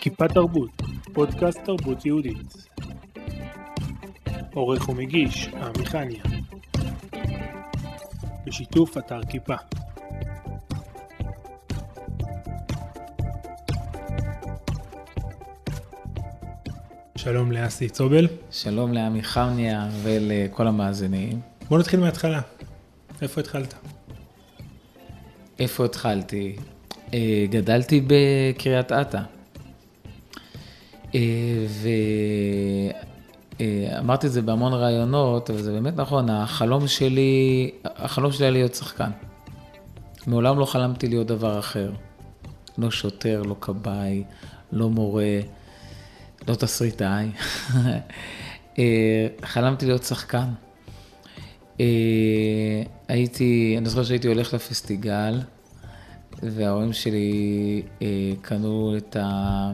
כיפה 0.00 0.28
תרבות, 0.28 0.70
פודקאסט 1.12 1.60
תרבות 1.64 2.06
יהודית. 2.06 2.66
עורך 4.54 4.88
ומגיש, 4.88 5.48
עמיחניה. 5.48 6.22
בשיתוף 8.46 8.98
אתר 8.98 9.20
כיפה. 9.28 9.54
שלום 17.16 17.52
לאסי 17.52 17.88
צובל. 17.88 18.28
שלום 18.50 18.92
לעמי 18.92 19.22
חמניה 19.22 19.88
ולכל 20.02 20.66
המאזינים. 20.66 21.40
בוא 21.68 21.78
נתחיל 21.78 22.00
מההתחלה. 22.00 22.40
איפה 23.22 23.40
התחלת? 23.40 23.74
איפה 25.58 25.84
התחלתי? 25.84 26.56
אה, 27.14 27.46
גדלתי 27.50 28.00
בקריית 28.06 28.92
אתא. 28.92 29.39
אה, 31.14 31.66
ואמרתי 33.58 34.26
את 34.26 34.32
זה 34.32 34.42
בהמון 34.42 34.72
ראיונות, 34.72 35.50
אבל 35.50 35.62
זה 35.62 35.72
באמת 35.72 35.96
נכון, 35.96 36.30
החלום 36.30 36.88
שלי, 36.88 37.70
החלום 37.84 38.32
שלי 38.32 38.44
היה 38.44 38.50
להיות 38.50 38.74
שחקן. 38.74 39.10
מעולם 40.26 40.58
לא 40.58 40.64
חלמתי 40.64 41.08
להיות 41.08 41.26
דבר 41.26 41.58
אחר. 41.58 41.92
לא 42.78 42.90
שוטר, 42.90 43.42
לא 43.42 43.56
כבאי, 43.60 44.24
לא 44.72 44.90
מורה, 44.90 45.40
לא 46.48 46.54
תסריטאי. 46.54 47.28
אה, 48.78 49.26
חלמתי 49.44 49.86
להיות 49.86 50.02
שחקן. 50.04 50.48
הייתי, 53.08 53.74
אני 53.78 53.88
זוכר 53.88 54.04
שהייתי 54.04 54.28
הולך 54.28 54.54
לפסטיגל, 54.54 55.40
וההורים 56.42 56.92
שלי 56.92 57.82
אה, 58.02 58.32
קנו 58.42 58.94
את, 58.96 59.16
ה, 59.16 59.70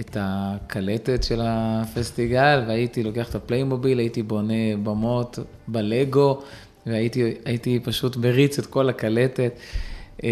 את 0.00 0.16
הקלטת 0.20 1.22
של 1.22 1.40
הפסטיגל, 1.44 2.64
והייתי 2.68 3.02
לוקח 3.02 3.30
את 3.30 3.34
הפליימוביל, 3.34 3.98
הייתי 3.98 4.22
בונה 4.22 4.76
במות 4.82 5.38
בלגו, 5.68 6.42
והייתי 6.86 7.80
פשוט 7.84 8.16
מריץ 8.16 8.58
את 8.58 8.66
כל 8.66 8.88
הקלטת. 8.88 9.52
אה, 10.24 10.30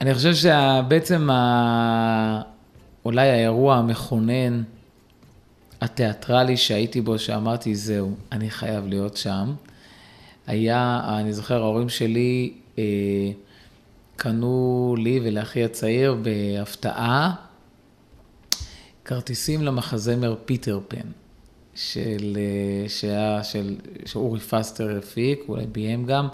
אני 0.00 0.14
חושב 0.14 0.34
שבעצם 0.34 1.30
ה... 1.30 2.40
אולי 3.04 3.28
האירוע 3.28 3.76
המכונן, 3.76 4.62
התיאטרלי 5.80 6.56
שהייתי 6.56 7.00
בו, 7.00 7.18
שאמרתי, 7.18 7.74
זהו, 7.74 8.14
אני 8.32 8.50
חייב 8.50 8.86
להיות 8.86 9.16
שם, 9.16 9.52
היה, 10.46 11.00
אני 11.20 11.32
זוכר, 11.32 11.62
ההורים 11.62 11.88
שלי 11.88 12.52
אה, 12.78 12.84
קנו 14.18 14.94
לי 14.98 15.20
ולאחי 15.24 15.64
הצעיר 15.64 16.16
בהפתעה 16.22 17.34
כרטיסים 19.04 19.62
למחזמר 19.62 20.34
פיטר 20.44 20.80
פן, 20.88 21.08
של, 21.74 22.36
אה, 22.36 22.88
שהיה, 22.88 23.44
של, 23.44 23.76
שאורי 24.06 24.40
פסטר 24.40 24.98
הפיק, 24.98 25.40
אולי 25.48 25.66
ביים 25.66 26.06
גם, 26.06 26.28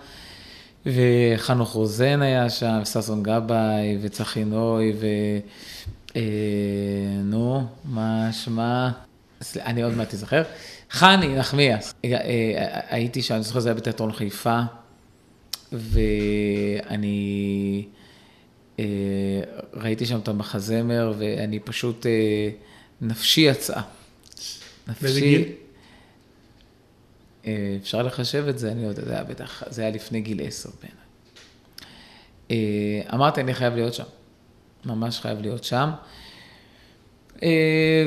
וחנוך 0.86 1.72
רוזן 1.72 2.22
היה 2.22 2.50
שם, 2.50 2.80
ששון 2.84 3.22
גבאי 3.22 3.98
וצחי 4.00 4.44
נוי, 4.44 4.92
ו... 5.00 5.06
אה, 6.16 6.22
נו, 7.24 7.66
מה 7.84 8.28
שמה? 8.32 8.92
אני 9.56 9.82
עוד 9.82 9.94
מעט 9.94 10.14
אזכר. 10.14 10.42
חני 10.90 11.36
נחמיאס. 11.36 11.94
אה, 12.04 12.10
אה, 12.14 12.80
הייתי 12.88 13.22
שם, 13.22 13.34
אני 13.34 13.42
זוכר, 13.42 13.60
זה 13.60 13.68
היה 13.68 13.74
בתיאטרון 13.74 14.12
חיפה, 14.12 14.60
ואני 15.74 17.18
אה, 18.78 18.84
ראיתי 19.74 20.06
שם 20.06 20.18
את 20.18 20.28
המחזמר, 20.28 21.12
ואני 21.18 21.60
פשוט, 21.60 22.06
נפשי 23.00 23.40
יצאה. 23.40 23.82
באיזה 25.02 25.20
גיל? 25.20 25.52
אפשר 27.82 28.02
לחשב 28.02 28.44
את 28.48 28.58
זה, 28.58 28.72
אני 28.72 28.82
לא 28.82 28.88
יודע, 28.88 29.04
זה 29.04 29.12
היה 29.12 29.24
בטח, 29.24 29.62
זה 29.70 29.82
היה 29.82 29.90
לפני 29.90 30.20
גיל 30.20 30.40
עשר 30.46 30.70
בעיניי. 30.80 31.04
אמרתי, 33.14 33.40
אני 33.40 33.54
חייב 33.54 33.74
להיות 33.74 33.94
שם. 33.94 34.04
ממש 34.84 35.20
חייב 35.20 35.40
להיות 35.40 35.64
שם. 35.64 35.90
אה, 37.44 38.04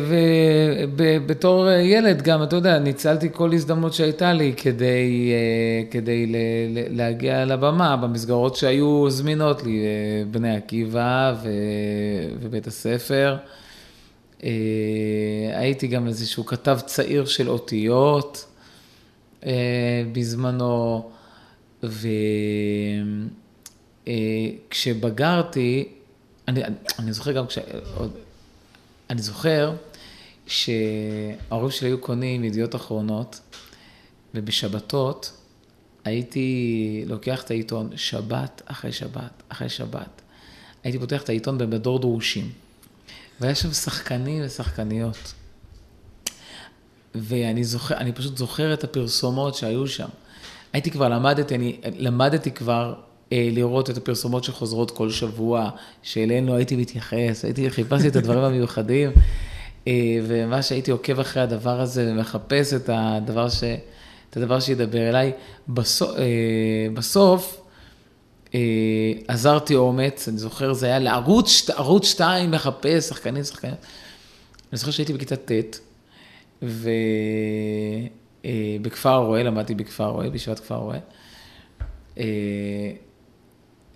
ובתור 0.97 1.69
ילד 1.69 2.21
גם, 2.21 2.43
אתה 2.43 2.55
יודע, 2.55 2.79
ניצלתי 2.79 3.29
כל 3.33 3.53
הזדמנות 3.53 3.93
שהייתה 3.93 4.33
לי 4.33 4.53
כדי, 4.57 5.31
אה, 5.31 5.83
כדי 5.91 6.25
להגיע 6.73 7.45
לבמה 7.45 7.97
במסגרות 7.97 8.55
שהיו 8.55 9.09
זמינות 9.09 9.63
לי, 9.63 9.85
אה, 9.85 10.23
בני 10.31 10.55
עקיבא 10.55 11.35
ובית 12.41 12.67
הספר. 12.67 13.37
הייתי 15.53 15.87
גם 15.87 16.07
איזשהו 16.07 16.45
כתב 16.45 16.79
צעיר 16.85 17.25
של 17.25 17.49
אותיות 17.49 18.45
בזמנו, 20.11 21.09
וכשבגרתי, 24.69 25.87
אני, 26.47 26.61
אני 26.99 27.13
זוכר 27.13 27.31
גם 27.31 27.47
כש... 27.47 27.57
אני 29.09 29.21
זוכר 29.21 29.73
שההורים 30.47 31.71
שלי 31.71 31.87
היו 31.89 32.01
קונים 32.01 32.43
ידיעות 32.43 32.75
אחרונות, 32.75 33.39
ובשבתות 34.35 35.31
הייתי 36.05 37.03
לוקח 37.07 37.43
את 37.43 37.51
העיתון 37.51 37.89
שבת 37.95 38.61
אחרי 38.65 38.91
שבת 38.91 39.43
אחרי 39.49 39.69
שבת. 39.69 40.21
הייתי 40.83 40.99
פותח 40.99 41.21
את 41.21 41.29
העיתון 41.29 41.57
במדור 41.57 41.99
דרושים, 41.99 42.51
והיה 43.39 43.55
שם 43.55 43.71
שחקנים 43.71 44.43
ושחקניות. 44.45 45.33
ואני 47.15 47.63
זוכר, 47.63 47.97
אני 47.97 48.11
פשוט 48.11 48.37
זוכר 48.37 48.73
את 48.73 48.83
הפרסומות 48.83 49.55
שהיו 49.55 49.87
שם. 49.87 50.07
הייתי 50.73 50.91
כבר 50.91 51.09
למדתי, 51.09 51.55
אני 51.55 51.79
למדתי 51.97 52.51
כבר 52.51 52.95
לראות 53.31 53.89
את 53.89 53.97
הפרסומות 53.97 54.43
שחוזרות 54.43 54.91
כל 54.91 55.09
שבוע, 55.09 55.69
שאליהן 56.03 56.45
לא 56.45 56.53
הייתי 56.53 56.75
מתייחס, 56.75 57.45
הייתי, 57.45 57.69
חיפשתי 57.69 58.07
את 58.07 58.15
הדברים 58.15 58.43
המיוחדים, 58.43 59.11
אה, 59.87 60.19
ומה 60.27 60.61
שהייתי 60.61 60.91
עוקב 60.91 61.19
אחרי 61.19 61.43
הדבר 61.43 61.81
הזה 61.81 62.11
ומחפש 62.11 62.73
את 62.73 62.89
הדבר, 62.93 63.49
ש, 63.49 63.63
את 64.29 64.37
הדבר 64.37 64.59
שידבר 64.59 65.09
אליי, 65.09 65.31
בסוף, 65.69 66.09
אה, 66.17 66.87
בסוף 66.93 67.61
עזרתי 69.27 69.75
אומץ, 69.75 70.27
אני 70.27 70.37
זוכר, 70.37 70.73
זה 70.73 70.85
היה 70.85 70.99
לערוץ 70.99 71.69
ערוץ 71.69 72.05
2 72.05 72.51
מחפש 72.51 73.03
שחקנים, 73.09 73.43
שחקנים. 73.43 73.73
אני 74.71 74.77
זוכר 74.77 74.91
שהייתי 74.91 75.13
בכיתה 75.13 75.35
ט', 75.35 75.79
ובכפר 78.43 79.15
הרוא"ה, 79.15 79.43
למדתי 79.43 79.75
בכפר 79.75 80.05
הרוא"ה, 80.05 80.29
בישיבת 80.29 80.59
כפר 80.59 80.75
הרוא"ה. 80.75 80.99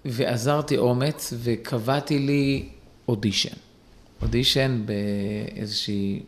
ואזרתי 0.06 0.78
אומץ 0.78 1.34
וקבעתי 1.38 2.20
לי 2.20 2.70
אודישן. 3.08 3.56
אודישן 4.22 4.84
באיזושהי, 4.86 6.24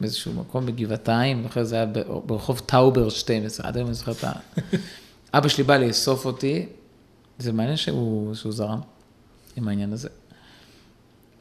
באיזשהו 0.00 0.32
מקום 0.32 0.66
בגבעתיים, 0.66 1.44
אחרי 1.44 1.64
זה 1.64 1.76
היה 1.76 1.86
ברחוב 2.26 2.58
טאובר 2.66 3.08
12, 3.08 3.68
עד 3.68 3.76
היום 3.76 3.86
אני 3.86 3.94
זוכר 3.94 4.12
את 4.12 4.24
ה... 4.24 4.32
אבא 5.34 5.48
שלי 5.48 5.64
בא 5.64 5.76
לאסוף 5.76 6.26
אותי, 6.26 6.66
זה 7.38 7.52
מעניין 7.52 7.76
שהוא, 7.76 8.34
שהוא 8.34 8.52
זרם 8.52 8.80
עם 9.56 9.68
העניין 9.68 9.92
הזה. 9.92 10.08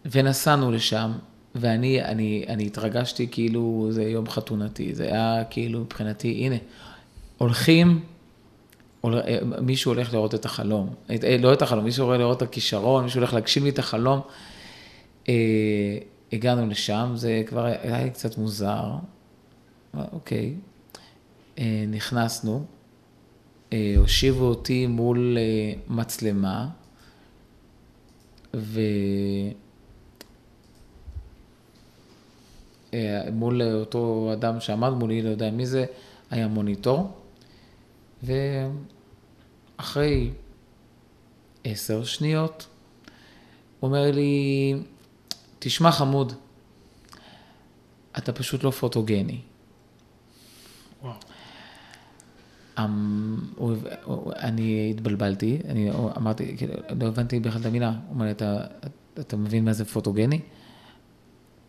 ונסענו 0.06 0.72
לשם, 0.72 1.12
ואני 1.56 2.04
אני, 2.04 2.46
אני 2.48 2.66
התרגשתי 2.66 3.28
כאילו 3.32 3.88
זה 3.92 4.04
יום 4.04 4.30
חתונתי, 4.30 4.96
זה 4.96 5.06
היה 5.06 5.44
כאילו 5.50 5.80
מבחינתי, 5.80 6.28
הנה, 6.28 6.56
הולכים 7.38 8.04
מישהו 9.62 9.92
הולך 9.92 10.14
לראות 10.14 10.36
את 10.36 10.46
החלום, 10.46 10.94
אה, 11.10 11.38
לא 11.40 11.54
את 11.54 11.62
החלום, 11.62 11.86
מישהו 11.86 12.06
הולך 12.06 12.20
לראות 12.20 12.38
את 12.38 12.42
הכישרון, 12.42 13.04
מישהו 13.04 13.20
הולך 13.20 13.34
להגשים 13.34 13.64
לי 13.64 13.70
את 13.70 13.80
החלום. 13.80 14.20
אה, 15.30 15.34
הגענו 16.34 16.68
לשם, 16.68 17.12
זה 17.16 17.44
כבר 17.46 17.66
היה 17.66 18.04
לי 18.04 18.10
קצת 18.10 18.38
מוזר, 18.38 18.92
אוקיי, 19.94 20.54
נכנסנו, 21.88 22.66
הושיבו 23.98 24.46
אותי 24.46 24.88
מול 24.88 25.38
מצלמה, 25.88 26.68
ומול 32.94 33.62
אותו 33.62 34.30
אדם 34.34 34.60
שעמד 34.60 34.90
מולי, 34.90 35.22
לא 35.22 35.30
יודע 35.30 35.52
מי 35.52 35.66
זה, 35.66 35.86
היה 36.32 36.48
מוניטור. 36.48 37.21
ואחרי 38.24 40.32
עשר 41.64 42.04
שניות, 42.04 42.68
הוא 43.80 43.88
אומר 43.88 44.12
לי, 44.12 44.74
תשמע 45.60 45.92
חמוד, 45.92 46.34
אתה 48.18 48.34
פשוט 48.34 48.64
לא 48.64 48.72
פוטוגני. 48.72 49.40
וואו. 51.02 51.14
אמ, 52.80 53.38
אני 54.40 54.92
התבלבלתי, 54.96 55.60
אני 55.70 55.92
אמרתי, 56.18 56.58
כאילו, 56.58 56.74
לא 57.00 57.08
הבנתי 57.08 57.40
בכלל 57.40 57.62
את 57.62 57.66
המילה. 57.66 57.90
הוא 57.90 58.14
אומר 58.14 58.26
לי, 58.26 58.32
אתה 59.20 59.38
מבין 59.38 59.66
מה 59.66 59.74
זה 59.74 59.86
פוטוגני? 59.86 60.40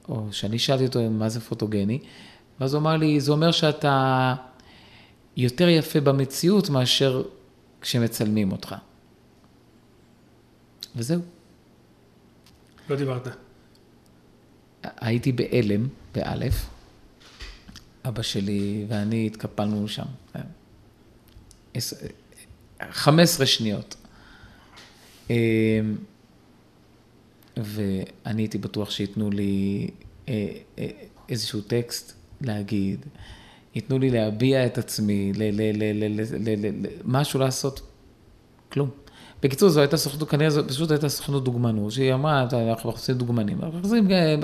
או 0.09 0.33
שאני 0.33 0.59
שאלתי 0.59 0.87
אותו 0.87 1.11
מה 1.11 1.29
זה 1.29 1.41
פוטוגני, 1.41 1.99
ואז 2.61 2.75
הוא 2.75 2.81
אמר 2.81 2.97
לי, 2.97 3.21
זה 3.21 3.33
אומר 3.33 3.51
שאתה 3.51 4.35
יותר 5.37 5.69
יפה 5.69 6.01
במציאות 6.01 6.71
מאשר 6.71 7.23
כשמצלמים 7.81 8.53
אותך. 8.53 8.75
וזהו. 10.97 11.21
לא 12.89 12.97
דיברת. 12.97 13.29
הייתי 14.83 15.33
בהלם, 15.33 15.89
באלף. 16.15 16.67
אבא 18.05 18.23
שלי 18.23 18.85
ואני 18.89 19.27
התקפלנו 19.27 19.89
שם. 19.89 20.05
15 22.91 23.47
שניות. 23.47 23.97
אמ, 25.31 25.35
ואני 27.57 28.43
הייתי 28.43 28.59
בטוח 28.59 28.91
שייתנו 28.91 29.31
לי 29.31 29.91
אה, 30.29 30.49
אה, 30.79 30.89
איזשהו 31.29 31.61
טקסט 31.61 32.13
להגיד, 32.41 33.07
ייתנו 33.75 33.99
לי 33.99 34.11
להביע 34.11 34.67
את 34.67 34.79
עצמי, 34.79 35.33
משהו 37.05 37.41
לעשות, 37.41 37.81
כלום. 38.73 38.91
בקיצור, 39.43 39.69
זו 39.69 39.81
הייתה 39.81 39.97
סוכנות, 39.97 40.31
כנראה 40.31 40.51
זו 40.51 40.69
פשוט 40.69 40.91
הייתה 40.91 41.09
סוכנות 41.09 41.45
דוגמנות, 41.45 41.93
שהיא 41.93 42.15
אמרה, 42.15 42.47
אנחנו 42.71 42.91
מחפשים 42.91 43.15
דוגמנים, 43.15 43.59
אנחנו 43.63 43.79
מחפשים, 43.79 44.11
אה, 44.11 44.35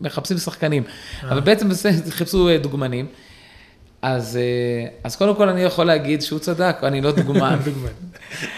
מחפשים 0.00 0.38
שחקנים, 0.38 0.82
אבל 1.22 1.40
בעצם 1.40 1.68
חיפשו 2.10 2.48
דוגמנים. 2.62 3.06
אז, 4.02 4.38
אז 5.04 5.16
קודם 5.16 5.36
כל 5.36 5.48
אני 5.48 5.60
יכול 5.60 5.84
להגיד 5.84 6.22
שהוא 6.22 6.38
צדק, 6.38 6.76
אני 6.82 7.00
לא 7.00 7.12
דוגמן. 7.12 7.58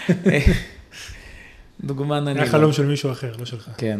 דוגמן 1.83 2.27
אני... 2.27 2.39
היה 2.39 2.49
חלום 2.49 2.73
של 2.73 2.85
מישהו 2.85 3.11
אחר, 3.11 3.33
לא 3.39 3.45
שלך. 3.45 3.69
כן. 3.77 3.99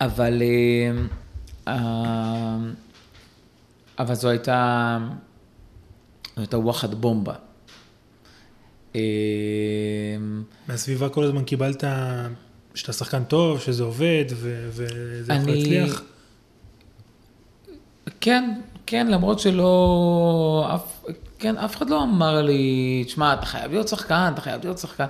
אבל, 0.00 0.42
אה, 1.68 2.56
אבל 3.98 4.14
זו 4.14 4.28
הייתה, 4.28 4.98
זו 6.36 6.40
הייתה 6.40 6.58
וואחד 6.58 6.94
בומבה. 6.94 7.34
אה, 8.96 9.00
מהסביבה 10.68 11.08
כל 11.08 11.24
הזמן 11.24 11.44
קיבלת 11.44 11.84
שאתה 12.74 12.92
שחקן 12.92 13.24
טוב, 13.24 13.60
שזה 13.60 13.82
עובד, 13.82 14.24
וזה 14.28 14.84
יכול 15.28 15.52
להצליח? 15.54 16.02
כן, 18.20 18.60
כן, 18.86 19.06
למרות 19.06 19.40
שלא, 19.40 20.70
אף, 20.74 21.04
כן, 21.38 21.56
אף 21.58 21.76
אחד 21.76 21.90
לא 21.90 22.02
אמר 22.02 22.42
לי, 22.42 23.02
תשמע, 23.06 23.34
אתה 23.34 23.46
חייב 23.46 23.70
להיות 23.72 23.88
שחקן, 23.88 24.30
אתה 24.34 24.40
חייב 24.40 24.64
להיות 24.64 24.78
שחקן. 24.78 25.06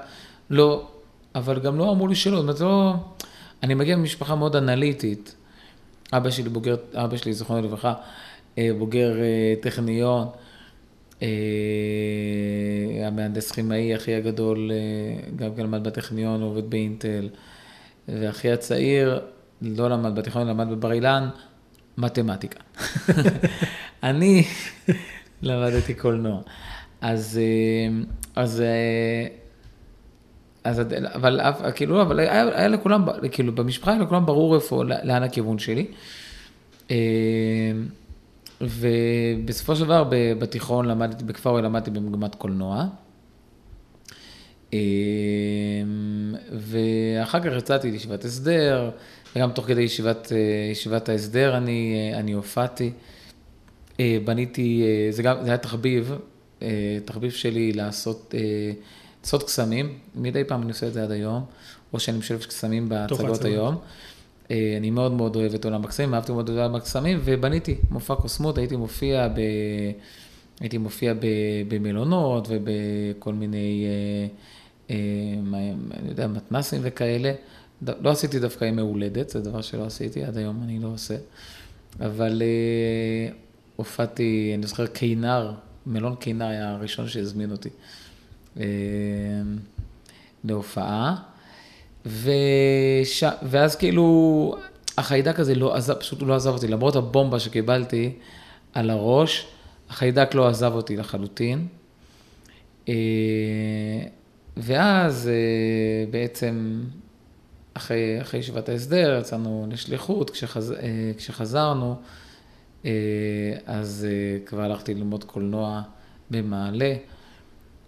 לא, 0.51 0.89
אבל 1.35 1.61
גם 1.61 1.79
לא 1.79 1.91
אמרו 1.91 2.09
לי 2.09 2.15
שלא, 2.15 2.37
זאת 2.37 2.43
אומרת, 2.43 2.61
לא... 2.61 2.95
אני 3.63 3.75
מגיע 3.75 3.97
ממשפחה 3.97 4.35
מאוד 4.35 4.57
אנליטית. 4.57 5.35
אבא 6.13 6.31
שלי 6.31 6.49
בוגר, 6.49 6.77
אבא 6.95 7.17
שלי, 7.17 7.33
זכרונו 7.33 7.63
לברכה, 7.63 7.95
בוגר 8.79 9.21
אה, 9.21 9.55
טכניון, 9.61 10.29
אה, 11.23 11.29
המהנדס 13.07 13.53
כימאי 13.53 13.95
הכי 13.95 14.15
הגדול, 14.15 14.71
גם 15.37 15.55
כן 15.57 15.63
למד 15.63 15.85
בטכניון, 15.85 16.43
עובד 16.43 16.71
באינטל, 16.71 17.29
ואחי 18.09 18.53
הצעיר 18.53 19.21
לא 19.63 19.91
למד 19.91 20.15
בטכניון, 20.15 20.49
למד 20.49 20.71
בבר 20.71 20.93
אילן, 20.93 21.29
מתמטיקה. 21.99 22.61
אני 24.03 24.45
למדתי 25.43 25.95
קולנוע. 25.95 26.41
אז, 27.01 27.41
אז, 28.37 28.63
אז, 30.65 30.81
אבל, 31.15 31.41
כאילו, 31.75 32.03
אבל 32.03 32.19
היה, 32.21 32.59
היה 32.59 32.69
לכולם, 32.69 33.05
כאילו, 33.33 33.55
במשפחה 33.55 33.91
היה 33.91 34.01
לכולם 34.01 34.27
ברור 34.27 34.55
איפה, 34.55 34.85
לאן 34.85 35.23
הכיוון 35.23 35.59
שלי. 35.59 35.87
ובסופו 38.63 39.77
של 39.77 39.85
דבר, 39.85 40.05
בתיכון 40.39 40.87
למדתי, 40.87 41.25
בכפר 41.25 41.51
אוהל 41.51 41.65
למדתי 41.65 41.91
במגמת 41.91 42.35
קולנוע. 42.35 42.87
ואחר 46.53 47.41
כך 47.41 47.59
יצאתי 47.59 47.91
לישיבת 47.91 48.25
הסדר, 48.25 48.91
וגם 49.37 49.53
תוך 49.53 49.67
כדי 49.67 49.83
ישיבת, 49.83 50.33
ישיבת 50.73 51.09
ההסדר 51.09 51.57
אני, 51.57 52.13
אני 52.15 52.33
הופעתי. 52.33 52.93
אה, 54.01 54.19
בניתי, 54.25 54.83
אה, 54.83 55.13
זה 55.13 55.23
גם, 55.23 55.37
זה 55.43 55.49
היה 55.49 55.59
תחביב, 55.59 56.15
אה, 56.63 56.99
תחביב 57.05 57.31
שלי 57.31 57.73
לעשות, 57.73 58.35
לעשות 59.23 59.43
קסמים, 59.43 59.99
מדי 60.15 60.45
פעם 60.45 60.63
אני 60.63 60.71
עושה 60.71 60.87
את 60.87 60.93
זה 60.93 61.03
עד 61.03 61.11
היום, 61.11 61.45
או 61.93 62.01
שאני 62.01 62.19
משלב 62.19 62.45
קסמים 62.45 62.89
בהצגות 62.89 63.45
היום. 63.45 63.77
אני 64.79 64.91
מאוד 64.91 65.13
מאוד 65.13 65.37
אוהב 65.37 65.55
את 65.55 65.65
עולם 65.65 65.85
הקסמים, 65.85 66.15
אהבתי 66.15 66.33
מאוד 66.33 66.51
את 66.51 66.57
עולם 66.57 66.75
הקסמים, 66.75 67.21
ובניתי 67.25 67.77
מופע 67.91 68.15
קוסמות, 68.15 68.59
הייתי 68.59 68.77
מופיע 68.77 69.29
ב... 69.29 69.41
הייתי 70.61 70.79
מופיע 70.79 71.15
ב, 71.15 71.27
במלונות 71.69 72.49
ובכל 72.51 73.35
מיני, 73.35 73.87
אה, 74.91 74.97
אני 76.01 76.09
יודע, 76.09 76.27
מתנסים 76.27 76.81
וכאלה. 76.85 77.33
לא 78.01 78.11
עשיתי 78.11 78.39
דווקא 78.39 78.65
ימי 78.65 78.83
הולדת, 78.83 79.29
זה 79.29 79.41
דבר 79.41 79.61
שלא 79.63 79.87
עשיתי, 79.87 80.25
עד 80.25 80.37
היום 80.37 80.63
אני 80.63 80.79
לא 80.79 80.89
עושה. 80.89 81.17
אבל 82.01 82.43
אה, 82.43 83.33
הופעתי, 83.77 84.53
אני 84.59 84.67
זוכר, 84.67 84.87
קינר, 84.87 85.53
מלון 85.87 86.15
קינר 86.17 86.47
היה 86.47 86.71
הראשון 86.71 87.09
שהזמין 87.09 87.51
אותי 87.51 87.69
אה, 88.61 88.65
להופעה. 90.45 91.32
וש... 92.07 93.25
ואז 93.43 93.77
כאילו, 93.77 94.57
החיידק 94.99 95.41
הזה 95.41 95.55
לא 95.55 95.75
עזב, 95.75 95.95
פשוט 95.95 96.23
לא 96.23 96.35
עזב 96.35 96.51
אותי, 96.51 96.69
למרות 96.69 96.97
הבומבה 96.97 97.41
שקיבלתי 97.41 98.13
על 98.73 98.91
הראש, 98.91 99.47
החיידק 99.91 100.35
לא 100.35 100.49
עזב 100.49 100.73
אותי 100.75 100.97
לחלוטין. 100.97 101.67
אה, 102.89 102.95
ואז 104.57 105.29
אה, 105.29 106.11
בעצם, 106.11 106.85
אחרי, 107.75 108.21
אחרי 108.21 108.41
ישיבת 108.41 108.69
ההסדר, 108.69 109.19
יצאנו 109.21 109.67
לשליחות, 109.71 110.31
כשחז... 110.31 110.75
כשחזרנו, 111.17 111.97
אה, 112.85 112.91
אז 113.67 114.07
אה, 114.11 114.47
כבר 114.47 114.63
הלכתי 114.63 114.95
ללמוד 114.95 115.25
קולנוע 115.25 115.83
במעלה, 116.31 116.95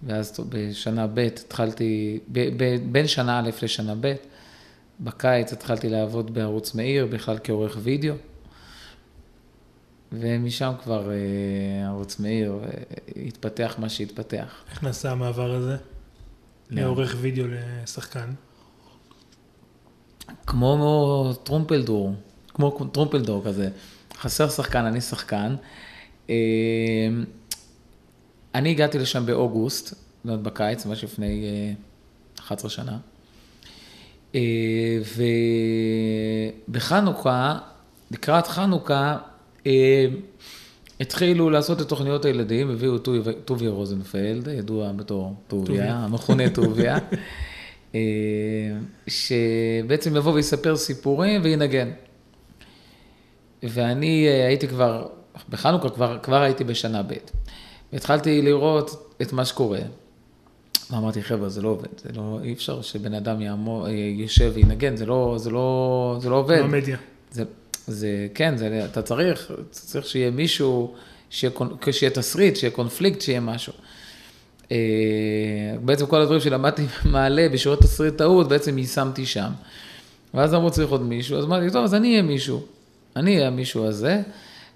ואז 0.06 0.40
בשנה 0.48 1.06
ב' 1.06 1.18
התחלתי, 1.18 2.20
בין 2.92 3.06
שנה 3.06 3.38
א' 3.38 3.50
לשנה 3.62 3.94
ב', 4.00 4.14
בקיץ 5.00 5.52
התחלתי 5.52 5.88
לעבוד 5.88 6.34
בערוץ 6.34 6.74
מאיר, 6.74 7.06
בכלל 7.06 7.38
כעורך 7.44 7.78
וידאו, 7.82 8.14
ומשם 10.12 10.72
כבר 10.82 11.10
אה, 11.10 11.86
ערוץ 11.86 12.20
מאיר 12.20 12.60
התפתח 13.26 13.74
מה 13.78 13.88
שהתפתח. 13.88 14.64
איך 14.70 14.82
נעשה 14.82 15.10
המעבר 15.10 15.54
הזה? 15.54 15.76
מעורך 16.70 17.16
וידאו 17.20 17.44
לשחקן? 17.48 18.30
כמו 20.46 21.32
טרומפלדור, 21.44 22.14
כמו 22.54 22.88
טרומפלדור 22.92 23.44
כזה. 23.44 23.68
חסר 24.16 24.48
שחקן, 24.48 24.84
אני 24.84 25.00
שחקן. 25.00 25.56
אה, 26.30 26.34
אני 28.54 28.70
הגעתי 28.70 28.98
לשם 28.98 29.26
באוגוסט, 29.26 29.94
זאת 30.24 30.40
בקיץ, 30.42 30.86
ממש 30.86 31.04
לפני 31.04 31.44
11 32.40 32.70
אה, 32.70 32.74
שנה. 32.74 32.98
אה, 34.34 34.98
ובחנוכה, 36.68 37.58
לקראת 38.10 38.46
חנוכה, 38.46 39.18
התחילו 41.00 41.50
לעשות 41.50 41.80
את 41.80 41.88
תוכניות 41.88 42.24
הילדים, 42.24 42.70
הביאו 42.70 42.98
טוביה 43.44 43.70
רוזנפלד, 43.70 44.48
ידוע 44.48 44.92
בתור 44.92 45.34
טוביה, 45.48 45.94
המכונה 45.94 46.50
טוביה, 46.50 46.98
שבעצם 49.08 50.16
יבוא 50.16 50.32
ויספר 50.32 50.76
סיפורים 50.76 51.40
וינגן. 51.44 51.90
ואני 53.64 54.26
אה, 54.28 54.46
הייתי 54.46 54.68
כבר, 54.68 55.06
בחנוכה 55.48 55.88
כבר, 55.88 56.18
כבר 56.22 56.42
הייתי 56.42 56.64
בשנה 56.64 57.02
ב', 57.02 57.12
והתחלתי 57.94 58.42
לראות 58.42 59.14
את 59.22 59.32
מה 59.32 59.44
שקורה. 59.44 59.78
ואמרתי, 60.90 61.22
חבר'ה, 61.22 61.48
זה 61.48 61.62
לא 61.62 61.68
עובד, 61.68 61.88
זה 62.02 62.08
לא, 62.16 62.38
אי 62.42 62.52
אפשר 62.52 62.82
שבן 62.82 63.14
אדם 63.14 63.40
יעמוד, 63.40 63.88
יושב 64.16 64.52
וינגן, 64.54 64.96
זה 64.96 65.06
לא, 65.06 65.34
זה 65.38 65.50
לא, 65.50 66.18
זה 66.20 66.30
לא 66.30 66.36
עובד. 66.36 66.58
לא 66.58 66.68
מדיה. 66.68 66.96
זה, 67.30 67.44
זה, 67.86 68.28
כן, 68.34 68.56
זה, 68.56 68.84
אתה 68.84 69.02
צריך, 69.02 69.52
צריך 69.70 70.06
שיהיה 70.06 70.30
מישהו, 70.30 70.94
שיהיה, 71.30 71.52
שיהיה 71.90 72.10
תסריט, 72.10 72.56
שיהיה 72.56 72.70
קונפליקט, 72.70 73.20
שיהיה 73.20 73.40
משהו. 73.40 73.72
אה, 74.72 74.76
בעצם 75.84 76.06
כל 76.06 76.20
הדברים 76.20 76.40
שלמדתי 76.40 76.82
מעלה 77.04 77.48
בשיעורי 77.48 77.80
תסריטאות, 77.80 78.48
בעצם 78.48 78.78
יישמתי 78.78 79.26
שם. 79.26 79.50
ואז 80.34 80.54
אמרו, 80.54 80.70
צריך 80.70 80.90
עוד 80.90 81.02
מישהו, 81.02 81.38
אז 81.38 81.44
אמרתי, 81.44 81.70
טוב, 81.70 81.84
אז 81.84 81.94
אני 81.94 82.10
אהיה 82.10 82.22
מישהו. 82.22 82.62
אני 83.16 83.44
המישהו 83.44 83.86
הזה, 83.86 84.22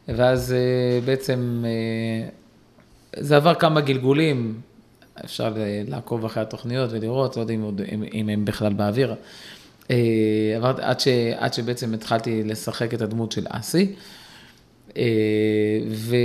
ואז 0.08 0.52
אה, 0.52 1.00
בעצם 1.04 1.64
אה, 1.66 2.28
זה 3.20 3.37
עבר 3.37 3.54
כמה 3.54 3.80
גלגולים. 3.80 4.60
אפשר 5.25 5.54
לעקוב 5.88 6.25
אחרי 6.25 6.42
התוכניות 6.42 6.90
ולראות, 6.92 7.37
לא 7.37 7.40
יודע 7.40 7.54
אם, 7.54 7.64
אם, 7.92 8.04
אם 8.14 8.28
הם 8.28 8.44
בכלל 8.44 8.72
באוויר. 8.72 9.14
עברתי, 10.56 10.82
עד, 10.82 11.00
ש, 11.00 11.08
עד 11.37 11.54
שבעצם 11.54 11.94
התחלתי 11.94 12.44
לשחק 12.44 12.94
את 12.94 13.02
הדמות 13.02 13.32
של 13.32 13.46
אסי. 13.48 13.94
ו... 15.90 16.16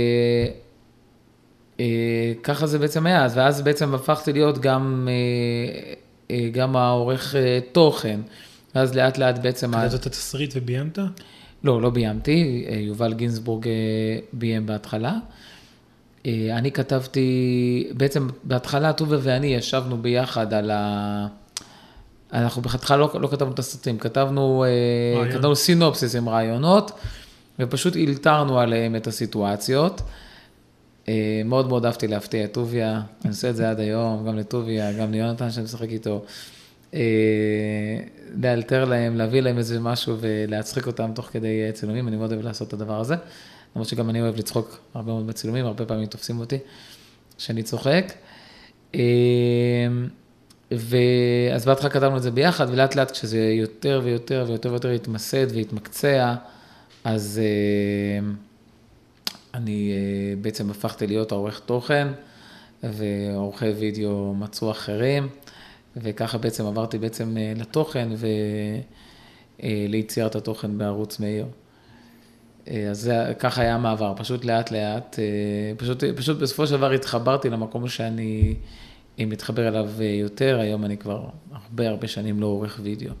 ככה 2.42 2.66
זה 2.66 2.78
בעצם 2.78 3.06
היה, 3.06 3.26
ואז 3.34 3.62
בעצם 3.62 3.94
הפכתי 3.94 4.32
להיות 4.32 4.58
גם, 4.58 5.08
גם 6.52 6.76
העורך 6.76 7.34
תוכן. 7.72 8.20
ואז 8.74 8.94
לאט 8.94 9.18
לאט 9.18 9.38
בעצם... 9.38 9.72
כתבת 9.72 10.00
את 10.00 10.06
התסריט 10.06 10.52
וביימת? 10.56 10.98
לא, 11.64 11.82
לא 11.82 11.90
ביימתי, 11.90 12.66
אה, 12.68 12.74
יובל 12.74 13.14
גינזבורג 13.14 13.68
אה, 13.68 13.72
ביים 14.32 14.66
בהתחלה. 14.66 15.18
אה, 16.26 16.48
אני 16.58 16.72
כתבתי, 16.72 17.88
בעצם 17.96 18.28
בהתחלה 18.44 18.92
טובה 18.92 19.16
ואני 19.20 19.46
ישבנו 19.46 19.96
ביחד 20.02 20.54
על 20.54 20.70
ה... 20.70 21.26
אנחנו 22.32 22.62
בהתחלה 22.62 22.96
לא, 22.96 23.10
לא 23.20 23.28
כתבנו 23.28 23.52
את 23.52 23.58
הסרטים, 23.58 23.98
כתבנו, 23.98 24.64
כתבנו 25.32 25.56
סינופסיס 25.56 26.16
עם 26.16 26.28
רעיונות, 26.28 26.90
ופשוט 27.58 27.96
אילתרנו 27.96 28.58
עליהם 28.58 28.96
את 28.96 29.06
הסיטואציות. 29.06 30.02
מאוד 31.44 31.68
מאוד 31.68 31.86
אהבתי 31.86 32.08
להפתיע 32.08 32.44
את 32.44 32.52
טוביה, 32.52 33.00
אני 33.24 33.30
עושה 33.30 33.50
את 33.50 33.56
זה 33.56 33.70
עד 33.70 33.80
היום, 33.80 34.26
גם 34.26 34.36
לטוביה, 34.36 34.92
גם 34.92 35.12
ליונתן 35.12 35.50
שאני 35.50 35.64
משחק 35.64 35.88
איתו. 35.88 36.24
לאלתר 38.42 38.84
להם, 38.84 39.16
להביא 39.16 39.40
להם 39.40 39.58
איזה 39.58 39.80
משהו 39.80 40.16
ולהצחיק 40.20 40.86
אותם 40.86 41.10
תוך 41.14 41.26
כדי 41.26 41.72
צילומים, 41.72 42.08
אני 42.08 42.16
מאוד 42.16 42.32
אוהב 42.32 42.44
לעשות 42.44 42.68
את 42.68 42.72
הדבר 42.72 43.00
הזה. 43.00 43.14
למרות 43.76 43.88
שגם 43.88 44.10
אני 44.10 44.20
אוהב 44.20 44.36
לצחוק 44.36 44.78
הרבה 44.94 45.12
מאוד 45.12 45.26
בצילומים, 45.26 45.66
הרבה 45.66 45.86
פעמים 45.86 46.06
תופסים 46.06 46.40
אותי 46.40 46.58
שאני 47.38 47.62
צוחק. 47.62 48.12
אמ, 48.94 49.00
ואז 50.70 51.64
בהתחלה 51.64 51.90
כתבנו 51.90 52.16
את 52.16 52.22
זה 52.22 52.30
ביחד, 52.30 52.66
ולאט 52.70 52.96
לאט 52.96 53.10
כשזה 53.10 53.38
יותר 53.38 54.00
ויותר 54.04 54.44
ויותר 54.48 54.70
ויותר 54.70 54.90
התמסד 54.90 55.46
והתמקצע, 55.56 56.34
אז 57.04 57.40
אמ, 58.20 58.34
אני 59.54 59.92
אה, 59.92 60.36
בעצם 60.42 60.70
הפכתי 60.70 61.06
להיות 61.06 61.32
העורך 61.32 61.60
תוכן, 61.66 62.08
ועורכי 62.82 63.68
וידאו 63.68 64.34
מצאו 64.34 64.70
אחרים. 64.70 65.28
וככה 65.96 66.38
בעצם 66.38 66.66
עברתי 66.66 66.98
בעצם 66.98 67.36
אה, 67.36 67.52
לתוכן 67.56 68.08
וליצירת 69.62 70.36
אה, 70.36 70.40
התוכן 70.40 70.78
בערוץ 70.78 71.20
מאיר. 71.20 71.46
אה, 72.70 72.90
אז 72.90 73.00
זה, 73.00 73.32
ככה 73.38 73.62
היה 73.62 73.74
המעבר, 73.74 74.14
פשוט 74.16 74.44
לאט 74.44 74.70
לאט, 74.70 75.18
פשוט, 75.76 76.04
פשוט 76.16 76.38
בסופו 76.38 76.66
של 76.66 76.72
דבר 76.72 76.90
התחברתי 76.90 77.50
למקום 77.50 77.88
שאני 77.88 78.54
מתחבר 79.18 79.68
אליו 79.68 79.90
יותר, 80.02 80.58
היום 80.60 80.84
אני 80.84 80.96
כבר 80.96 81.24
הרבה 81.52 81.88
הרבה 81.88 82.08
שנים 82.08 82.40
לא 82.40 82.46
עורך 82.46 82.80
וידאו. 82.82 83.12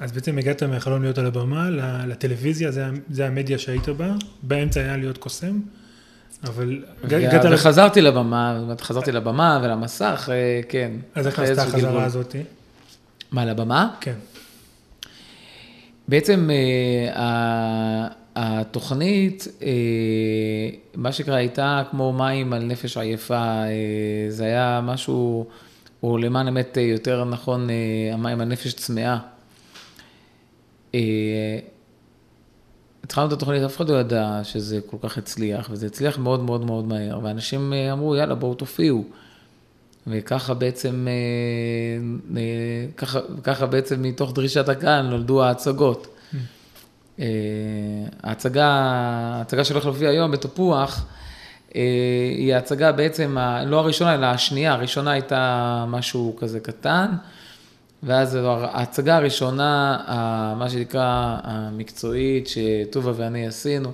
אז 0.00 0.12
בעצם 0.12 0.38
הגעת 0.38 0.62
מהחלום 0.62 1.02
להיות 1.02 1.18
על 1.18 1.26
הבמה 1.26 1.70
לטלוויזיה, 2.06 2.70
זה, 2.70 2.86
זה 3.10 3.26
המדיה 3.26 3.58
שהיית 3.58 3.88
בה, 3.88 4.14
באמצע 4.42 4.80
היה 4.80 4.96
להיות 4.96 5.18
קוסם. 5.18 5.60
אבל 6.44 6.84
הגעת... 7.04 7.44
וחזרתי 7.52 8.00
לבמה, 8.00 8.74
חזרתי 8.80 9.12
לבמה 9.12 9.60
ולמסך, 9.62 10.28
אה, 10.32 10.60
כן. 10.68 10.92
אז 11.14 11.26
איך 11.26 11.38
נעשתה 11.38 11.62
החזרה 11.62 12.04
הזאת? 12.04 12.36
מה, 13.32 13.44
לבמה? 13.44 13.94
כן. 14.00 14.14
בעצם 16.08 16.50
אה, 17.16 18.08
התוכנית, 18.36 19.48
אה, 19.62 19.68
מה 20.94 21.12
שקרה, 21.12 21.36
הייתה 21.36 21.82
כמו 21.90 22.12
מים 22.12 22.52
על 22.52 22.64
נפש 22.64 22.96
עייפה, 22.96 23.62
זה 24.28 24.44
היה 24.44 24.80
משהו, 24.82 25.46
או 26.02 26.18
למען 26.18 26.46
האמת 26.46 26.76
יותר 26.80 27.24
נכון, 27.24 27.68
המים 28.12 28.40
על 28.40 28.48
נפש 28.48 28.72
צמאה. 28.72 29.18
התחלנו 33.04 33.28
את 33.28 33.32
התוכנית, 33.32 33.62
אף 33.62 33.76
אחד 33.76 33.88
לא 33.88 34.00
ידע 34.00 34.40
שזה 34.42 34.80
כל 34.86 34.96
כך 35.02 35.18
הצליח, 35.18 35.68
וזה 35.70 35.86
הצליח 35.86 36.18
מאוד 36.18 36.42
מאוד 36.42 36.64
מאוד 36.64 36.84
מהר, 36.84 37.18
ואנשים 37.22 37.72
אה, 37.72 37.92
אמרו, 37.92 38.16
יאללה, 38.16 38.34
בואו 38.34 38.54
תופיעו. 38.54 39.04
וככה 40.06 40.54
בעצם, 40.54 41.06
אה, 41.08 42.36
אה, 42.36 42.86
ככה, 42.96 43.20
ככה 43.42 43.66
בעצם 43.66 44.02
מתוך 44.02 44.32
דרישת 44.32 44.68
הקהל 44.68 45.06
נולדו 45.06 45.44
ההצגות. 45.44 46.13
Mm. 47.18 47.22
ההצגה, 48.22 48.66
ההצגה 49.34 49.64
שהולכת 49.64 49.84
להופיע 49.84 50.08
היום 50.08 50.30
בתפוח, 50.30 51.06
היא 51.74 52.54
ההצגה 52.54 52.92
בעצם, 52.92 53.36
לא 53.66 53.78
הראשונה, 53.78 54.14
אלא 54.14 54.26
השנייה, 54.26 54.72
הראשונה 54.72 55.10
הייתה 55.10 55.84
משהו 55.88 56.36
כזה 56.38 56.60
קטן. 56.60 57.06
ואז 58.04 58.38
ההצגה 58.44 59.16
הראשונה, 59.16 59.98
מה 60.58 60.70
שנקרא 60.70 61.36
המקצועית, 61.42 62.48
שטובה 62.48 63.12
ואני 63.16 63.46
עשינו, 63.46 63.92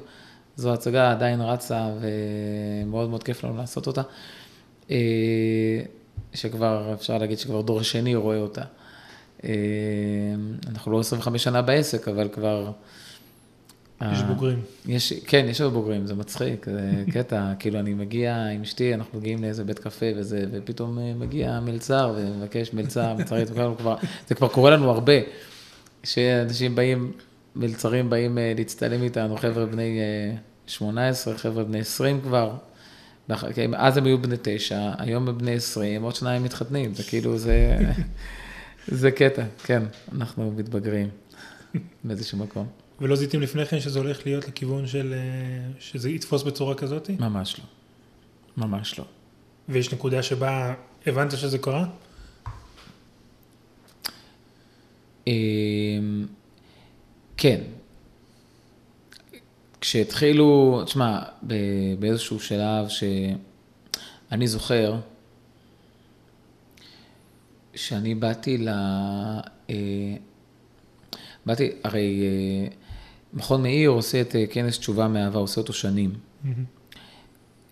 זו 0.56 0.72
הצגה 0.72 1.10
עדיין 1.10 1.40
רצה 1.40 1.88
ומאוד 2.00 3.10
מאוד 3.10 3.22
כיף 3.22 3.44
לנו 3.44 3.56
לעשות 3.56 3.86
אותה, 3.86 4.02
אה, 4.90 4.96
שכבר, 6.34 6.94
אפשר 6.94 7.18
להגיד 7.18 7.38
שכבר 7.38 7.60
דור 7.60 7.82
שני 7.82 8.14
רואה 8.14 8.38
אותה. 8.38 8.62
אה, 9.44 9.50
אנחנו 10.68 10.92
לא 10.92 11.00
25 11.00 11.44
שנה 11.44 11.62
בעסק, 11.62 12.08
אבל 12.08 12.28
כבר... 12.28 12.70
יש 14.02 14.22
בוגרים. 14.22 14.62
יש, 14.86 15.12
כן, 15.12 15.46
יש 15.48 15.60
עוד 15.60 15.72
בוגרים, 15.72 16.06
זה 16.06 16.14
מצחיק, 16.14 16.66
זה 16.66 17.04
קטע, 17.12 17.52
כאילו 17.58 17.80
אני 17.80 17.94
מגיע 17.94 18.46
עם 18.46 18.62
אשתי, 18.62 18.94
אנחנו 18.94 19.18
מגיעים 19.18 19.42
לאיזה 19.42 19.64
בית 19.64 19.78
קפה 19.78 20.06
וזה, 20.16 20.44
ופתאום 20.52 20.98
אה, 20.98 21.12
מגיע 21.14 21.60
מלצר 21.60 22.14
ומבקש 22.16 22.72
מלצר, 22.72 23.14
מלצרית, 23.14 23.48
כבר, 23.50 23.96
זה 24.28 24.34
כבר 24.34 24.48
קורה 24.48 24.70
לנו 24.70 24.90
הרבה, 24.90 25.12
שאנשים 26.04 26.74
באים, 26.74 27.12
מלצרים 27.56 28.10
באים 28.10 28.38
אה, 28.38 28.52
להצטלם 28.56 29.02
איתנו, 29.02 29.36
חבר'ה 29.36 29.66
בני 29.66 29.98
18, 30.66 31.32
אה, 31.32 31.38
חבר'ה 31.38 31.64
בני 31.64 31.78
20 31.78 32.20
כבר, 32.20 32.56
אז 33.76 33.96
הם 33.96 34.04
היו 34.04 34.22
בני 34.22 34.36
9, 34.42 34.90
היום 34.98 35.28
הם 35.28 35.38
בני 35.38 35.52
20, 35.52 36.02
עוד 36.02 36.14
שניים 36.14 36.42
מתחתנים, 36.42 36.94
זה 36.94 37.02
כאילו, 37.02 37.38
זה, 37.38 37.76
זה 39.00 39.10
קטע, 39.10 39.42
כן, 39.64 39.82
אנחנו 40.12 40.52
מתבגרים 40.56 41.08
באיזשהו 42.04 42.38
מקום. 42.38 42.66
ולא 43.00 43.16
זיהיתם 43.16 43.40
לפני 43.40 43.66
כן 43.66 43.80
שזה 43.80 43.98
הולך 43.98 44.26
להיות 44.26 44.48
לכיוון 44.48 44.86
של, 44.86 45.14
אה, 45.16 45.72
שזה 45.80 46.10
יתפוס 46.10 46.42
בצורה 46.42 46.74
כזאת? 46.74 47.10
ממש 47.10 47.56
לא. 47.58 47.64
ממש 48.64 48.98
לא. 48.98 49.04
ויש 49.68 49.94
נקודה 49.94 50.22
שבה 50.22 50.74
הבנת 51.06 51.30
שזה 51.30 51.58
קרה? 51.58 51.86
אמ, 55.26 56.26
כן. 57.36 57.60
כשהתחילו, 59.80 60.82
תשמע, 60.84 61.22
באיזשהו 61.98 62.40
שלב 62.40 62.88
שאני 62.88 64.46
זוכר 64.46 64.96
שאני 67.74 68.14
באתי 68.14 68.58
ל... 68.58 68.68
אה, 69.70 69.74
באתי, 71.46 71.70
הרי 71.84 72.22
אה, 72.22 72.79
מכון 73.34 73.62
מאיר 73.62 73.90
עושה 73.90 74.20
את 74.20 74.36
אה, 74.36 74.44
כנס 74.50 74.78
תשובה 74.78 75.08
מאהבה, 75.08 75.38
עושה 75.38 75.60
אותו 75.60 75.72
שנים. 75.72 76.14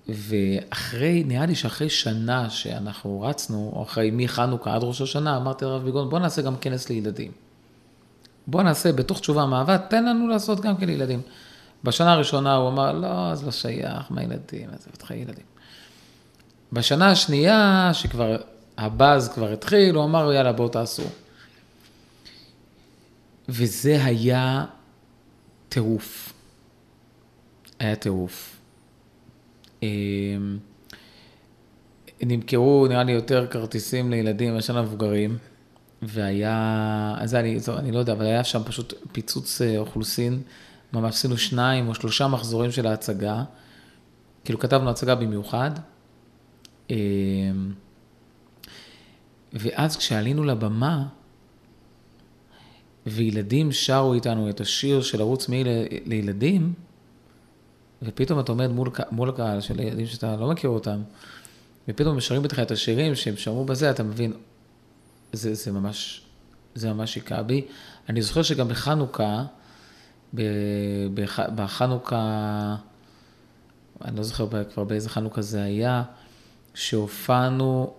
ואחרי, 0.08 1.24
נראה 1.26 1.46
לי 1.46 1.54
שאחרי 1.54 1.90
שנה 1.90 2.50
שאנחנו 2.50 3.20
רצנו, 3.20 3.72
או 3.76 3.82
אחרי 3.82 4.10
מחנוכה 4.12 4.74
עד 4.74 4.84
ראש 4.84 5.00
השנה, 5.00 5.36
אמרתי 5.36 5.64
לרב 5.64 5.84
ביגון, 5.84 6.10
בוא 6.10 6.18
נעשה 6.18 6.42
גם 6.42 6.56
כנס 6.56 6.88
לילדים. 6.88 7.32
בוא 8.46 8.62
נעשה 8.62 8.92
בתוך 8.92 9.20
תשובה 9.20 9.46
מאהבה, 9.46 9.78
תן 9.78 10.04
לנו 10.04 10.28
לעשות 10.28 10.60
גם 10.60 10.76
כן 10.76 10.86
לילדים. 10.86 11.20
בשנה 11.84 12.12
הראשונה 12.12 12.54
הוא 12.54 12.68
אמר, 12.68 12.92
לא, 12.92 13.30
אז 13.30 13.44
לא 13.44 13.50
שייך, 13.50 14.06
מה 14.10 14.22
ילדים, 14.22 14.70
איזה 14.72 14.90
בטח 14.94 15.10
ילדים. 15.10 15.44
בשנה 16.72 17.10
השנייה, 17.10 17.90
שכבר 17.92 18.36
הבאז 18.78 19.28
כבר 19.28 19.52
התחיל, 19.52 19.94
הוא 19.94 20.04
אמר, 20.04 20.32
יאללה, 20.32 20.52
בואו 20.52 20.68
תעשו. 20.68 21.02
וזה 23.48 24.04
היה 24.04 24.64
טירוף. 25.68 26.32
היה 27.78 27.96
טירוף. 27.96 28.60
אמ, 29.82 30.58
נמכרו, 32.22 32.86
נראה 32.88 33.04
לי, 33.04 33.12
יותר 33.12 33.46
כרטיסים 33.46 34.10
לילדים 34.10 34.54
מאשר 34.54 34.76
למבוגרים, 34.76 35.38
והיה, 36.02 37.14
אז 37.18 37.34
אני, 37.34 37.60
זו, 37.60 37.78
אני 37.78 37.92
לא 37.92 37.98
יודע, 37.98 38.12
אבל 38.12 38.26
היה 38.26 38.44
שם 38.44 38.62
פשוט 38.64 38.94
פיצוץ 39.12 39.62
אה, 39.62 39.78
אוכלוסין, 39.78 40.42
ממש 40.92 41.14
עשינו 41.14 41.36
שניים 41.36 41.88
או 41.88 41.94
שלושה 41.94 42.28
מחזורים 42.28 42.70
של 42.70 42.86
ההצגה, 42.86 43.44
כאילו 44.44 44.58
כתבנו 44.58 44.90
הצגה 44.90 45.14
במיוחד, 45.14 45.70
אמ, 46.90 46.96
ואז 49.52 49.96
כשעלינו 49.96 50.44
לבמה, 50.44 51.06
וילדים 53.10 53.72
שרו 53.72 54.14
איתנו 54.14 54.50
את 54.50 54.60
השיר 54.60 55.02
של 55.02 55.20
ערוץ 55.20 55.48
מי 55.48 55.64
לילדים, 56.06 56.72
ופתאום 58.02 58.40
אתה 58.40 58.52
עומד 58.52 58.66
מול, 58.66 58.90
מול 59.10 59.28
הקהל 59.28 59.60
של 59.60 59.80
ילדים 59.80 60.06
שאתה 60.06 60.36
לא 60.36 60.48
מכיר 60.48 60.70
אותם, 60.70 61.02
ופתאום 61.88 62.16
משרים 62.16 62.44
איתך 62.44 62.58
את 62.58 62.70
השירים 62.70 63.14
שהם 63.14 63.36
שמעו 63.36 63.64
בזה, 63.64 63.90
אתה 63.90 64.02
מבין, 64.02 64.32
זה, 65.32 65.54
זה 65.54 65.72
ממש, 65.72 66.22
זה 66.74 66.92
ממש 66.92 67.14
היכה 67.14 67.42
בי. 67.42 67.66
אני 68.08 68.22
זוכר 68.22 68.42
שגם 68.42 68.68
בחנוכה, 68.68 69.44
בחנוכה, 71.54 72.76
אני 74.04 74.16
לא 74.16 74.22
זוכר 74.22 74.64
כבר 74.74 74.84
באיזה 74.84 75.08
חנוכה 75.08 75.42
זה 75.42 75.62
היה, 75.62 76.02
שהופענו 76.74 77.94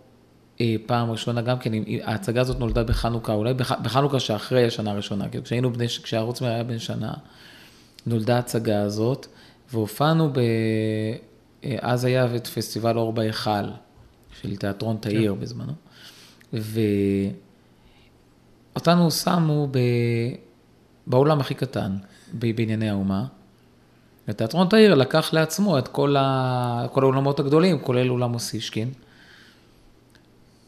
פעם 0.85 1.11
ראשונה, 1.11 1.41
גם 1.41 1.59
כן, 1.59 1.71
ההצגה 2.03 2.41
הזאת 2.41 2.59
נולדה 2.59 2.83
בחנוכה, 2.83 3.33
אולי 3.33 3.53
בח- 3.53 3.79
בחנוכה 3.83 4.19
שאחרי 4.19 4.65
השנה 4.65 4.91
הראשונה, 4.91 5.29
כאילו 5.29 5.43
כשהיינו 5.43 5.73
בני, 5.73 5.87
כשהערוץ 5.87 6.41
היה 6.41 6.63
בן 6.63 6.79
שנה, 6.79 7.13
נולדה 8.05 8.35
ההצגה 8.35 8.81
הזאת, 8.81 9.27
והופענו 9.71 10.29
ב... 10.33 10.37
אה, 11.63 11.75
אז 11.81 12.05
היה 12.05 12.35
את 12.35 12.47
פסטיבל 12.47 12.97
אור 12.97 13.13
בהיכל, 13.13 13.49
של 14.41 14.55
תיאטרון 14.55 14.97
תאיר 14.99 15.33
בזמנו, 15.33 15.73
ואותנו 18.75 19.11
שמו 19.11 19.67
ב... 19.71 19.79
באולם 21.07 21.39
הכי 21.39 21.53
קטן, 21.53 21.97
בענייני 22.33 22.89
האומה. 22.89 23.25
ותיאטרון 24.27 24.67
תאיר 24.67 24.95
לקח 24.95 25.33
לעצמו 25.33 25.77
את 25.79 25.87
כל, 25.87 26.15
ה... 26.19 26.85
כל 26.91 27.03
האולמות 27.03 27.39
הגדולים, 27.39 27.79
כולל 27.79 28.09
אולם 28.09 28.33
אוסישקין. 28.33 28.91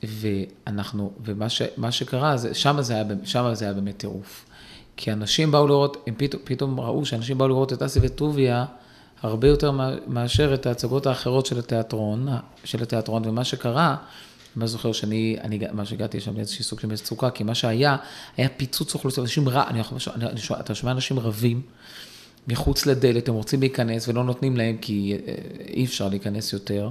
ואנחנו, 0.03 1.11
ומה 1.25 1.49
ש, 1.49 1.61
מה 1.77 1.91
שקרה, 1.91 2.37
זה, 2.37 2.53
שם, 2.53 2.81
זה 2.81 2.93
היה, 2.93 3.03
שם 3.23 3.49
זה 3.53 3.65
היה 3.65 3.73
באמת 3.73 3.97
טירוף. 3.97 4.45
כי 4.97 5.11
אנשים 5.11 5.51
באו 5.51 5.67
לראות, 5.67 6.03
הם 6.07 6.13
פתאום, 6.17 6.41
פתאום 6.45 6.79
ראו 6.79 7.05
שאנשים 7.05 7.37
באו 7.37 7.47
לראות 7.47 7.73
את 7.73 7.81
אסי 7.81 7.99
וטוביה 8.01 8.65
הרבה 9.21 9.47
יותר 9.47 9.71
מה- 9.71 9.95
מאשר 10.07 10.53
את 10.53 10.65
ההצגות 10.65 11.05
האחרות 11.05 11.45
של 11.45 11.59
התיאטרון, 11.59 12.27
של 12.63 12.83
התיאטרון, 12.83 13.21
ומה 13.25 13.43
שקרה, 13.43 13.95
אני 14.57 14.67
זוכר 14.67 14.91
שאני, 14.91 15.37
אני, 15.41 15.59
ממש 15.73 15.93
הגעתי 15.93 16.19
שם 16.19 16.35
לאיזשהי 16.35 16.63
סוג 16.63 16.79
של 16.79 16.87
מצוקה, 16.87 17.29
כי 17.29 17.43
מה 17.43 17.55
שהיה, 17.55 17.97
היה 18.37 18.49
פיצוץ 18.49 18.93
אוכלוסיות, 18.93 19.25
אנשים 19.25 19.49
רע, 19.49 19.67
אני 19.67 19.81
אני, 20.15 20.25
אני, 20.25 20.39
אתה 20.59 20.75
שומע 20.75 20.91
אנשים 20.91 21.19
רבים 21.19 21.61
מחוץ 22.47 22.85
לדלת, 22.85 23.29
הם 23.29 23.35
רוצים 23.35 23.59
להיכנס 23.59 24.07
ולא 24.07 24.23
נותנים 24.23 24.57
להם 24.57 24.77
כי 24.77 25.17
אה, 25.27 25.33
אי 25.67 25.85
אפשר 25.85 26.09
להיכנס 26.09 26.53
יותר. 26.53 26.89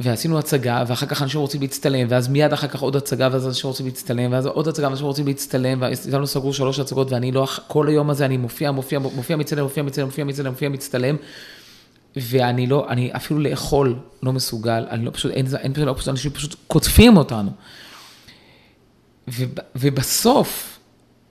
ועשינו 0.00 0.38
הצגה, 0.38 0.84
ואחר 0.86 1.06
כך 1.06 1.22
אנשים 1.22 1.40
רוצים 1.40 1.60
להצטלם, 1.60 2.06
ואז 2.10 2.28
מיד 2.28 2.52
אחר 2.52 2.68
כך 2.68 2.80
עוד 2.80 2.96
הצגה, 2.96 3.28
ואז 3.32 3.46
אנשים 3.46 3.68
רוצים 3.68 3.86
להצטלם, 3.86 4.32
ואז 4.32 4.46
עוד 4.46 4.68
הצגה, 4.68 4.88
ואנשים 4.88 5.06
רוצים 5.06 5.26
להצטלם, 5.26 5.82
ואיתנו 5.82 6.26
סגרו 6.26 6.52
שלוש 6.52 6.78
הצגות, 6.78 7.12
ואני 7.12 7.32
לא, 7.32 7.46
כל 7.66 7.88
היום 7.88 8.10
הזה 8.10 8.24
אני 8.24 8.36
מופיע, 8.36 8.70
מופיע, 8.70 8.98
מופיע, 8.98 9.36
מצטלם, 9.36 9.62
מופיע, 9.64 9.82
מצטלם, 9.82 10.06
מופיע, 10.06 10.24
מצטלם, 10.24 10.50
מופיע, 10.50 10.68
מצטלם, 10.68 11.16
ואני 12.16 12.66
לא, 12.66 12.86
אני 12.88 13.10
אפילו 13.16 13.40
לאכול 13.40 13.98
לא 14.22 14.32
מסוגל, 14.32 14.84
אני 14.90 15.04
לא 15.04 15.10
פשוט, 15.10 15.32
אין, 15.32 15.46
אין 15.58 15.72
פשוט, 15.72 15.86
לא, 15.86 15.92
פשוט, 15.92 16.08
אנשים 16.08 16.30
פשוט 16.30 16.54
קוטפים 16.66 17.16
אותנו. 17.16 17.50
וב, 19.28 19.54
ובסוף, 19.76 20.78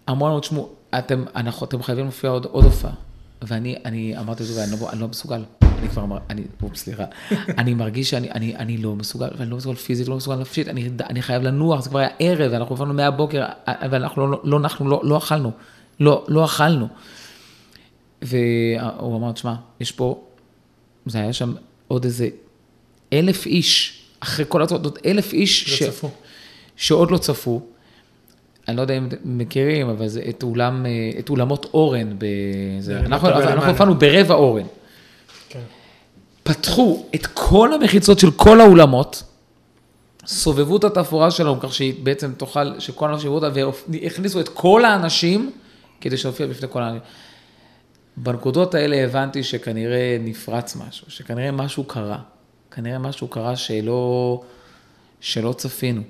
אמרו 0.09 0.27
לנו, 0.27 0.39
תשמעו, 0.39 0.69
אתם, 0.97 1.24
אנחנו, 1.36 1.65
אתם 1.65 1.83
חייבים 1.83 2.05
להופיע 2.05 2.29
עוד, 2.29 2.45
עוד 2.45 2.63
הופעה. 2.63 2.91
ואני 3.41 3.75
אני 3.86 4.17
אמרתי 4.17 4.43
לזה, 4.43 4.63
אני 4.63 4.71
לא, 4.81 4.89
אני 4.91 5.01
לא 5.01 5.07
מסוגל. 5.07 5.66
אני 5.79 5.89
כבר, 5.89 6.03
אמר- 6.03 6.17
אני, 6.29 6.41
אופס, 6.63 6.79
סליחה. 6.84 7.03
אני 7.57 7.74
מרגיש 7.74 8.10
שאני 8.10 8.31
אני, 8.31 8.55
אני 8.55 8.77
לא 8.77 8.96
מסוגל, 8.96 9.27
ואני 9.38 9.50
לא 9.50 9.57
מסוגל 9.57 9.75
פיזית, 9.75 10.07
לא 10.07 10.15
מסוגל 10.15 10.36
נפשית, 10.36 10.67
אני, 10.67 10.89
אני 11.10 11.22
חייב 11.22 11.43
לנוח, 11.43 11.81
זה 11.84 11.89
כבר 11.89 12.00
היה 12.00 12.10
ערב, 12.19 12.53
אנחנו 12.53 12.74
הופענו 12.74 12.93
מהבוקר, 12.93 13.46
ואנחנו 13.91 14.27
לא, 14.31 14.41
לא, 14.43 14.57
אנחנו 14.57 14.89
לא, 14.89 15.01
לא 15.03 15.17
אכלנו. 15.17 15.51
לא, 16.00 16.25
לא 16.27 16.46
אכלנו. 16.46 16.88
והוא 18.22 19.17
אמר, 19.17 19.31
תשמע, 19.31 19.53
יש 19.79 19.91
פה, 19.91 20.24
זה 21.05 21.17
היה 21.19 21.34
שם 21.34 21.53
עוד 21.88 22.03
איזה 22.03 22.29
אלף 23.13 23.46
איש, 23.46 24.01
אחרי 24.19 24.46
כל 24.48 24.62
עוד 24.72 24.98
אלף 25.05 25.34
איש 25.34 25.81
לא 25.81 25.88
צפו. 25.88 26.10
שעוד 26.75 27.11
לא 27.11 27.18
צפו. 27.18 27.61
אני 28.68 28.77
לא 28.77 28.81
יודע 28.81 28.98
אם 28.98 29.07
אתם 29.07 29.16
מכירים, 29.25 29.90
אבל 29.90 30.07
זה 30.07 30.22
את, 30.29 30.44
אולם, 30.44 30.85
אה, 30.85 30.92
את 31.20 31.29
אולמות 31.29 31.66
אורן. 31.74 32.09
בזה. 32.18 32.79
זה 32.79 33.00
אנחנו. 33.00 33.29
הופענו 33.70 33.96
ברבע 33.96 34.33
אורן. 34.33 34.66
פתחו 36.48 37.05
את 37.16 37.27
כל 37.33 37.74
המחיצות 37.74 38.20
של 38.20 38.31
כל 38.31 38.62
האולמות, 38.62 39.24
סובבו 40.25 40.77
את 40.77 40.83
התפאורה 40.83 41.31
שלנו, 41.31 41.60
כך 41.60 41.74
שהיא 41.74 41.94
בעצם 42.03 42.33
תוכל, 42.33 42.79
שכל 42.79 43.10
האנשים 43.10 43.27
יראו 43.27 43.36
אותה, 43.46 43.60
והכניסו 43.90 44.40
את 44.40 44.50
כל 44.50 44.86
האנשים 44.86 45.51
כדי 46.01 46.18
שיופיע 46.18 46.48
בפני 46.48 46.68
כל 46.72 46.83
האנשים. 46.83 47.01
בנקודות 48.18 48.75
האלה 48.75 49.03
הבנתי 49.03 49.44
שכנראה 49.44 50.18
נפרץ 50.20 50.75
משהו, 50.75 51.12
שכנראה 51.12 51.51
משהו 51.51 51.83
קרה. 51.83 52.20
כנראה 52.72 53.00
משהו 53.00 53.27
קרה 53.27 53.55
שלא, 53.55 54.44
שלא 55.20 55.53
צפינו. 55.53 56.01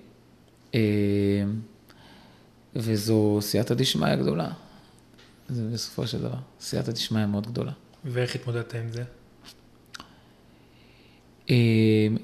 אה, 0.76 0.80
וזו 2.76 3.38
סייעתא 3.42 3.74
דשמיא 3.74 4.16
גדולה. 4.16 4.50
זה 5.50 5.64
בסופו 5.74 6.08
של 6.08 6.20
דבר, 6.20 6.38
סייעתא 6.60 6.92
דשמיא 6.92 7.26
מאוד 7.26 7.48
גדולה. 7.48 7.72
ואיך 8.06 8.36
התמודדת 8.36 8.76
עם 8.76 8.92
זה? 8.92 9.04
אה, 11.50 11.56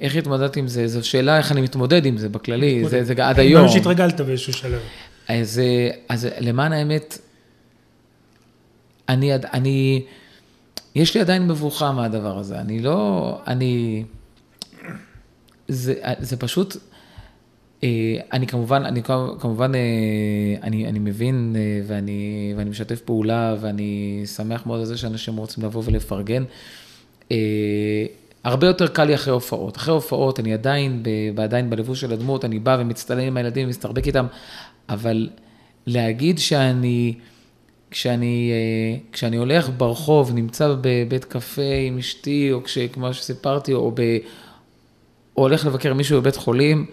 איך 0.01 0.15
התמודדתי 0.15 0.59
עם 0.59 0.67
זה? 0.67 0.87
זו 0.87 1.07
שאלה 1.07 1.37
איך 1.37 1.51
אני 1.51 1.61
מתמודד 1.61 2.05
עם 2.05 2.17
זה 2.17 2.29
בכללי. 2.29 2.85
זה, 2.89 3.03
זה 3.03 3.13
עד 3.17 3.39
היום. 3.39 3.61
מאמין 3.61 3.77
שהתרגלת 3.77 4.21
באיזשהו 4.21 4.53
שלב. 4.53 4.79
אז, 5.27 5.59
אה, 5.59 5.89
אז 6.09 6.27
למען 6.39 6.73
האמת, 6.73 7.17
אני, 9.09 9.35
אני, 9.35 10.03
יש 10.95 11.15
לי 11.15 11.21
עדיין 11.21 11.47
מבוכה 11.47 11.91
מהדבר 11.91 12.37
הזה. 12.37 12.59
אני 12.59 12.79
לא, 12.79 13.37
אני, 13.47 14.03
זה, 15.67 15.93
זה 16.19 16.37
פשוט, 16.37 16.77
אה, 17.83 18.17
אני 18.33 18.47
כמובן, 18.47 18.83
אני 18.85 19.03
כמובן, 19.39 19.75
אה, 19.75 19.79
אני, 20.63 20.87
אני 20.87 20.99
מבין 20.99 21.55
אה, 21.57 21.81
ואני, 21.87 22.53
ואני 22.57 22.69
משתף 22.69 23.01
פעולה 23.01 23.55
ואני 23.59 24.23
שמח 24.35 24.65
מאוד 24.65 24.79
על 24.79 24.85
זה 24.85 24.97
שאנשים 24.97 25.37
רוצים 25.37 25.63
לבוא 25.63 25.81
ולפרגן. 25.85 26.43
הרבה 28.43 28.67
יותר 28.67 28.87
קל 28.87 29.03
לי 29.03 29.15
אחרי 29.15 29.33
הופעות. 29.33 29.77
אחרי 29.77 29.93
הופעות 29.93 30.39
אני 30.39 30.53
עדיין, 30.53 31.03
ב- 31.03 31.39
עדיין 31.39 31.69
בלבוש 31.69 32.01
של 32.01 32.13
הדמות, 32.13 32.45
אני 32.45 32.59
בא 32.59 32.77
ומצטלם 32.79 33.27
עם 33.27 33.37
הילדים 33.37 33.67
ומסתרבק 33.67 34.07
איתם, 34.07 34.25
אבל 34.89 35.29
להגיד 35.87 36.39
שאני, 36.39 37.13
כשאני, 37.91 38.51
אה, 38.51 38.99
כשאני 39.11 39.37
הולך 39.37 39.69
ברחוב, 39.77 40.31
נמצא 40.33 40.75
בבית 40.81 41.25
קפה 41.25 41.61
עם 41.87 41.97
אשתי, 41.97 42.51
או 42.51 42.63
כש, 42.63 42.77
כמו 42.77 43.13
שסיפרתי, 43.13 43.73
או, 43.73 43.91
ב, 43.91 44.01
או 45.37 45.41
הולך 45.43 45.65
לבקר 45.65 45.93
מישהו 45.93 46.21
בבית 46.21 46.35
חולים, 46.35 46.85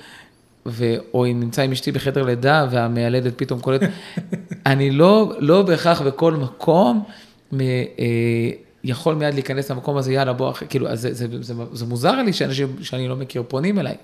ו, 0.67 0.95
או 1.15 1.27
אם 1.27 1.41
נמצא 1.41 1.63
עם 1.63 1.73
אשתי 1.73 1.93
בחדר 1.93 2.23
לידה 2.23 2.67
והמיילדת 2.71 3.33
פתאום 3.37 3.61
קולט, 3.61 3.81
אני 4.67 4.91
לא, 4.91 5.33
לא 5.39 5.63
בהכרח 5.63 6.03
בכל 6.03 6.33
מקום 6.33 7.05
מ, 7.53 7.61
אה, 7.61 8.51
יכול 8.85 9.15
מיד 9.15 9.35
להיכנס 9.35 9.71
למקום 9.71 9.97
הזה, 9.97 10.13
יאללה 10.13 10.33
בוא, 10.33 10.51
אחי, 10.51 10.65
כאילו, 10.69 10.89
אז 10.89 11.01
זה, 11.01 11.15
זה, 11.15 11.27
זה, 11.41 11.55
זה 11.73 11.87
מוזר 11.87 12.23
לי 12.23 12.33
שאנשים 12.33 12.77
שאני 12.83 13.09
לא 13.09 13.17
מכיר 13.17 13.43
פונים 13.49 13.79
אליי. 13.79 13.95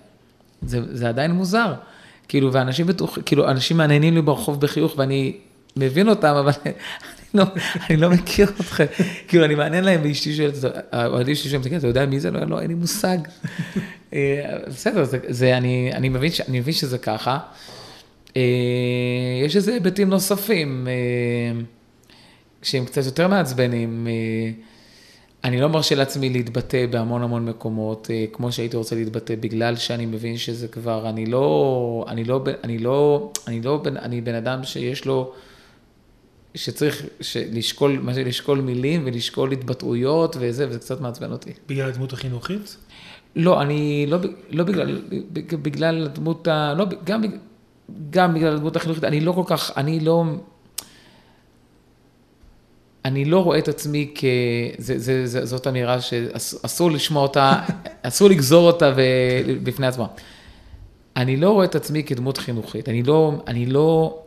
זה, 0.62 0.80
זה 0.96 1.08
עדיין 1.08 1.30
מוזר. 1.30 1.72
כאילו, 2.28 2.52
ואנשים 2.52 2.86
בטוח, 2.86 3.18
כאילו, 3.26 3.50
אנשים 3.50 3.76
מעניינים 3.76 4.14
לי 4.14 4.22
ברחוב 4.22 4.60
בחיוך 4.60 4.94
ואני 4.98 5.36
מבין 5.76 6.08
אותם, 6.08 6.34
אבל 6.34 6.52
אני 6.64 6.72
לא, 7.34 7.44
אני 7.90 7.96
לא 7.96 8.10
מכיר 8.10 8.48
אתכם. 8.60 8.84
כאילו, 9.28 9.44
אני 9.44 9.54
מעניין 9.54 9.84
להם, 9.84 10.00
ואשתי 10.04 10.34
שואלת, 10.34 10.54
האוהדים 10.92 11.34
שלי 11.34 11.50
שואלים, 11.50 11.62
תגיד, 11.62 11.78
אתה 11.78 11.86
יודע 11.86 12.06
מי 12.06 12.20
זה? 12.20 12.30
לא, 12.30 12.40
לא, 12.44 12.60
אין 12.60 12.68
לי 12.68 12.74
מושג. 12.74 13.18
אה, 14.12 14.58
בסדר, 14.66 15.04
זה, 15.04 15.18
זה, 15.28 15.56
אני, 15.56 15.90
אני, 15.94 16.08
מבין, 16.08 16.30
ש- 16.30 16.40
אני 16.40 16.60
מבין 16.60 16.74
שזה 16.74 16.98
ככה. 16.98 17.38
אה, 18.36 18.42
יש 19.44 19.56
איזה 19.56 19.72
היבטים 19.72 20.08
נוספים, 20.10 20.88
אה, 22.66 22.70
שהם 22.70 22.84
קצת 22.84 23.04
יותר 23.04 23.28
מעצבנים. 23.28 24.06
אה, 24.06 24.50
אני 25.44 25.60
לא 25.60 25.68
מרשה 25.68 25.94
לעצמי 25.94 26.30
להתבטא 26.30 26.86
בהמון 26.86 27.22
המון 27.22 27.44
מקומות, 27.46 28.08
אה, 28.10 28.24
כמו 28.32 28.52
שהייתי 28.52 28.76
רוצה 28.76 28.94
להתבטא, 28.94 29.34
בגלל 29.40 29.76
שאני 29.76 30.06
מבין 30.06 30.36
שזה 30.36 30.68
כבר, 30.68 31.08
אני 31.08 31.26
לא, 31.26 32.04
אני 32.08 32.24
לא, 32.24 32.44
אני 32.64 32.78
לא, 32.78 33.30
אני 33.46 33.62
לא, 33.62 33.76
בן- 33.76 33.96
אני 33.96 34.20
בן 34.20 34.34
אדם 34.34 34.64
שיש 34.64 35.04
לו, 35.04 35.32
שצריך 36.54 37.06
לשקול, 37.52 37.98
מה 38.02 38.12
זה 38.12 38.24
לשקול 38.24 38.60
מילים 38.60 39.02
ולשקול 39.06 39.52
התבטאויות 39.52 40.36
וזה, 40.40 40.68
וזה 40.68 40.78
קצת 40.78 41.00
מעצבן 41.00 41.32
אותי. 41.32 41.52
בגלל 41.68 41.88
הדמות 41.88 42.12
החינוכית? 42.12 42.76
לא, 43.36 43.62
אני, 43.62 44.06
לא, 44.08 44.18
לא 44.50 44.64
בגלל, 44.64 45.02
בגלל 45.62 46.04
הדמות 46.04 46.48
ה... 46.48 46.74
לא, 46.74 46.84
גם, 47.04 47.22
גם 48.10 48.34
בגלל 48.34 48.54
הדמות 48.54 48.76
החינוכית, 48.76 49.04
אני 49.04 49.20
לא 49.20 49.32
כל 49.32 49.42
כך, 49.46 49.72
אני 49.76 50.00
לא... 50.00 50.24
אני 53.06 53.24
לא 53.24 53.44
רואה 53.44 53.58
את 53.58 53.68
עצמי 53.68 54.12
כ... 54.14 54.24
זה, 54.78 54.98
זה, 54.98 55.26
זה, 55.26 55.46
זאת 55.46 55.66
אמירה 55.66 56.00
שאסור 56.00 56.90
לשמוע 56.90 57.22
אותה, 57.22 57.62
אסור 58.02 58.28
לגזור 58.28 58.66
אותה 58.66 58.92
ו... 58.96 59.00
בפני 59.62 59.86
עצמה. 59.86 60.06
אני 61.16 61.36
לא 61.36 61.50
רואה 61.50 61.64
את 61.64 61.74
עצמי 61.74 62.04
כדמות 62.04 62.38
חינוכית, 62.38 62.88
אני 62.88 63.02
לא, 63.02 63.32
אני 63.46 63.66
לא, 63.66 64.18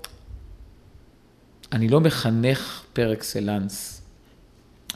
אני 1.71 1.87
לא 1.87 2.01
מחנך 2.01 2.83
פר 2.93 3.13
אקסלנס, 3.13 4.01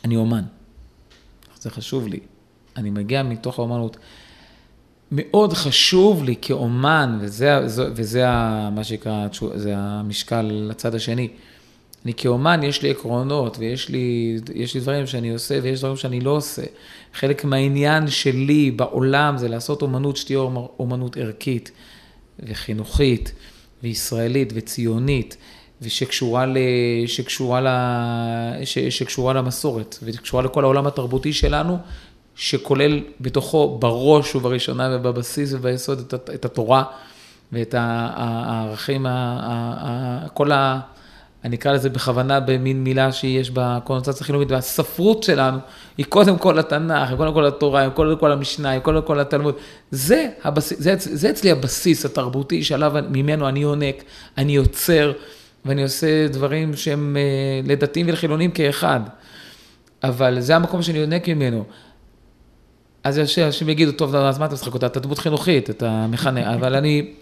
אני 0.06 0.16
אומן, 0.16 0.44
זה 1.60 1.70
חשוב 1.70 2.08
לי. 2.08 2.20
אני 2.78 2.90
מגיע 2.90 3.24
מתוך 3.24 3.60
האומנות. 3.60 3.98
מאוד 5.12 5.54
חשוב 5.54 6.24
לי 6.24 6.36
כאומן, 6.42 7.18
וזה, 7.22 7.60
וזה 7.68 8.26
מה 8.72 8.84
שנקרא, 8.84 9.28
זה 9.56 9.74
המשקל 9.78 10.42
לצד 10.42 10.96
השני. 10.96 11.30
אני 12.06 12.14
כאומן, 12.14 12.64
יש 12.64 12.82
לי 12.82 12.92
עקרונות, 12.92 13.58
ויש 13.60 13.90
לי, 13.90 14.38
לי 14.56 14.80
דברים 14.80 15.08
שאני 15.08 15.34
עושה, 15.34 15.60
ויש 15.64 15.80
דברים 15.80 15.98
שאני 15.98 16.20
לא 16.20 16.30
עושה. 16.32 16.62
חלק 17.14 17.46
מהעניין 17.46 18.08
שלי 18.08 18.72
בעולם 18.72 19.38
זה 19.38 19.48
לעשות 19.48 19.82
אומנות 19.82 20.18
שתהיה 20.18 20.40
אומנות 20.80 21.18
ערכית, 21.18 21.72
וחינוכית, 22.40 23.34
וישראלית, 23.84 24.54
וציונית, 24.56 25.38
ושקשורה, 25.82 26.46
ל, 26.46 26.58
שקשורה, 27.08 27.62
ל, 27.62 27.68
ש, 28.66 28.80
שקשורה 28.80 29.34
למסורת, 29.34 29.98
וקשורה 30.04 30.44
לכל 30.44 30.64
העולם 30.64 30.88
התרבותי 30.88 31.34
שלנו, 31.34 31.78
שכולל 32.36 33.04
בתוכו 33.22 33.78
בראש 33.80 34.36
ובראשונה 34.36 34.90
ובבסיס 34.96 35.54
וביסוד 35.54 36.00
את, 36.00 36.14
את 36.14 36.46
התורה 36.46 36.84
ואת 37.52 37.76
הערכים, 37.78 39.06
כל 40.34 40.52
ה... 40.52 40.80
אני 41.44 41.56
אקרא 41.56 41.72
לזה 41.72 41.90
בכוונה 41.90 42.40
במין 42.40 42.84
מילה 42.84 43.12
שיש 43.12 43.52
בה 43.52 43.80
קונוטציה 43.84 44.26
חינוכית, 44.26 44.52
והספרות 44.52 45.24
שלנו 45.24 45.58
היא 45.98 46.06
קודם 46.06 46.38
כל 46.38 46.60
התנ"ך, 46.60 47.10
היא 47.10 47.18
קודם 47.18 47.34
כל 47.34 47.46
התורה, 47.46 47.82
היא 47.82 47.90
קודם 47.90 48.18
כל 48.18 48.32
המשנה, 48.32 48.70
היא 48.70 48.80
קודם 48.80 49.02
כל 49.02 49.20
התלמוד. 49.20 49.56
זה, 49.92 50.30
הבסיס, 50.44 50.80
זה, 50.80 50.96
זה 50.98 51.30
אצלי 51.30 51.52
הבסיס 51.52 52.06
התרבותי 52.06 52.64
שעליו, 52.64 52.94
ממנו 53.10 53.50
אני 53.50 53.60
יונק, 53.60 54.04
אני 54.38 54.56
יוצר, 54.56 55.12
ואני 55.66 55.84
עושה 55.84 56.28
דברים 56.28 56.76
שהם 56.76 57.18
אה, 57.20 57.72
לדתיים 57.72 58.08
ולחילונים 58.08 58.52
כאחד. 58.52 59.00
אבל 60.04 60.40
זה 60.40 60.56
המקום 60.56 60.82
שאני 60.82 61.00
יונק 61.00 61.28
ממנו. 61.28 61.64
אז 63.04 63.20
אנשים 63.20 63.70
יגידו, 63.70 63.92
טוב, 63.92 64.16
אז 64.16 64.40
מה 64.40 64.46
אתה 64.46 64.54
משחק 64.54 64.74
אותה? 64.74 64.86
אתה 64.86 65.00
דמות 65.00 65.20
חינוכית, 65.20 65.70
אתה 65.70 66.08
מכנה, 66.08 66.56
אבל 66.56 66.76
אני, 66.76 67.14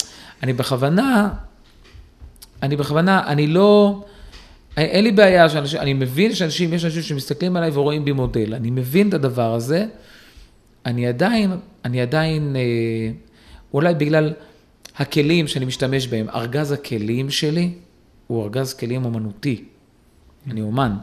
אני 0.43 0.53
בכוונה, 0.53 1.29
אני 2.63 2.75
בכוונה, 2.75 3.23
אני 3.27 3.47
לא, 3.47 4.03
אין 4.77 5.03
לי 5.03 5.11
בעיה 5.11 5.49
שאנשים, 5.49 5.79
אני 5.79 5.93
מבין 5.93 6.35
שאנשים, 6.35 6.73
יש 6.73 6.85
אנשים 6.85 7.01
שמסתכלים 7.01 7.55
עליי 7.55 7.71
ורואים 7.73 8.05
בי 8.05 8.11
מודל, 8.11 8.53
אני 8.53 8.71
מבין 8.71 9.09
את 9.09 9.13
הדבר 9.13 9.53
הזה, 9.53 9.85
אני 10.85 11.07
עדיין, 11.07 11.51
אני 11.85 12.01
עדיין, 12.01 12.55
אה, 12.55 12.61
אולי 13.73 13.93
בגלל 13.95 14.33
הכלים 14.97 15.47
שאני 15.47 15.65
משתמש 15.65 16.07
בהם, 16.07 16.29
ארגז 16.29 16.71
הכלים 16.71 17.29
שלי 17.29 17.71
הוא 18.27 18.43
ארגז 18.43 18.73
כלים 18.73 19.05
אומנותי, 19.05 19.63
אני 20.51 20.61
אומן. 20.61 20.97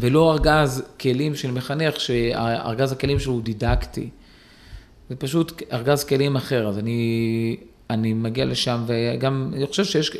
ולא 0.00 0.32
ארגז 0.32 0.82
כלים 1.00 1.34
של 1.34 1.50
מחנך, 1.50 2.00
שארגז 2.00 2.92
הכלים 2.92 3.18
שלו 3.18 3.32
הוא 3.32 3.42
דידקטי. 3.42 4.08
זה 5.08 5.16
פשוט 5.16 5.62
ארגז 5.72 6.04
כלים 6.04 6.36
אחר, 6.36 6.68
אז 6.68 6.78
אני, 6.78 7.56
אני 7.90 8.12
מגיע 8.12 8.44
לשם, 8.44 8.84
וגם, 8.86 9.50
אני 9.54 9.66
חושב 9.66 9.84
שיש, 9.84 10.16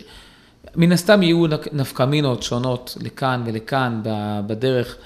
מן 0.77 0.93
הסתם 0.93 1.23
יהיו 1.23 1.45
נפקמינות 1.73 2.43
שונות 2.43 2.97
לכאן 3.01 3.43
ולכאן 3.47 4.01
בדרך, 4.47 4.97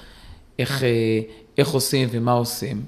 איך, 0.59 0.83
איך 1.57 1.69
עושים 1.69 2.07
ומה 2.11 2.31
עושים. 2.31 2.81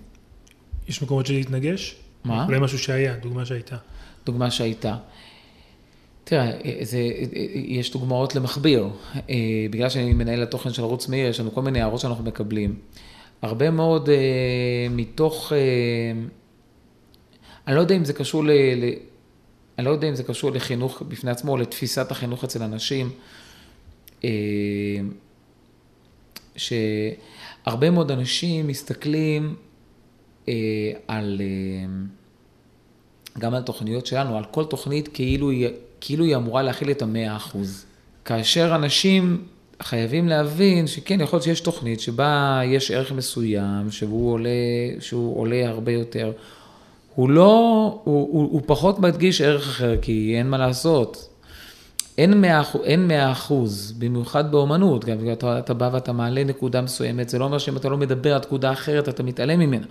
יש 0.88 1.02
מקומות 1.02 1.26
שלהתנגש? 1.26 1.96
מה? 2.24 2.46
אולי 2.46 2.60
משהו 2.60 2.80
שהיה, 2.80 3.16
דוגמה 3.16 3.46
שהייתה. 3.46 3.76
דוגמה 4.26 4.52
שהייתה. 4.52 4.96
תראה, 6.24 6.52
זה, 6.82 6.98
יש 7.54 7.92
דוגמאות 7.92 8.36
למכביר. 8.36 8.88
אה, 9.30 9.36
בגלל 9.70 9.90
שאני 9.90 10.14
מנהל 10.14 10.44
התוכן 10.44 10.74
של 10.74 10.82
ערוץ 10.82 11.08
מאיר, 11.08 11.28
יש 11.28 11.40
לנו 11.40 11.52
כל 11.52 11.62
מיני 11.62 11.82
הערות 11.82 12.00
שאנחנו 12.00 12.24
מקבלים. 12.24 12.76
הרבה 13.42 13.70
מאוד 13.70 14.10
אה, 14.10 14.16
מתוך, 14.90 15.54
אה, 15.54 15.58
אני 17.68 17.76
לא 17.76 17.82
יודע 17.82 17.96
אם 17.96 18.06
זה 18.06 18.14
קשור 18.14 18.44
ל... 18.44 18.50
אני 19.80 19.86
לא 19.86 19.92
יודע 19.92 20.10
אם 20.10 20.16
זה 20.16 20.24
קשור 20.24 20.52
לחינוך 20.52 21.02
בפני 21.08 21.32
עצמו, 21.32 21.58
לתפיסת 21.58 22.12
החינוך 22.12 22.44
אצל 22.44 22.64
אנשים, 22.64 23.10
שהרבה 26.56 27.90
מאוד 27.90 28.12
אנשים 28.12 28.68
מסתכלים 28.68 29.56
על, 31.08 31.42
גם 33.40 33.54
על 33.54 33.62
תוכניות 33.62 34.06
שלנו, 34.06 34.38
על 34.38 34.44
כל 34.52 34.66
תוכנית 34.66 35.08
כאילו 35.08 35.50
היא 35.50 35.68
כאילו 36.02 36.26
היא 36.26 36.36
אמורה 36.36 36.62
להכיל 36.62 36.92
את 36.92 37.02
המאה 37.02 37.36
אחוז. 37.36 37.86
כאשר 38.26 38.76
אנשים 38.76 39.44
חייבים 39.82 40.28
להבין 40.28 40.88
שכן, 40.88 41.22
יכול 41.22 41.38
להיות 41.38 41.44
שיש 41.44 41.62
תוכנית 41.62 42.00
שבה 42.00 42.62
יש 42.66 42.92
ערך 42.92 43.12
מסוים, 43.12 43.92
שהוא 43.92 44.34
עולה, 44.34 44.50
שהוא 45.00 45.40
עולה 45.40 45.70
הרבה 45.70 45.92
יותר. 45.92 46.32
הוא 47.16 47.30
לא, 47.30 48.00
הוא, 48.04 48.30
הוא, 48.32 48.52
הוא 48.52 48.62
פחות 48.66 49.00
מדגיש 49.00 49.42
ערך 49.42 49.68
אחר, 49.68 49.96
כי 50.02 50.36
אין 50.38 50.50
מה 50.50 50.58
לעשות. 50.58 51.30
אין 52.18 52.42
מאה, 52.42 52.62
אין 52.84 53.08
מאה 53.08 53.32
אחוז, 53.32 53.94
במיוחד 53.98 54.52
באומנות, 54.52 55.06
גם 55.06 55.18
אתה, 55.32 55.60
אתה 55.60 55.74
בא 55.74 55.90
ואתה 55.94 56.12
מעלה 56.12 56.44
נקודה 56.44 56.82
מסוימת, 56.82 57.30
זה 57.30 57.40
לא 57.40 57.46
אומר 57.46 57.58
שאם 57.58 57.78
אתה 57.78 57.90
לא 57.90 57.98
מדבר 57.98 58.34
על 58.34 58.40
נקודה 58.40 58.72
אחרת, 58.72 59.10
אתה 59.10 59.24
מתעלם 59.24 59.60
ממנה. 59.60 59.86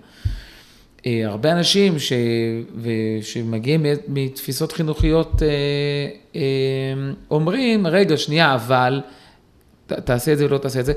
אה, 1.05 1.21
הרבה 1.25 1.51
אנשים 1.51 1.99
ש... 1.99 2.13
שמגיעים 3.21 3.85
מתפיסות 4.07 4.71
חינוכיות 4.71 5.43
אה, 5.43 5.47
אה, 6.35 6.41
אומרים, 7.31 7.87
רגע, 7.87 8.17
שנייה, 8.17 8.55
אבל 8.55 9.01
תעשה 9.87 10.33
את 10.33 10.37
זה 10.37 10.45
ולא 10.45 10.57
תעשה 10.57 10.79
את 10.79 10.85
זה. 10.85 10.93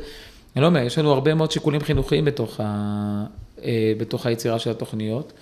אני 0.57 0.63
לא 0.63 0.67
אומר, 0.67 0.81
יש 0.81 0.99
לנו 0.99 1.13
הרבה 1.13 1.35
מאוד 1.35 1.51
שיקולים 1.51 1.81
חינוכיים 1.81 2.25
בתוך, 2.25 2.61
ה... 2.63 3.25
בתוך 3.99 4.27
היצירה 4.27 4.59
של 4.59 4.71
התוכניות, 4.71 5.33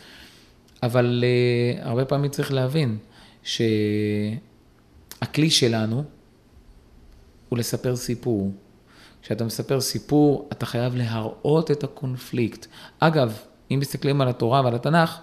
אבל 0.82 1.24
הרבה 1.80 2.04
פעמים 2.04 2.30
צריך 2.30 2.52
להבין 2.52 2.98
שהכלי 3.42 4.40
שלנו 5.50 6.04
הוא 7.48 7.58
לספר 7.58 7.96
סיפור. 7.96 8.52
כשאתה 9.22 9.44
מספר 9.44 9.80
סיפור, 9.80 10.48
אתה 10.52 10.66
חייב 10.66 10.96
להראות 10.96 11.70
את 11.70 11.84
הקונפליקט. 11.84 12.66
אגב, 12.98 13.38
אם 13.70 13.78
מסתכלים 13.80 14.20
על 14.20 14.28
התורה 14.28 14.60
ועל 14.64 14.74
התנ"ך, 14.74 15.18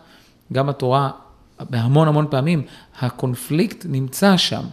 גם 0.54 0.70
התורה, 0.70 1.12
בהמון 1.60 2.08
המון 2.08 2.28
פעמים, 2.30 2.64
הקונפליקט 3.00 3.86
נמצא 3.90 4.38
שם. 4.38 4.64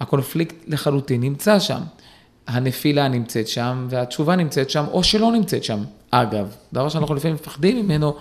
הקונפליקט 0.00 0.54
לחלוטין 0.66 1.20
נמצא 1.20 1.58
שם. 1.58 1.80
הנפילה 2.46 3.08
נמצאת 3.08 3.48
שם, 3.48 3.86
והתשובה 3.90 4.36
נמצאת 4.36 4.70
שם, 4.70 4.84
או 4.90 5.04
שלא 5.04 5.32
נמצאת 5.32 5.64
שם. 5.64 5.84
אגב, 6.10 6.56
דבר 6.72 6.88
שאנחנו 6.88 7.14
לפעמים 7.14 7.34
מפחדים 7.34 7.84
ממנו, 7.84 8.16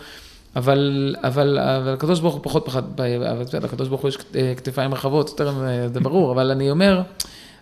אבל, 0.56 1.16
אבל, 1.24 1.60
אבל 1.60 1.94
הקדוש 1.94 2.20
ברוך 2.20 2.34
הוא 2.34 2.44
פחות 2.44 2.66
פחד, 2.66 3.00
אבל 3.00 3.44
לקדוש 3.64 3.88
ברוך 3.88 4.02
הוא 4.02 4.10
יש 4.10 4.18
כתפיים 4.58 4.94
רחבות, 4.94 5.30
יותר 5.30 5.54
זה 5.94 6.00
ברור, 6.00 6.32
אבל 6.32 6.52
אני 6.52 6.72
אומר, 6.72 7.02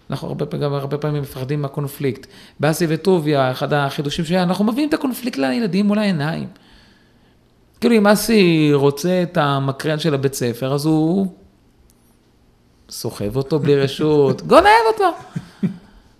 אנחנו 0.09 0.27
הרבה, 0.27 0.57
גם 0.57 0.73
הרבה 0.73 0.97
פעמים 0.97 1.21
מפחדים 1.21 1.61
מהקונפליקט. 1.61 2.27
באסי 2.59 2.85
וטוביה, 2.89 3.51
אחד 3.51 3.73
החידושים 3.73 4.25
שהיה, 4.25 4.43
אנחנו 4.43 4.65
מביאים 4.65 4.89
את 4.89 4.93
הקונפליקט 4.93 5.37
לילדים 5.37 5.85
מול 5.85 5.99
העיניים. 5.99 6.47
כאילו 7.81 7.95
אם 7.95 8.07
אסי 8.07 8.69
רוצה 8.73 9.23
את 9.23 9.37
המקרן 9.37 9.99
של 9.99 10.13
הבית 10.13 10.33
ספר, 10.33 10.73
אז 10.73 10.85
הוא 10.85 11.27
סוחב 12.89 13.35
אותו 13.35 13.59
בלי 13.59 13.75
רשות, 13.75 14.41
גונב 14.47 14.65
אותו. 14.93 15.11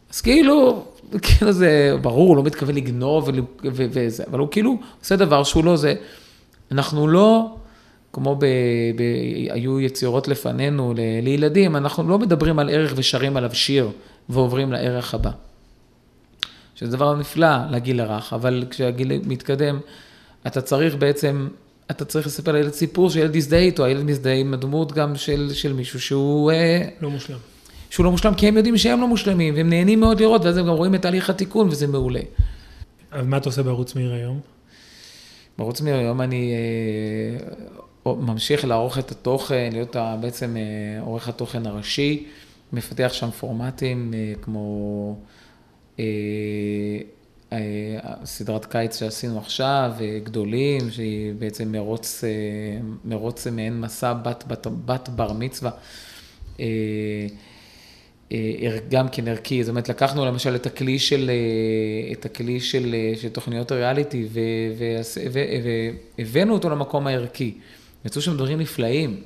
אז 0.09 0.21
כאילו, 0.21 0.83
כאילו 1.21 1.51
זה 1.51 1.95
ברור, 2.01 2.27
הוא 2.27 2.37
לא 2.37 2.43
מתכוון 2.43 2.75
לגנוב 2.75 3.29
וזה, 3.63 4.23
אבל 4.29 4.39
הוא 4.39 4.47
כאילו 4.51 4.77
עושה 4.99 5.15
דבר 5.15 5.43
שהוא 5.43 5.65
לא 5.65 5.75
זה. 5.75 5.93
אנחנו 6.71 7.07
לא, 7.07 7.55
כמו 8.13 8.35
ב, 8.35 8.45
ב, 8.95 9.01
היו 9.49 9.79
יצירות 9.79 10.27
לפנינו 10.27 10.93
ל, 10.93 10.99
לילדים, 11.21 11.75
אנחנו 11.75 12.09
לא 12.09 12.19
מדברים 12.19 12.59
על 12.59 12.69
ערך 12.69 12.93
ושרים 12.95 13.37
עליו 13.37 13.55
שיר 13.55 13.89
ועוברים 14.29 14.71
לערך 14.71 15.13
הבא. 15.13 15.31
שזה 16.75 16.97
דבר 16.97 17.15
נפלא 17.15 17.47
לגיל 17.69 18.01
הרך, 18.01 18.33
אבל 18.33 18.63
כשהגיל 18.69 19.21
מתקדם, 19.25 19.79
אתה 20.47 20.61
צריך 20.61 20.95
בעצם, 20.95 21.47
אתה 21.91 22.05
צריך 22.05 22.27
לספר 22.27 22.51
לילד 22.51 22.73
סיפור 22.73 23.09
שילד 23.09 23.35
יזדהה 23.35 23.59
איתו, 23.59 23.85
הילד 23.85 24.03
מזדהה 24.03 24.33
עם 24.35 24.53
הדמות 24.53 24.91
גם 24.91 25.15
של, 25.15 25.49
של 25.53 25.73
מישהו 25.73 26.01
שהוא... 26.01 26.51
אה, 26.51 26.87
לא 27.01 27.09
מושלם. 27.09 27.37
שהוא 27.89 28.03
לא 28.03 28.11
מושלם, 28.11 28.33
כי 28.33 28.47
הם 28.47 28.57
יודעים 28.57 28.77
שהם 28.77 29.01
לא 29.01 29.07
מושלמים, 29.07 29.55
והם 29.55 29.69
נהנים 29.69 29.99
מאוד 29.99 30.19
לראות, 30.19 30.45
ואז 30.45 30.57
הם 30.57 30.65
גם 30.65 30.73
רואים 30.73 30.95
את 30.95 31.01
תהליך 31.01 31.29
התיקון, 31.29 31.67
וזה 31.67 31.87
מעולה. 31.87 32.21
אז 33.11 33.25
מה 33.25 33.37
אתה 33.37 33.49
עושה 33.49 33.63
בערוץ 33.63 33.95
מאיר 33.95 34.13
היום? 34.13 34.39
בערוץ 35.57 35.81
מאיר 35.81 35.95
היום 35.95 36.21
אני 36.21 36.53
אה, 38.05 38.13
ממשיך 38.13 38.65
לערוך 38.65 38.99
את 38.99 39.11
התוכן, 39.11 39.69
להיות 39.71 39.95
בעצם 40.21 40.57
אה, 40.57 41.01
עורך 41.01 41.29
התוכן 41.29 41.65
הראשי, 41.65 42.25
מפתח 42.73 43.09
שם 43.13 43.31
פורמטים 43.31 44.13
אה, 44.13 44.33
כמו... 44.41 45.15
סדרת 48.25 48.65
קיץ 48.65 48.99
שעשינו 48.99 49.37
עכשיו, 49.37 49.91
גדולים, 50.23 50.91
שהיא 50.91 51.33
בעצם 51.39 51.71
מרוץ, 51.71 52.23
מרוץ 53.05 53.47
מעין 53.47 53.81
מסע 53.81 54.13
בת, 54.13 54.43
בת, 54.47 54.67
בת 54.85 55.09
בר 55.09 55.33
מצווה. 55.33 55.71
גם 58.89 59.09
כן 59.09 59.27
ערכי, 59.27 59.63
זאת 59.63 59.69
אומרת, 59.69 59.89
לקחנו 59.89 60.25
למשל 60.25 60.55
את 60.55 60.65
הכלי 60.65 60.99
של, 60.99 61.31
את 62.11 62.25
הכלי 62.25 62.59
של, 62.59 62.95
של 63.15 63.29
תוכניות 63.29 63.71
הריאליטי 63.71 64.27
והבאנו 66.17 66.53
אותו 66.53 66.69
למקום 66.69 67.07
הערכי. 67.07 67.53
יצאו 68.05 68.21
שם 68.21 68.37
דברים 68.37 68.59
נפלאים, 68.59 69.21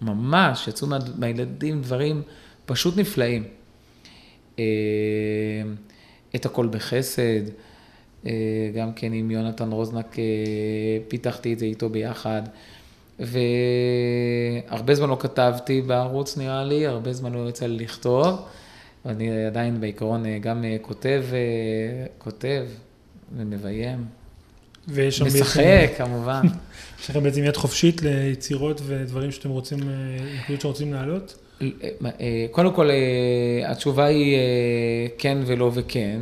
ממש, 0.00 0.68
יצאו 0.68 0.88
מה, 0.88 0.98
מהילדים 1.18 1.82
דברים 1.82 2.22
פשוט 2.66 2.96
נפלאים. 2.96 3.44
אה, 4.58 4.64
את 6.34 6.46
הכל 6.46 6.66
בחסד, 6.70 7.42
אה, 8.26 8.32
גם 8.74 8.92
כן 8.92 9.12
עם 9.12 9.30
יונתן 9.30 9.70
רוזנק 9.72 10.18
אה, 10.18 10.24
פיתחתי 11.08 11.52
את 11.52 11.58
זה 11.58 11.64
איתו 11.64 11.88
ביחד. 11.88 12.42
והרבה 13.20 14.94
זמן 14.94 15.08
לא 15.08 15.16
כתבתי 15.20 15.82
בערוץ 15.82 16.36
נראה 16.36 16.64
לי, 16.64 16.86
הרבה 16.86 17.12
זמן 17.12 17.32
לא 17.32 17.48
יצא 17.48 17.66
לי 17.66 17.84
לכתוב. 17.84 18.42
אני 19.06 19.46
עדיין 19.46 19.80
בעיקרון 19.80 20.24
גם 20.40 20.64
כותב, 20.82 21.24
כותב 22.18 22.64
ומביים. 23.36 24.04
ויש 24.88 25.18
שם 25.18 25.26
משחק, 25.26 25.62
בעצם... 25.62 26.04
כמובן. 26.04 26.42
יש 27.00 27.10
לכם 27.10 27.22
בעצם 27.22 27.44
יד 27.44 27.56
חופשית 27.56 28.02
ליצירות 28.02 28.80
ודברים 28.86 29.32
שאתם 29.32 29.50
רוצים, 29.50 29.78
נקודות 30.40 30.60
שרוצים 30.60 30.92
להעלות? 30.92 31.38
קודם 32.50 32.74
כל, 32.74 32.90
התשובה 33.66 34.04
היא 34.04 34.38
כן 35.18 35.38
ולא 35.46 35.70
וכן. 35.74 36.20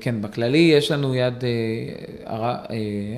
כן, 0.00 0.22
בכללי 0.22 0.58
יש 0.58 0.90
לנו 0.90 1.14
יד 1.14 1.44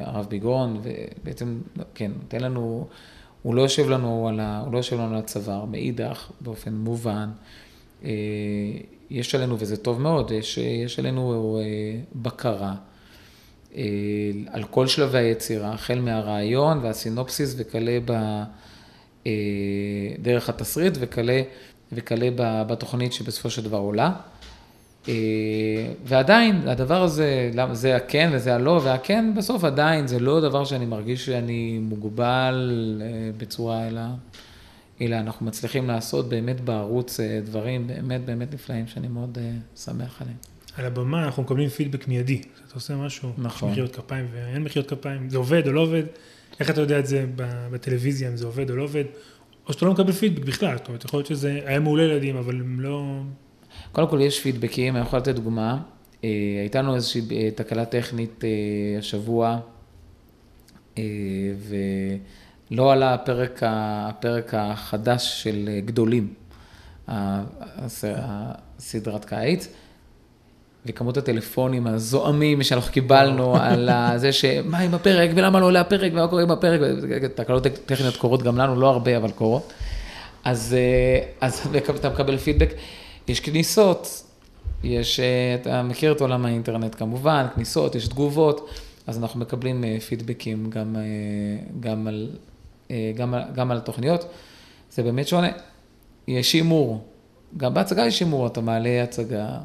הרב 0.00 0.26
ביגרון, 0.28 0.80
ובעצם, 0.82 1.58
כן, 1.94 2.10
נותן 2.22 2.40
לנו, 2.40 2.86
הוא 3.42 3.54
לא 3.54 3.62
יושב 3.62 3.88
לנו 3.90 4.28
על, 4.28 4.40
ה, 4.40 4.60
הוא 4.64 4.72
לא 4.72 4.78
יושב 4.78 4.96
לנו 4.96 5.12
על 5.12 5.18
הצוואר, 5.18 5.64
מאידך, 5.64 6.30
באופן 6.40 6.74
מובן. 6.74 7.30
יש 9.10 9.34
עלינו, 9.34 9.56
וזה 9.58 9.76
טוב 9.76 10.00
מאוד, 10.00 10.30
יש, 10.30 10.58
יש 10.58 10.98
עלינו 10.98 11.58
בקרה 12.14 12.74
על 14.46 14.64
כל 14.70 14.86
שלבי 14.86 15.18
היצירה, 15.18 15.72
החל 15.72 16.00
מהרעיון 16.00 16.78
והסינופסיס 16.82 17.54
וכלה 17.58 17.98
ב... 18.04 18.42
דרך 20.22 20.48
התסריט 20.48 20.94
וכלה, 21.00 21.42
וכלה 21.92 22.28
בתוכנית 22.66 23.12
שבסופו 23.12 23.50
של 23.50 23.64
דבר 23.64 23.78
עולה. 23.78 24.12
ועדיין, 26.04 26.68
הדבר 26.68 27.02
הזה, 27.02 27.50
זה 27.72 27.96
הכן 27.96 28.30
וזה 28.32 28.54
הלא, 28.54 28.80
והכן 28.84 29.32
בסוף 29.36 29.64
עדיין, 29.64 30.06
זה 30.06 30.18
לא 30.18 30.40
דבר 30.40 30.64
שאני 30.64 30.86
מרגיש 30.86 31.26
שאני 31.26 31.78
מוגבל 31.78 33.02
בצורה, 33.36 33.88
אלא, 33.88 34.00
אלא 35.00 35.16
אנחנו 35.16 35.46
מצליחים 35.46 35.88
לעשות 35.88 36.28
באמת 36.28 36.60
בערוץ 36.60 37.20
דברים 37.44 37.86
באמת 37.86 38.24
באמת 38.24 38.54
נפלאים, 38.54 38.86
שאני 38.86 39.08
מאוד 39.08 39.38
שמח 39.76 40.22
עליהם. 40.22 40.36
על 40.76 40.84
הבמה 40.84 41.24
אנחנו 41.24 41.42
מקבלים 41.42 41.68
פידבק 41.68 42.08
מיידי, 42.08 42.42
אתה 42.66 42.74
עושה 42.74 42.96
משהו, 42.96 43.32
נכון. 43.38 43.68
יש 43.68 43.72
מחיאות 43.72 43.96
כפיים 43.96 44.26
ואין 44.32 44.62
מחיאות 44.62 44.90
כפיים, 44.90 45.30
זה 45.30 45.38
עובד 45.38 45.66
או 45.66 45.72
לא 45.72 45.80
עובד, 45.80 46.02
איך 46.60 46.70
אתה 46.70 46.80
יודע 46.80 46.98
את 46.98 47.06
זה 47.06 47.26
בטלוויזיה, 47.70 48.28
אם 48.28 48.36
זה 48.36 48.46
עובד 48.46 48.70
או 48.70 48.76
לא 48.76 48.82
עובד, 48.82 49.04
או 49.68 49.72
שאתה 49.72 49.86
לא 49.86 49.92
מקבל 49.92 50.12
פידבק 50.12 50.44
בכלל, 50.44 50.76
זאת 50.76 50.88
אומרת, 50.88 51.04
יכול 51.04 51.18
להיות 51.18 51.26
שזה 51.26 51.60
היה 51.64 51.80
מעולה 51.80 52.06
לילדים, 52.06 52.36
אבל 52.36 52.54
הם 52.54 52.80
לא... 52.80 53.20
קודם 53.94 54.08
כל 54.08 54.20
יש 54.20 54.40
פידבקים, 54.40 54.96
אני 54.96 55.04
יכול 55.04 55.18
לתת 55.18 55.34
דוגמה, 55.34 55.78
אה, 56.24 56.28
הייתה 56.60 56.82
לנו 56.82 56.94
איזושהי 56.94 57.22
אה, 57.32 57.48
תקלה 57.54 57.84
טכנית 57.84 58.44
אה, 58.44 58.98
השבוע, 58.98 59.58
ולא 62.70 62.92
עלה 62.92 63.14
הפרק, 63.14 63.60
הפרק 63.62 64.54
החדש 64.54 65.42
של 65.42 65.68
גדולים, 65.84 66.34
הסדרת 67.08 69.24
קיץ. 69.24 69.68
וכמות 70.86 71.16
הטלפונים 71.16 71.86
הזועמים 71.86 72.62
שאנחנו 72.62 72.92
קיבלנו 72.92 73.56
על 73.62 73.90
זה 74.16 74.32
שמה 74.32 74.78
עם 74.78 74.94
הפרק 74.94 75.30
ולמה 75.34 75.60
לא 75.60 75.66
עולה 75.66 75.80
הפרק 75.80 76.12
ומה 76.12 76.28
קורה 76.28 76.42
עם 76.42 76.50
הפרק, 76.50 76.80
תקלות 77.34 77.66
טכניות 77.66 78.16
קורות 78.16 78.42
גם 78.42 78.58
לנו, 78.58 78.80
לא 78.80 78.90
הרבה 78.90 79.16
אבל 79.16 79.30
קורות. 79.30 79.72
אז, 80.44 80.76
אז 81.40 81.68
אתה 82.00 82.10
מקבל 82.10 82.36
פידבק. 82.36 82.74
יש 83.28 83.40
כניסות, 83.40 84.22
יש, 84.84 85.20
אתה 85.60 85.82
מכיר 85.82 86.12
את 86.12 86.20
עולם 86.20 86.46
האינטרנט 86.46 86.94
כמובן, 86.94 87.46
כניסות, 87.54 87.94
יש 87.94 88.08
תגובות, 88.08 88.70
אז 89.06 89.18
אנחנו 89.18 89.40
מקבלים 89.40 89.84
פידבקים 90.08 90.70
גם, 90.70 90.96
גם, 91.80 92.06
על, 92.06 92.30
גם, 93.16 93.34
גם 93.54 93.70
על 93.70 93.76
התוכניות. 93.76 94.24
זה 94.90 95.02
באמת 95.02 95.28
שונה. 95.28 95.48
יש 96.28 96.52
הימור, 96.52 97.04
גם 97.56 97.74
בהצגה 97.74 98.06
יש 98.06 98.20
הימור, 98.20 98.46
אתה 98.46 98.60
מעלה 98.60 99.02
הצגה. 99.02 99.58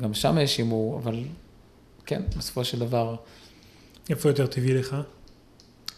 גם 0.00 0.14
שם 0.14 0.38
יש 0.38 0.58
הימור, 0.58 0.98
אבל 0.98 1.24
כן, 2.06 2.22
בסופו 2.36 2.64
של 2.64 2.78
דבר... 2.78 3.16
איפה 4.10 4.28
יותר 4.28 4.46
טבעי 4.46 4.74
לך? 4.74 4.96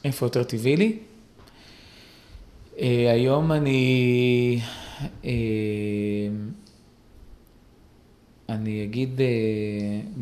איפה 0.04 0.26
יותר 0.26 0.42
טבעי 0.42 0.76
לי? 0.76 0.98
היום 3.08 3.52
אני... 3.52 4.60
אני 8.48 8.84
אגיד 8.84 9.18
uh, 9.18 10.18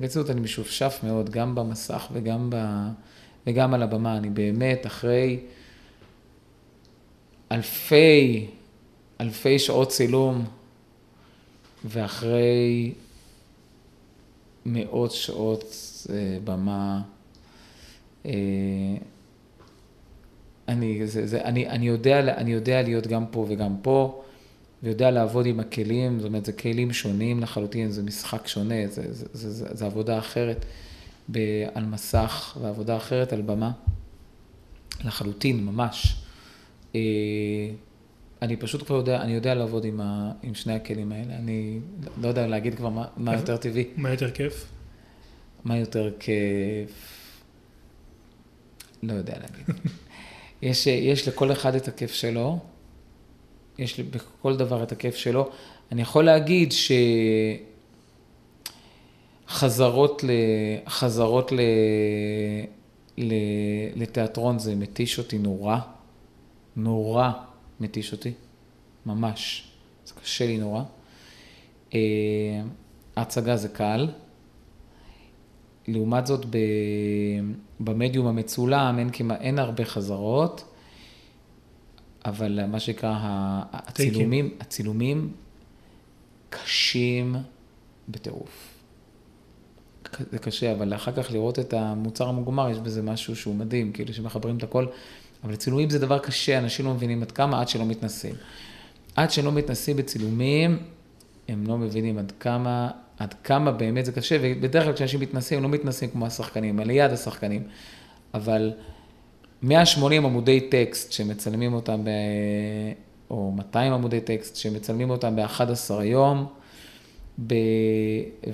בצניעות, 0.00 0.30
אני 0.30 0.40
משופשף 0.40 1.00
מאוד, 1.02 1.30
גם 1.30 1.54
במסך 1.54 2.08
וגם, 2.12 2.50
ב, 2.50 2.56
וגם 3.46 3.74
על 3.74 3.82
הבמה. 3.82 4.16
אני 4.16 4.30
באמת, 4.30 4.86
אחרי 4.86 5.38
אלפי, 7.52 8.46
אלפי 9.20 9.58
שעות 9.58 9.88
צילום, 9.88 10.44
ואחרי 11.84 12.92
מאות 14.66 15.10
שעות 15.10 15.64
אה, 16.10 16.38
במה, 16.44 17.02
אה, 18.26 18.32
אני, 20.68 21.06
זה, 21.06 21.26
זה, 21.26 21.42
אני, 21.42 21.68
אני, 21.68 21.88
יודע, 21.88 22.20
אני 22.20 22.52
יודע 22.52 22.82
להיות 22.82 23.06
גם 23.06 23.24
פה 23.30 23.46
וגם 23.48 23.76
פה, 23.82 24.22
ויודע 24.82 25.10
לעבוד 25.10 25.46
עם 25.46 25.60
הכלים, 25.60 26.20
זאת 26.20 26.28
אומרת, 26.28 26.44
זה 26.44 26.52
כלים 26.52 26.92
שונים 26.92 27.40
לחלוטין, 27.40 27.90
זה 27.90 28.02
משחק 28.02 28.46
שונה, 28.46 28.86
זה, 28.86 29.12
זה, 29.12 29.26
זה, 29.32 29.50
זה, 29.50 29.66
זה 29.72 29.86
עבודה 29.86 30.18
אחרת 30.18 30.64
ב, 31.30 31.38
על 31.74 31.84
מסך 31.84 32.58
ועבודה 32.60 32.96
אחרת 32.96 33.32
על 33.32 33.42
במה, 33.42 33.70
לחלוטין, 35.04 35.64
ממש. 35.64 36.16
אה, 36.94 37.00
אני 38.42 38.56
פשוט 38.56 38.86
כבר 38.86 38.96
יודע, 38.96 39.22
אני 39.22 39.32
יודע 39.32 39.54
לעבוד 39.54 39.84
עם, 39.84 40.00
ה, 40.00 40.32
עם 40.42 40.54
שני 40.54 40.74
הכלים 40.74 41.12
האלה. 41.12 41.36
אני 41.36 41.80
לא 42.20 42.28
יודע 42.28 42.46
להגיד 42.46 42.74
כבר 42.74 42.88
מה, 42.88 43.06
מה 43.16 43.34
יותר 43.34 43.56
טבעי. 43.56 43.84
מה 43.96 44.10
יותר 44.10 44.30
כיף? 44.30 44.66
מה 45.64 45.76
יותר 45.78 46.12
כיף? 46.18 47.06
לא 49.02 49.12
יודע 49.12 49.34
להגיד. 49.38 49.74
יש, 50.62 50.86
יש 50.86 51.28
לכל 51.28 51.52
אחד 51.52 51.74
את 51.74 51.88
הכיף 51.88 52.12
שלו, 52.12 52.58
יש 53.80 54.00
בכל 54.00 54.56
דבר 54.56 54.82
את 54.82 54.92
הכיף 54.92 55.16
שלו. 55.16 55.50
אני 55.92 56.02
יכול 56.02 56.24
להגיד 56.24 56.72
שחזרות 59.46 60.24
ל... 60.24 60.30
חזרות 60.88 61.52
ל... 61.52 61.60
ל... 63.18 63.34
לתיאטרון 63.96 64.58
זה 64.58 64.74
מתיש 64.74 65.18
אותי 65.18 65.38
נורא, 65.38 65.78
נורא. 66.76 67.30
מתיש 67.80 68.12
אותי, 68.12 68.32
ממש. 69.06 69.68
זה 70.06 70.14
קשה 70.22 70.46
לי 70.46 70.58
נורא. 70.58 70.82
אה, 71.94 72.00
ההצגה 73.16 73.56
זה 73.56 73.68
קל. 73.68 74.08
לעומת 75.88 76.26
זאת, 76.26 76.46
במדיום 77.80 78.26
המצולם 78.26 78.98
אין, 78.98 79.10
כמה, 79.10 79.36
אין 79.36 79.58
הרבה 79.58 79.84
חזרות, 79.84 80.64
אבל 82.24 82.66
מה 82.66 82.80
שנקרא, 82.80 83.18
הצילומים, 83.72 84.54
הצילומים 84.60 85.32
קשים 86.50 87.36
בטירוף. 88.08 88.70
זה 90.32 90.38
קשה, 90.38 90.72
אבל 90.72 90.94
אחר 90.94 91.12
כך 91.12 91.32
לראות 91.32 91.58
את 91.58 91.74
המוצר 91.74 92.28
המוגמר, 92.28 92.70
יש 92.70 92.78
בזה 92.78 93.02
משהו 93.02 93.36
שהוא 93.36 93.54
מדהים, 93.54 93.92
כאילו 93.92 94.14
שמחברים 94.14 94.56
את 94.56 94.62
הכל. 94.62 94.86
אבל 95.44 95.56
צילומים 95.56 95.90
זה 95.90 95.98
דבר 95.98 96.18
קשה, 96.18 96.58
אנשים 96.58 96.86
לא 96.86 96.94
מבינים 96.94 97.22
עד 97.22 97.32
כמה, 97.32 97.60
עד 97.60 97.68
שלא 97.68 97.84
מתנסים. 97.84 98.34
עד 99.16 99.30
שלא 99.30 99.52
מתנסים 99.52 99.96
בצילומים, 99.96 100.78
הם 101.48 101.66
לא 101.66 101.78
מבינים 101.78 102.18
עד 102.18 102.32
כמה, 102.40 102.90
עד 103.18 103.34
כמה 103.44 103.72
באמת 103.72 104.04
זה 104.04 104.12
קשה, 104.12 104.36
ובדרך 104.40 104.84
כלל 104.84 104.92
כשאנשים 104.92 105.20
מתנסים, 105.20 105.58
הם 105.58 105.64
לא 105.64 105.70
מתנסים 105.70 106.10
כמו 106.10 106.26
השחקנים, 106.26 106.80
הם 106.80 106.86
ליד 106.86 107.10
השחקנים. 107.10 107.62
אבל 108.34 108.72
180 109.62 110.24
עמודי 110.24 110.60
טקסט 110.60 111.12
שמצלמים 111.12 111.74
אותם, 111.74 112.04
ב... 112.04 112.08
או 113.30 113.52
200 113.56 113.92
עמודי 113.92 114.20
טקסט 114.20 114.56
שמצלמים 114.56 115.10
אותם 115.10 115.36
ב-11 115.36 116.02
יום, 116.02 116.46
ב... 117.46 117.54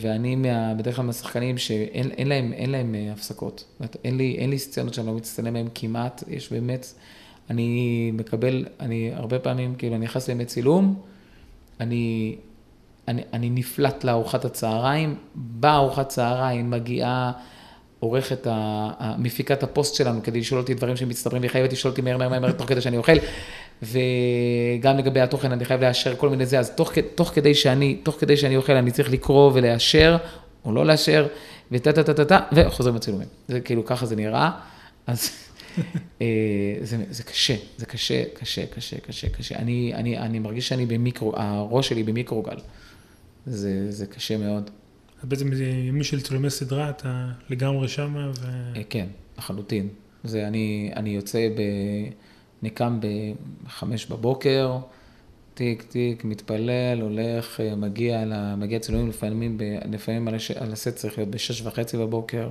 ואני 0.00 0.36
מה... 0.36 0.74
בדרך 0.74 0.96
כלל 0.96 1.04
מהשחקנים 1.04 1.58
שאין 1.58 2.10
אין 2.10 2.28
להם, 2.28 2.52
אין 2.52 2.70
להם 2.70 2.94
אה, 2.94 3.12
הפסקות. 3.12 3.64
אין 4.04 4.16
לי, 4.16 4.36
אין 4.38 4.50
לי 4.50 4.58
סצנות 4.58 4.94
שאני 4.94 5.06
לא 5.06 5.12
מצטלם 5.12 5.52
בהן 5.52 5.68
כמעט, 5.74 6.24
יש 6.28 6.52
באמת, 6.52 6.86
אני 7.50 8.10
מקבל, 8.14 8.66
אני 8.80 9.10
הרבה 9.14 9.38
פעמים, 9.38 9.74
כאילו, 9.74 9.96
אני 9.96 10.04
נכנס 10.04 10.28
לימי 10.28 10.44
צילום, 10.44 11.02
אני, 11.80 12.36
אני, 13.08 13.22
אני 13.32 13.50
נפלט 13.50 14.04
לארוחת 14.04 14.44
הצהריים, 14.44 15.14
בארוחת 15.34 16.08
צהריים 16.08 16.70
מגיעה, 16.70 17.32
עורכת, 18.06 18.46
מפיקת 19.18 19.62
הפוסט 19.62 19.94
שלנו, 19.94 20.22
כדי 20.22 20.40
לשאול 20.40 20.60
אותי 20.60 20.74
דברים 20.74 20.96
שמצטברים 20.96 21.42
לי, 21.42 21.48
חייבת 21.48 21.72
לשאול 21.72 21.90
אותי 21.90 22.02
מהר 22.02 22.16
מהר 22.16 22.28
מהר 22.28 22.52
תוך 22.52 22.68
כדי 22.68 22.80
שאני 22.80 22.96
אוכל, 22.96 23.12
וגם 23.82 24.98
לגבי 24.98 25.20
התוכן 25.20 25.52
אני 25.52 25.64
חייב 25.64 25.80
לאשר 25.80 26.16
כל 26.16 26.28
מיני 26.28 26.46
זה, 26.46 26.58
אז 26.58 26.70
תוך, 26.70 26.92
תוך 27.14 27.28
כדי 27.34 27.54
שאני, 27.54 27.94
תוך 28.02 28.16
כדי 28.18 28.36
שאני 28.36 28.56
אוכל 28.56 28.72
אני 28.72 28.90
צריך 28.90 29.10
לקרוא 29.10 29.50
ולאשר, 29.54 30.16
או 30.64 30.72
לא 30.72 30.86
לאשר, 30.86 31.26
וטה 31.72 31.92
טה 31.92 32.02
טה 32.02 32.14
טה 32.14 32.24
טה, 32.24 32.40
וחוזרים 32.52 32.96
לצילומים. 32.96 33.28
זה 33.48 33.60
כאילו, 33.60 33.84
ככה 33.84 34.06
זה 34.06 34.16
נראה, 34.16 34.50
אז 35.06 35.30
אה, 36.20 36.26
זה, 36.82 36.96
זה 37.10 37.22
קשה, 37.22 37.54
זה 37.76 37.86
קשה, 37.86 38.22
קשה, 38.34 38.66
קשה, 38.66 38.98
קשה, 39.00 39.28
קשה. 39.28 39.56
אני, 39.56 39.92
אני, 39.94 40.18
אני 40.18 40.38
מרגיש 40.38 40.68
שאני 40.68 40.86
במיקרו, 40.86 41.32
הראש 41.36 41.88
שלי 41.88 42.02
במיקרוגל. 42.02 42.56
זה, 43.46 43.92
זה 43.92 44.06
קשה 44.06 44.36
מאוד. 44.36 44.70
בעצם 45.28 45.50
ימי 45.88 46.04
של 46.04 46.20
צילומי 46.20 46.50
סדרה, 46.50 46.90
אתה 46.90 47.26
לגמרי 47.50 47.88
שמה 47.88 48.30
ו... 48.40 48.46
אה, 48.76 48.82
כן, 48.90 49.06
לחלוטין. 49.38 49.88
זה 50.24 50.46
אני, 50.46 50.90
אני 50.96 51.10
יוצא 51.10 51.48
ב... 51.48 51.60
אני 52.62 52.70
קם 52.70 53.00
בחמש 53.64 54.06
בבוקר, 54.06 54.76
תיק, 55.54 55.82
תיק, 55.82 56.24
מתפלל, 56.24 57.00
הולך, 57.00 57.60
אה, 57.60 57.74
מגיע, 57.74 58.24
מגיע 58.56 58.78
צילומים 58.78 59.08
לפעמים, 59.08 59.58
ב, 59.58 59.62
לפעמים 59.92 60.28
על, 60.28 60.34
הש, 60.34 60.50
על 60.50 60.72
הסט 60.72 60.94
צריך 60.96 61.18
להיות 61.18 61.30
בשש 61.30 61.62
וחצי 61.62 61.96
בבוקר, 61.96 62.48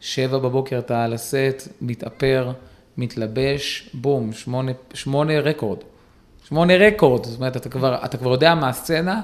שבע 0.00 0.38
בבוקר 0.38 0.78
אתה 0.78 1.04
על 1.04 1.12
הסט, 1.12 1.68
מתאפר, 1.80 2.52
מתלבש, 2.96 3.90
בום, 3.94 4.32
שמונה, 4.32 4.72
שמונה 4.94 5.40
רקורד. 5.40 5.78
שמונה 6.48 6.76
רקורד, 6.76 7.24
זאת 7.24 7.38
אומרת, 7.38 7.56
אתה 7.56 7.68
כבר, 7.68 8.04
אתה 8.04 8.16
כבר 8.16 8.30
יודע 8.32 8.54
מה 8.54 8.68
הסצנה, 8.68 9.22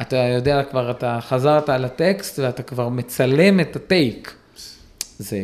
אתה 0.00 0.16
יודע 0.16 0.62
כבר, 0.70 0.90
אתה 0.90 1.18
חזרת 1.20 1.68
על 1.68 1.84
הטקסט 1.84 2.38
ואתה 2.38 2.62
כבר 2.62 2.88
מצלם 2.88 3.60
את 3.60 3.76
הטייק. 3.76 4.34
זה, 5.18 5.38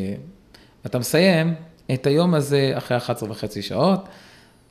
אתה 0.87 0.99
מסיים 0.99 1.55
את 1.95 2.07
היום 2.07 2.35
הזה 2.35 2.73
אחרי 2.75 2.97
11 2.97 3.31
וחצי 3.31 3.63
שעות, 3.63 4.09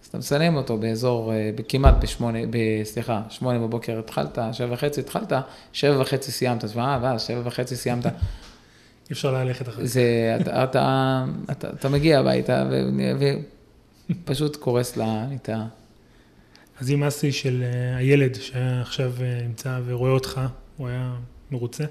אז 0.03 0.07
אתה 0.07 0.17
מסיים 0.17 0.55
אותו 0.55 0.77
באזור, 0.77 1.33
אה, 1.33 1.49
כמעט 1.69 1.95
בשמונה, 2.01 2.39
סליחה, 2.83 3.21
שמונה 3.29 3.59
בבוקר 3.59 3.99
התחלת, 3.99 4.37
שבע 4.51 4.73
וחצי 4.73 4.99
התחלת, 4.99 5.33
שבע 5.73 6.01
וחצי 6.01 6.31
סיימת, 6.31 6.63
אז 6.63 6.75
מה, 6.75 6.99
ואז 7.01 7.21
שבע 7.21 7.41
וחצי 7.43 7.75
סיימת. 7.75 8.05
אי 8.05 8.11
אפשר 9.11 9.31
ללכת 9.31 9.67
אחרי 9.67 9.87
זה. 9.87 10.37
אתה, 10.41 10.63
אתה, 10.63 11.25
אתה, 11.51 11.69
אתה 11.69 11.89
מגיע 11.89 12.19
הביתה 12.19 12.69
ופשוט 14.09 14.55
קורס 14.55 14.97
למיטה. 14.97 15.65
אז 16.79 16.91
אם 16.91 17.03
אסי 17.03 17.31
של 17.31 17.63
אה, 17.63 17.97
הילד 17.97 18.35
שעכשיו 18.35 19.13
אה, 19.21 19.41
נמצא 19.47 19.79
ורואה 19.85 20.11
אותך, 20.11 20.41
הוא 20.77 20.87
היה 20.87 21.15
מרוצה? 21.51 21.83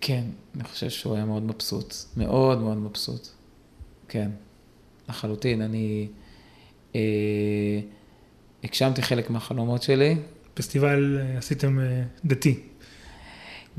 כן, 0.00 0.24
אני 0.54 0.64
חושב 0.64 0.90
שהוא 0.90 1.14
היה 1.14 1.24
מאוד 1.24 1.42
מבסוט, 1.42 1.94
מאוד 2.16 2.60
מאוד 2.60 2.76
מבסוט. 2.76 3.28
כן, 4.08 4.30
לחלוטין. 5.08 5.62
אני 5.62 6.08
אה, 6.94 7.80
הגשמתי 8.64 9.02
חלק 9.02 9.30
מהחלומות 9.30 9.82
שלי. 9.82 10.16
פסטיבל 10.54 11.18
אה, 11.20 11.38
עשיתם 11.38 11.80
אה, 11.80 12.02
דתי. 12.24 12.60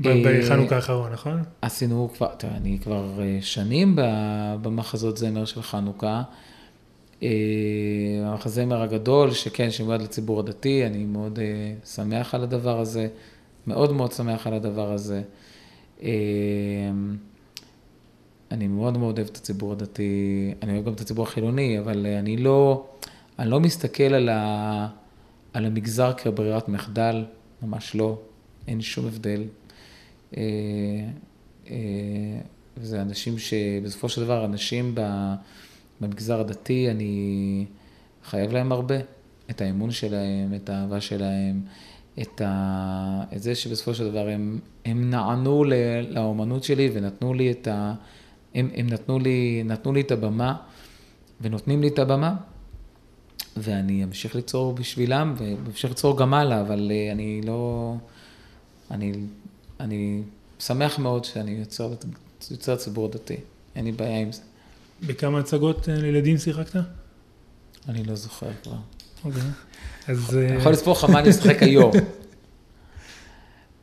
בחנוכה 0.00 0.76
האחרון, 0.76 1.12
נכון? 1.12 1.42
עשינו 1.62 2.10
כבר, 2.14 2.34
תראה, 2.34 2.56
אני 2.56 2.78
כבר 2.82 3.20
שנים 3.40 3.96
במחזות 4.62 5.16
זמר 5.16 5.44
של 5.44 5.62
חנוכה. 5.62 6.22
המחזמר 8.24 8.82
הגדול, 8.82 9.32
שכן, 9.32 9.70
שמיועד 9.70 10.02
לציבור 10.02 10.40
הדתי, 10.40 10.86
אני 10.86 11.04
מאוד 11.04 11.38
שמח 11.84 12.34
על 12.34 12.42
הדבר 12.42 12.80
הזה, 12.80 13.08
מאוד 13.66 13.92
מאוד 13.92 14.12
שמח 14.12 14.46
על 14.46 14.54
הדבר 14.54 14.92
הזה. 14.92 15.22
אני 18.50 18.66
מאוד 18.68 18.98
מאוד 18.98 19.18
אוהב 19.18 19.28
את 19.28 19.36
הציבור 19.36 19.72
הדתי, 19.72 20.54
אני 20.62 20.72
אוהב 20.72 20.84
גם 20.84 20.92
את 20.92 21.00
הציבור 21.00 21.24
החילוני, 21.24 21.78
אבל 21.78 22.06
אני 22.06 22.36
לא, 22.36 22.86
אני 23.38 23.50
לא 23.50 23.60
מסתכל 23.60 24.02
על, 24.14 24.28
ה, 24.28 24.88
על 25.52 25.64
המגזר 25.64 26.12
כברירת 26.12 26.68
מחדל, 26.68 27.24
ממש 27.62 27.94
לא, 27.94 28.18
אין 28.68 28.80
שום 28.80 29.06
הבדל. 29.06 29.44
וזה 32.76 33.02
אנשים 33.02 33.38
שבסופו 33.38 34.08
של 34.08 34.20
דבר, 34.24 34.44
אנשים 34.44 34.94
במגזר 36.00 36.40
הדתי, 36.40 36.90
אני 36.90 37.66
חייב 38.24 38.52
להם 38.52 38.72
הרבה. 38.72 38.96
את 39.50 39.60
האמון 39.60 39.90
שלהם, 39.90 40.54
את 40.54 40.68
האהבה 40.68 41.00
שלהם, 41.00 41.60
את, 42.22 42.40
ה... 42.40 43.24
את 43.36 43.42
זה 43.42 43.54
שבסופו 43.54 43.94
של 43.94 44.10
דבר 44.10 44.28
הם, 44.28 44.58
הם 44.84 45.10
נענו 45.10 45.64
לאומנות 46.08 46.64
שלי 46.64 46.90
ונתנו 46.94 47.34
לי 47.34 47.50
את 47.50 47.68
ה... 47.68 47.94
הם, 48.54 48.70
הם 48.74 48.86
נתנו, 48.86 49.18
לי, 49.18 49.62
נתנו 49.64 49.92
לי 49.92 50.00
את 50.00 50.10
הבמה 50.10 50.56
ונותנים 51.40 51.82
לי 51.82 51.88
את 51.88 51.98
הבמה, 51.98 52.36
ואני 53.56 54.04
אמשיך 54.04 54.34
ליצור 54.34 54.72
בשבילם 54.72 55.34
ואמשיך 55.36 55.90
ליצור 55.90 56.18
גם 56.18 56.34
הלאה, 56.34 56.60
אבל 56.60 56.92
אה, 56.94 57.12
אני 57.12 57.40
לא... 57.44 57.94
אני, 58.90 59.12
אני 59.80 60.22
שמח 60.58 60.98
מאוד 60.98 61.24
שאני 61.24 61.50
יוצר, 61.50 61.92
יוצר 62.50 62.76
ציבור 62.76 63.08
דתי, 63.08 63.36
אין 63.76 63.84
לי 63.84 63.92
בעיה 63.92 64.20
עם 64.20 64.32
זה. 64.32 64.42
בכמה 65.06 65.38
הצגות 65.38 65.88
אה, 65.88 65.94
לילדים 65.96 66.38
שיחקת? 66.38 66.80
אני 67.88 68.04
לא 68.04 68.14
זוכר 68.14 68.46
כבר. 68.62 68.76
אוקיי. 69.24 69.42
אז... 70.08 70.36
אני 70.36 70.56
יכול 70.56 70.72
לספור 70.72 70.92
לך 70.92 71.04
מה 71.04 71.18
אני 71.18 71.28
משחק 71.28 71.62
היום. 71.62 71.92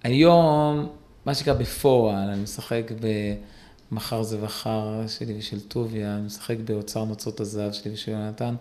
היום, 0.04 0.90
מה 1.26 1.36
שנקרא 1.36 1.54
בפועל, 1.54 2.30
אני 2.30 2.42
משחק 2.42 2.92
ב"מחר 3.00 4.24
זה 4.24 4.38
בחר" 4.38 5.08
שלי 5.08 5.38
ושל 5.40 5.60
טוביה, 5.60 6.16
אני 6.16 6.26
משחק 6.26 6.56
באוצר 6.66 7.04
נוצות 7.06 7.40
הזהב 7.40 7.72
שלי 7.72 7.94
ושל 7.94 8.12
יונתן, 8.12 8.56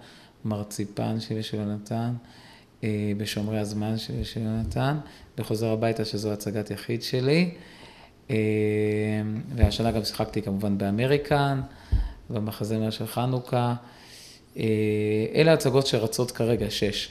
מרציפן 0.44 1.20
שלי 1.20 1.40
ושל 1.40 1.56
יונתן, 1.56 2.12
אה, 2.84 3.12
בשומרי 3.16 3.58
הזמן 3.58 3.98
שלי 3.98 4.20
ושל 4.20 4.40
יונתן, 4.40 4.98
וחוזר 5.38 5.68
הביתה 5.68 6.04
שזו 6.04 6.32
הצגת 6.32 6.70
יחיד 6.70 7.02
שלי. 7.02 7.54
אה, 8.30 8.36
והשנה 9.54 9.90
גם 9.90 10.04
שיחקתי 10.04 10.42
כמובן 10.42 10.78
באמריקן, 10.78 11.60
במחזמר 12.30 12.90
של 12.90 13.06
חנוכה. 13.06 13.74
אה, 14.56 14.64
אלה 15.34 15.52
הצגות 15.52 15.86
שרצות 15.86 16.30
כרגע, 16.30 16.70
שש. 16.70 17.08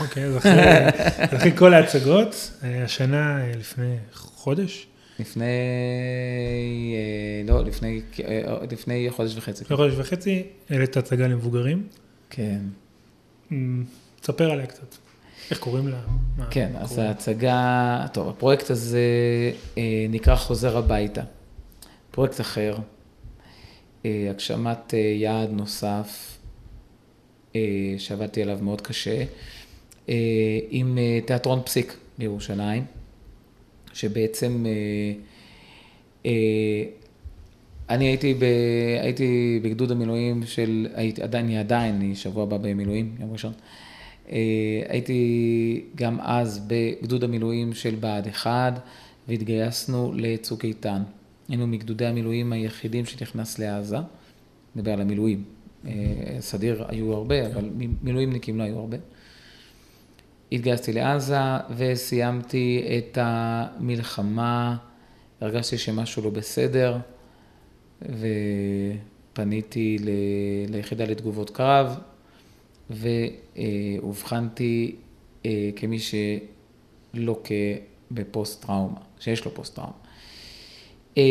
אוקיי, 0.00 0.24
אז 0.24 0.36
אחרי, 1.34 1.56
כל 1.56 1.74
ההצגות, 1.74 2.50
אה, 2.64 2.84
השנה 2.84 3.40
אה, 3.40 3.52
לפני 3.56 3.96
חודש? 4.12 4.86
לפני, 5.18 5.46
לא, 7.48 7.64
לפני, 7.64 8.02
לפני 8.70 9.06
חודש 9.10 9.36
וחצי. 9.36 9.64
לפני 9.64 9.76
חודש 9.76 9.94
וחצי, 9.96 10.42
העלית 10.70 10.96
הצגה 10.96 11.26
למבוגרים. 11.26 11.86
כן. 12.30 12.60
תספר 14.20 14.50
עליה 14.50 14.66
קצת. 14.66 14.96
איך 15.50 15.58
קוראים 15.58 15.88
לה? 15.88 15.98
כן, 16.50 16.72
אז? 16.78 16.98
ההצגה, 16.98 18.06
טוב, 18.12 18.28
הפרויקט 18.28 18.70
הזה 18.70 19.00
נקרא 20.08 20.36
חוזר 20.36 20.76
הביתה. 20.76 21.22
פרויקט 22.10 22.40
אחר, 22.40 22.76
הגשמת 24.30 24.92
יעד 24.92 25.50
נוסף. 25.50 26.36
אה, 27.56 27.94
שעבדתי 27.98 28.42
עליו 28.42 28.58
מאוד 28.62 28.80
קשה, 28.80 29.24
אה, 30.08 30.14
עם 30.70 30.98
אה, 30.98 31.18
תיאטרון 31.26 31.62
פסיק 31.64 31.96
בירושלים, 32.18 32.84
שבעצם 33.92 34.64
אני 37.88 38.04
הייתי, 38.04 38.34
ב, 38.34 38.44
הייתי 39.02 39.60
בגדוד 39.62 39.90
המילואים 39.90 40.42
של, 40.46 40.86
עדיין, 41.22 41.44
אני 41.44 41.58
עדיין, 41.58 41.94
אני 41.94 42.14
שבוע 42.16 42.42
הבא 42.42 42.56
במילואים, 42.56 43.16
יום 43.20 43.32
ראשון. 43.32 43.52
הייתי 44.88 45.84
גם 45.94 46.20
אז 46.20 46.66
בגדוד 46.66 47.24
המילואים 47.24 47.74
של 47.74 47.94
בה"ד 48.00 48.26
1 48.28 48.80
והתגייסנו 49.28 50.12
לצוק 50.16 50.64
איתן. 50.64 51.02
היינו 51.48 51.66
מגדודי 51.66 52.06
המילואים 52.06 52.52
היחידים 52.52 53.06
שנכנס 53.06 53.58
לעזה, 53.58 53.96
נדבר 54.76 54.92
על 54.92 55.00
המילואים, 55.00 55.44
אה, 55.86 55.92
סדיר 56.40 56.84
היו 56.88 57.12
הרבה, 57.12 57.46
אבל 57.46 57.70
מילואימניקים 58.02 58.58
לא 58.58 58.62
היו 58.62 58.78
הרבה. 58.78 58.96
התגייסתי 60.52 60.92
לעזה 60.92 61.38
וסיימתי 61.76 62.84
את 62.98 63.18
המלחמה, 63.20 64.76
הרגשתי 65.40 65.78
שמשהו 65.78 66.22
לא 66.22 66.30
בסדר, 66.30 66.98
ופניתי 68.02 69.96
ל... 70.00 70.10
ליחידה 70.68 71.04
לתגובות 71.04 71.50
קרב, 71.50 71.98
ואובחנתי 72.90 74.96
אה, 75.46 75.70
כמי 75.76 75.98
שלוקה 75.98 77.54
בפוסט 78.10 78.66
טראומה, 78.66 79.00
שיש 79.20 79.44
לו 79.44 79.54
פוסט 79.54 79.74
טראומה. 79.74 80.05
אה, 81.18 81.22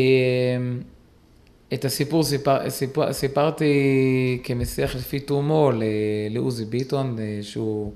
את 1.73 1.85
הסיפור 1.85 2.23
סיפר, 2.23 2.69
סיפר, 2.69 3.13
סיפרתי 3.13 4.41
כמשיח 4.43 4.95
לפי 4.95 5.19
תומו 5.19 5.71
לעוזי 6.29 6.65
ביטון, 6.65 7.17
שהוא 7.41 7.93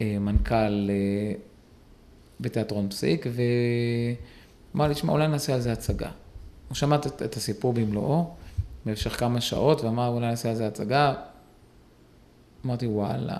אה, 0.00 0.16
מנכ"ל 0.20 0.90
אה, 0.90 1.32
בתיאטרון 2.40 2.88
פסיק, 2.88 3.26
ואמר 4.74 4.88
לי, 4.88 4.94
שמע, 4.94 5.12
אולי 5.12 5.28
נעשה 5.28 5.54
על 5.54 5.60
זה 5.60 5.72
הצגה. 5.72 6.10
הוא 6.68 6.74
שמע 6.74 6.96
את, 6.96 7.22
את 7.22 7.36
הסיפור 7.36 7.72
במלואו, 7.72 8.30
במשך 8.86 9.18
כמה 9.18 9.40
שעות, 9.40 9.80
ואמר, 9.80 10.08
אולי 10.08 10.26
נעשה 10.26 10.48
על 10.50 10.54
זה 10.54 10.66
הצגה. 10.66 11.14
אמרתי, 12.66 12.86
וואלה, 12.86 13.36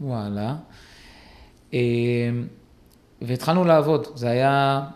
וואלה. 0.00 0.56
אה, 1.74 1.78
והתחלנו 3.22 3.64
לעבוד. 3.64 4.06
זה 4.14 4.30
היה 4.30 4.86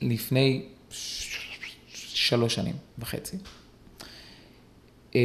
לפני 0.00 0.62
שלוש 0.90 2.54
שנים 2.54 2.74
וחצי. 2.98 3.36
אה, 5.14 5.20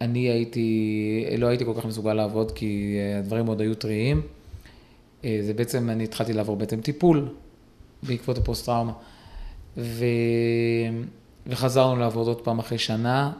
אני 0.00 0.20
הייתי, 0.20 1.24
לא 1.38 1.46
הייתי 1.46 1.64
כל 1.64 1.74
כך 1.76 1.84
מסוגל 1.84 2.14
לעבוד 2.14 2.52
כי 2.52 2.96
הדברים 3.18 3.46
עוד 3.46 3.60
היו 3.60 3.74
טריים. 3.74 4.22
אה, 5.24 5.38
זה 5.42 5.54
בעצם, 5.54 5.90
אני 5.90 6.04
התחלתי 6.04 6.32
לעבור 6.32 6.56
בעצם 6.56 6.80
טיפול 6.80 7.34
בעקבות 8.02 8.38
הפוסט-טראומה. 8.38 8.92
ו... 9.76 10.04
וחזרנו 11.46 11.96
לעבוד 12.00 12.26
עוד 12.26 12.40
פעם 12.40 12.58
אחרי 12.58 12.78
שנה, 12.78 13.32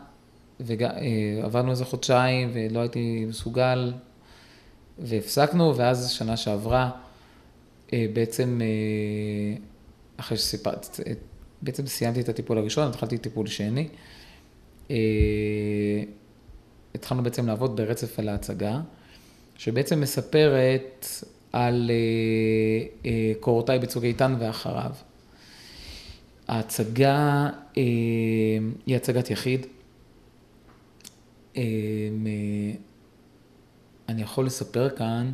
ועבדנו 0.61 1.71
איזה 1.71 1.85
חודשיים 1.85 2.51
ולא 2.53 2.81
הייתי 2.81 3.25
מסוגל, 3.29 3.93
והפסקנו, 4.99 5.77
ואז 5.77 6.11
שנה 6.11 6.37
שעברה, 6.37 6.91
אה, 7.93 8.07
בעצם 8.13 8.61
אה, 8.63 9.57
אחרי 10.23 10.39
שסיפרתי, 10.39 11.03
בעצם 11.63 11.87
סיימתי 11.87 12.21
את 12.21 12.29
הטיפול 12.29 12.59
הראשון, 12.59 12.89
התחלתי 12.89 13.19
טיפול 13.19 13.47
שני. 13.47 13.89
התחלנו 16.95 17.23
בעצם 17.23 17.47
לעבוד 17.47 17.77
ברצף 17.77 18.19
על 18.19 18.29
ההצגה, 18.29 18.81
שבעצם 19.59 20.01
מספרת 20.01 21.07
על 21.53 21.91
אה, 21.91 23.11
אה, 23.11 23.33
קורותיי 23.41 23.79
בצוק 23.79 24.05
איתן 24.05 24.37
ואחריו. 24.39 24.91
ההצגה 26.49 27.49
אה, 27.77 27.83
היא 28.87 28.97
הצגת 28.97 29.31
יחיד. 29.31 29.67
אני 34.09 34.23
יכול 34.23 34.47
לספר 34.47 34.91
כאן 34.91 35.33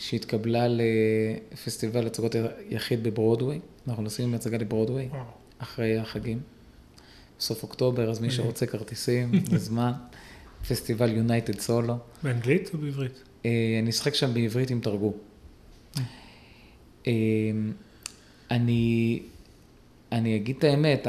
שהתקבלה 0.00 0.66
לפסטיבל 0.68 2.06
הצגות 2.06 2.34
יחיד 2.68 3.02
בברודווי. 3.02 3.60
אנחנו 3.88 4.02
נוסעים 4.02 4.28
עם 4.28 4.34
הצגה 4.34 4.58
לברודווי 4.58 5.08
אחרי 5.58 5.98
החגים. 5.98 6.40
סוף 7.40 7.62
אוקטובר, 7.62 8.10
אז 8.10 8.20
מי 8.20 8.30
שרוצה 8.30 8.66
כרטיסים, 8.66 9.32
בזמן. 9.52 9.92
פסטיבל 10.68 11.16
יונייטד 11.16 11.60
סולו. 11.60 11.96
באנגלית 12.22 12.70
או 12.74 12.78
בעברית? 12.78 13.22
אה, 13.44 13.50
אני 13.82 13.90
אשחק 13.90 14.14
שם 14.14 14.34
בעברית 14.34 14.70
עם 14.70 14.80
תרגום. 14.80 15.12
אה, 17.06 17.12
אני, 18.50 19.22
אני 20.12 20.36
אגיד 20.36 20.56
את 20.56 20.64
האמת, 20.64 21.06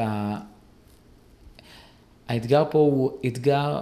האתגר 2.28 2.64
פה 2.70 2.78
הוא 2.78 3.10
אתגר 3.26 3.80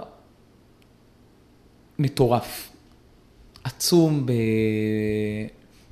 מטורף, 1.99 2.70
עצום, 3.63 4.25
ב... 4.25 4.31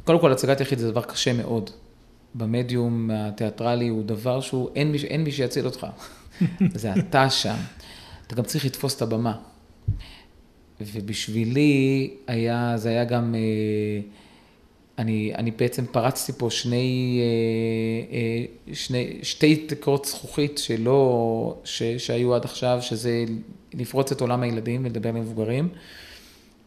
קודם 0.04 0.20
כל 0.20 0.32
הצגת 0.32 0.62
יחיד 0.62 0.80
זה 0.80 0.92
דבר 0.92 1.02
קשה 1.02 1.34
מאוד. 1.34 1.70
במדיום 2.36 3.10
התיאטרלי 3.14 3.88
הוא 3.88 4.04
דבר 4.04 4.42
שהוא, 4.42 4.70
אין 4.76 4.92
מי, 4.92 4.98
אין 4.98 5.24
מי 5.24 5.32
שיציל 5.32 5.66
אותך. 5.66 5.88
זה 6.76 6.94
אתה 6.94 7.30
שם. 7.30 7.56
אתה 8.28 8.36
גם 8.36 8.44
צריך 8.44 8.66
לתפוס 8.66 8.96
את 8.96 9.02
הבמה. 9.02 9.38
ובשבילי 10.82 12.10
היה, 12.28 12.74
זה 12.76 12.90
היה 12.90 13.04
גם, 13.04 13.36
אה, 13.36 14.02
אני, 14.98 15.34
אני 15.36 15.52
בעצם 15.52 15.86
פרצתי 15.92 16.32
פה 16.38 16.50
שני, 16.50 17.20
אה, 17.22 18.16
אה, 18.18 18.74
שני, 18.76 19.20
שתי 19.24 19.56
תקרות 19.56 20.06
זכוכית 20.06 20.58
שלא, 20.58 21.62
ש, 21.64 21.84
שהיו 21.84 22.36
עד 22.36 22.46
עכשיו, 22.46 22.78
שזה 22.82 23.24
לפרוץ 23.74 24.12
את 24.12 24.22
עולם 24.22 24.44
הילדים 24.44 24.86
ולדבר 24.86 25.10
עם 25.10 25.16
מבוגרים, 25.16 25.70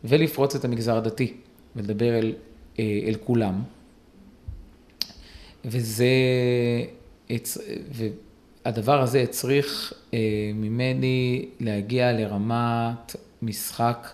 ולפרוץ 0.04 0.54
את 0.54 0.64
המגזר 0.64 0.96
הדתי 0.96 1.34
ולדבר 1.76 2.18
אל, 2.18 2.34
אל 2.78 3.14
כולם. 3.24 3.62
וזה, 5.64 6.06
והדבר 7.90 9.02
הזה 9.02 9.22
הצריך 9.22 9.92
ממני 10.54 11.48
להגיע 11.60 12.12
לרמת 12.12 13.16
משחק 13.42 14.08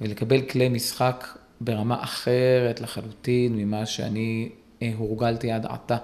ולקבל 0.00 0.42
כלי 0.42 0.68
משחק 0.68 1.26
ברמה 1.60 2.02
אחרת 2.02 2.80
לחלוטין 2.80 3.56
ממה 3.56 3.86
שאני 3.86 4.48
אה, 4.82 4.92
הורגלתי 4.96 5.50
עד 5.50 5.66
עתה. 5.66 5.96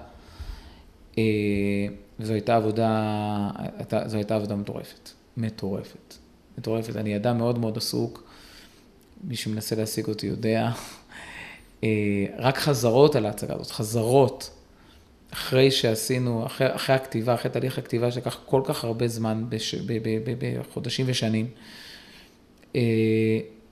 אה, 1.17 1.23
וזו 2.19 2.33
הייתה 2.33 2.55
עבודה, 2.55 3.49
זו 4.05 4.17
הייתה 4.17 4.35
עבודה 4.35 4.55
מטורפת, 4.55 5.09
מטורפת, 5.37 6.15
מטורפת. 6.57 6.95
אני 6.95 7.15
אדם 7.15 7.37
מאוד 7.37 7.59
מאוד 7.59 7.77
עסוק, 7.77 8.24
מי 9.23 9.35
שמנסה 9.35 9.75
להשיג 9.75 10.07
אותי 10.07 10.27
יודע. 10.27 10.71
אה, 11.83 11.89
רק 12.37 12.57
חזרות 12.57 13.15
על 13.15 13.25
ההצגה 13.25 13.53
הזאת, 13.53 13.71
חזרות. 13.71 14.51
אחרי 15.33 15.71
שעשינו, 15.71 16.45
אחרי, 16.45 16.75
אחרי 16.75 16.95
הכתיבה, 16.95 17.33
אחרי 17.33 17.51
תהליך 17.51 17.77
הכתיבה 17.77 18.11
שלקח 18.11 18.39
כל 18.45 18.61
כך 18.65 18.83
הרבה 18.83 19.07
זמן, 19.07 19.45
בש, 19.49 19.75
ב, 19.75 19.93
ב, 20.03 20.31
ב, 20.31 20.59
בחודשים 20.59 21.05
ושנים, 21.09 21.47
אה, 22.75 22.81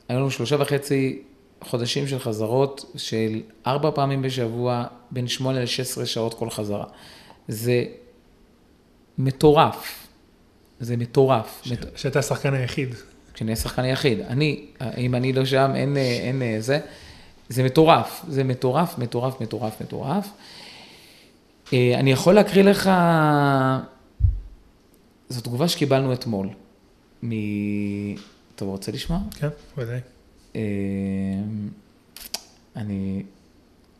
היו 0.10 0.20
לנו 0.20 0.32
שלושה 0.32 0.56
וחצי 0.60 1.22
חודשים 1.62 2.08
של 2.08 2.20
חזרות 2.20 2.92
של 2.96 3.42
ארבע 3.68 3.92
פעמים 3.92 4.22
בשבוע, 4.22 4.86
בין 5.12 5.28
שמונה 5.28 5.64
לשש 5.64 5.80
עשרה 5.80 6.06
שעות 6.06 6.34
כל 6.34 6.50
חזרה. 6.50 6.86
זה 7.48 7.86
מטורף. 9.18 10.08
זה 10.80 10.98
מטורף. 10.98 11.62
ש... 11.64 11.74
שאתה 11.96 12.20
השחקן 12.20 12.54
היחיד. 12.54 12.96
כשאני 13.44 13.54
השחקן 13.54 13.84
היחיד. 13.84 14.20
אני, 14.20 14.66
אם 14.98 15.16
אני 15.16 15.34
לא 15.34 15.46
שם, 15.46 15.72
אין, 15.76 15.98
אין 15.98 16.62
זה. 16.62 16.80
זה 17.50 17.64
מטורף. 17.64 18.26
זה 18.28 18.44
מטורף, 18.44 18.98
מטורף, 18.98 19.42
מטורף, 19.42 19.82
מטורף. 19.82 20.28
אה, 21.74 22.00
אני 22.00 22.12
יכול 22.12 22.34
להקריא 22.34 22.64
לך, 22.64 22.92
זו 25.30 25.42
תגובה 25.42 25.68
שקיבלנו 25.68 26.14
אתמול. 26.14 26.50
מ... 27.24 27.32
טוב, 28.56 28.70
רוצה 28.70 28.92
לשמוע? 28.92 29.20
כן, 29.40 29.48
ודאי. 29.78 30.00
אמ, 30.56 30.62
אני, 32.76 33.24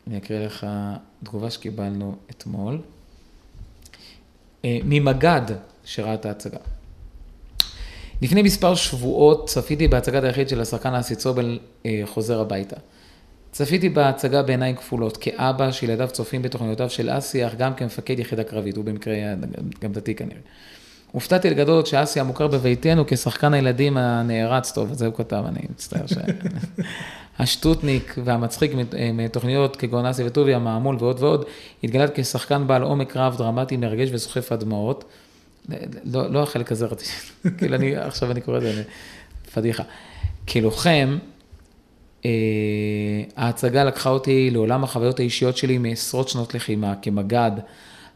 אני 0.06 0.18
אקריא 0.18 0.38
לך 0.38 0.66
תגובה 1.24 1.50
שקיבלנו 1.50 2.16
אתמול, 2.30 2.80
אה, 4.64 4.78
ממג"ד 4.84 5.46
שראה 5.84 6.14
את 6.14 6.26
ההצגה. 6.26 6.58
לפני 8.22 8.42
מספר 8.42 8.74
שבועות 8.74 9.48
צפיתי 9.48 9.88
בהצגת 9.88 10.24
היחיד 10.24 10.48
של 10.48 10.60
השחקן 10.60 10.94
אסי 10.94 11.14
צובל 11.16 11.58
אה, 11.86 12.02
חוזר 12.04 12.40
הביתה. 12.40 12.76
צפיתי 13.52 13.88
בהצגה 13.88 14.42
בעיניים 14.42 14.76
כפולות, 14.76 15.16
כאבא 15.16 15.72
שילדיו 15.72 16.08
צופים 16.12 16.42
בתוכניותיו 16.42 16.90
של 16.90 17.18
אסי, 17.18 17.46
אך 17.46 17.54
גם 17.54 17.74
כמפקד 17.74 18.18
יחידה 18.18 18.44
קרבית, 18.44 18.76
הוא 18.76 18.84
במקרה 18.84 19.14
גם 19.80 19.92
דתי 19.92 20.14
כנראה. 20.14 20.40
הופתעתי 21.12 21.50
לגדול 21.50 21.84
שאסיה 21.84 22.24
מוכר 22.24 22.46
בביתנו 22.46 23.04
כשחקן 23.06 23.54
הילדים 23.54 23.96
הנערץ, 23.96 24.72
טוב, 24.72 24.90
את 24.90 24.98
זה 24.98 25.06
הוא 25.06 25.14
כתב, 25.14 25.44
אני 25.48 25.60
מצטער 25.70 26.06
ש... 26.06 26.12
השטוטניק 27.38 28.14
והמצחיק 28.24 28.72
מתוכניות 29.14 29.76
כגון 29.76 30.06
אסי 30.06 30.24
וטוביה, 30.26 30.58
מעמול 30.58 30.96
ועוד 31.00 31.22
ועוד, 31.22 31.44
התגלת 31.84 32.10
כשחקן 32.14 32.66
בעל 32.66 32.82
עומק 32.82 33.16
רב, 33.16 33.36
דרמטי, 33.38 33.76
מרגש 33.76 34.08
וסוחף 34.12 34.52
הדמעות. 34.52 35.04
לא, 36.04 36.30
לא 36.30 36.42
החלק 36.42 36.72
הזה 36.72 36.86
רציתי, 36.86 37.12
כאילו 37.58 37.74
אני, 37.74 37.96
עכשיו 37.96 38.30
אני 38.30 38.40
קורא 38.40 38.58
לזה 38.58 38.82
פדיחה. 39.54 39.82
כלוחם, 40.48 41.18
אה, 42.24 42.30
ההצגה 43.36 43.84
לקחה 43.84 44.10
אותי 44.10 44.50
לעולם 44.50 44.84
החוויות 44.84 45.20
האישיות 45.20 45.56
שלי 45.56 45.78
מעשרות 45.78 46.28
שנות 46.28 46.54
לחימה, 46.54 46.94
כמג"ד. 47.02 47.50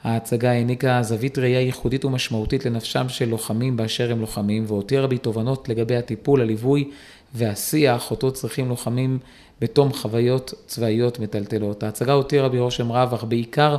ההצגה 0.05 0.51
העניקה 0.51 1.03
זווית 1.03 1.38
ראייה 1.38 1.61
ייחודית 1.61 2.05
ומשמעותית 2.05 2.66
לנפשם 2.66 3.09
של 3.09 3.28
לוחמים 3.28 3.76
באשר 3.76 4.12
הם 4.12 4.20
לוחמים, 4.20 4.64
והותירה 4.66 5.07
בי 5.07 5.18
תובנות 5.18 5.68
לגבי 5.68 5.96
הטיפול, 5.96 6.40
הליווי 6.40 6.90
והשיח, 7.34 8.11
אותו 8.11 8.32
צריכים 8.32 8.68
לוחמים 8.68 9.18
בתום 9.61 9.92
חוויות 9.92 10.55
צבאיות 10.66 11.18
מטלטלות. 11.18 11.82
ההצגה 11.82 12.12
הותירה 12.12 12.49
בי 12.49 12.59
רושם 12.59 12.92
רב, 12.92 13.14
אך 13.14 13.24
בעיקר 13.24 13.76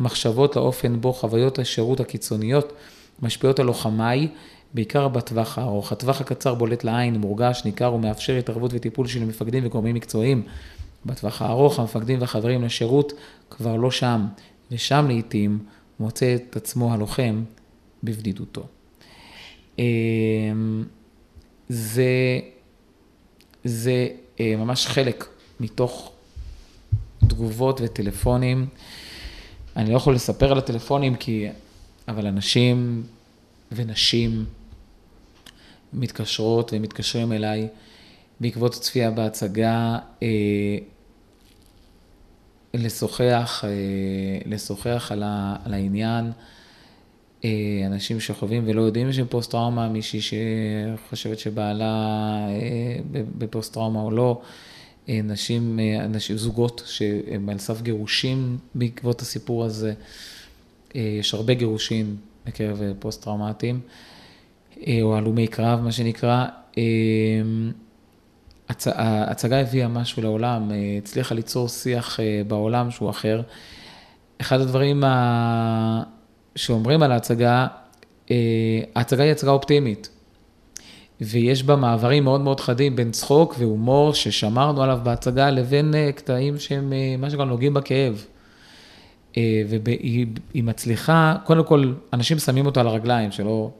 מחשבות 0.00 0.56
לאופן 0.56 1.00
בו 1.00 1.12
חוויות 1.12 1.58
השירות 1.58 2.00
הקיצוניות 2.00 2.72
משפיעות 3.22 3.58
על 3.58 3.66
לוחמיי, 3.66 4.28
בעיקר 4.74 5.08
בטווח 5.08 5.58
הארוך. 5.58 5.92
הטווח 5.92 6.20
הקצר 6.20 6.54
בולט 6.54 6.84
לעין, 6.84 7.16
מורגש, 7.16 7.62
ניכר 7.64 7.94
ומאפשר 7.94 8.36
התערבות 8.36 8.70
וטיפול 8.74 9.06
של 9.06 9.24
מפקדים 9.24 9.66
וגורמים 9.66 9.94
מקצועיים. 9.94 10.42
בטווח 11.06 11.42
הארוך, 11.42 11.78
המפקדים 11.78 12.20
והחברים 12.20 12.62
לשירות 12.62 13.12
כבר 13.50 13.76
לא 13.76 13.90
שם. 13.90 14.26
ושם 14.70 15.04
לעיתים 15.08 15.58
מוצא 16.00 16.34
את 16.34 16.56
עצמו 16.56 16.92
הלוחם 16.92 17.42
בבדידותו. 18.02 18.66
אמ, 19.78 20.84
זה, 21.68 22.40
זה 23.64 24.08
אה, 24.40 24.54
ממש 24.56 24.86
חלק 24.86 25.26
מתוך 25.60 26.12
תגובות 27.28 27.80
וטלפונים 27.82 28.66
אני 29.76 29.90
לא 29.90 29.96
יכול 29.96 30.14
לספר 30.14 30.52
על 30.52 30.58
הטלפונים, 30.58 31.14
כי... 31.14 31.48
אבל 32.12 32.26
אנשים 32.26 33.02
ונשים 33.72 34.44
מתקשרות 35.92 36.72
ומתקשרים 36.72 37.32
אליי 37.32 37.68
בעקבות 38.40 38.74
הצפייה 38.74 39.10
בהצגה, 39.10 39.98
אה, 40.22 40.28
לשוחח, 42.74 43.64
אה, 43.64 43.70
לשוחח 44.46 45.08
על, 45.12 45.22
ה, 45.22 45.56
על 45.64 45.74
העניין. 45.74 46.32
אה, 47.44 47.82
אנשים 47.86 48.20
שחווים 48.20 48.64
ולא 48.66 48.82
יודעים 48.82 49.12
שהם 49.12 49.26
פוסט-טראומה, 49.30 49.88
מישהי 49.88 50.20
שחושבת 50.20 51.38
שבעלה 51.38 52.46
בפוסט-טראומה 53.38 54.00
או 54.00 54.10
לא, 54.10 54.40
נשים, 55.08 55.78
נשים, 56.08 56.36
זוגות 56.36 56.82
שהם 56.86 57.48
על 57.48 57.58
סף 57.58 57.82
גירושים 57.82 58.58
בעקבות 58.74 59.20
הסיפור 59.20 59.64
הזה. 59.64 59.94
יש 60.94 61.34
הרבה 61.34 61.54
גירושים 61.54 62.16
בקרב 62.46 62.80
פוסט-טראומטיים, 62.98 63.80
או 65.02 65.16
הלומי 65.16 65.46
קרב, 65.46 65.80
מה 65.80 65.92
שנקרא. 65.92 66.46
הצ... 68.72 68.86
ההצגה 68.86 69.60
הביאה 69.60 69.88
משהו 69.88 70.22
לעולם, 70.22 70.70
אה, 70.70 70.76
הצליחה 70.98 71.34
ליצור 71.34 71.68
שיח 71.68 72.20
אה, 72.20 72.42
בעולם 72.46 72.90
שהוא 72.90 73.10
אחר. 73.10 73.42
אחד 74.40 74.60
הדברים 74.60 75.04
ה... 75.04 76.02
שאומרים 76.56 77.02
על 77.02 77.12
ההצגה, 77.12 77.66
אה, 78.30 78.36
ההצגה 78.96 79.22
היא 79.22 79.32
הצגה 79.32 79.50
אופטימית, 79.50 80.08
ויש 81.20 81.62
בה 81.62 81.76
מעברים 81.76 82.24
מאוד 82.24 82.40
מאוד 82.40 82.60
חדים 82.60 82.96
בין 82.96 83.10
צחוק 83.10 83.54
והומור 83.58 84.14
ששמרנו 84.14 84.82
עליו 84.82 85.00
בהצגה, 85.02 85.50
לבין 85.50 85.94
קטעים 86.14 86.58
שהם 86.58 86.92
מה 87.18 87.30
שגם 87.30 87.48
נוגעים 87.48 87.74
בכאב. 87.74 88.24
והיא 89.68 90.26
מצליחה, 90.54 91.36
קודם 91.44 91.64
כל, 91.64 91.92
אנשים 92.12 92.38
שמים 92.38 92.66
אותה 92.66 92.80
על 92.80 92.86
הרגליים, 92.86 93.32
שלא 93.32 93.70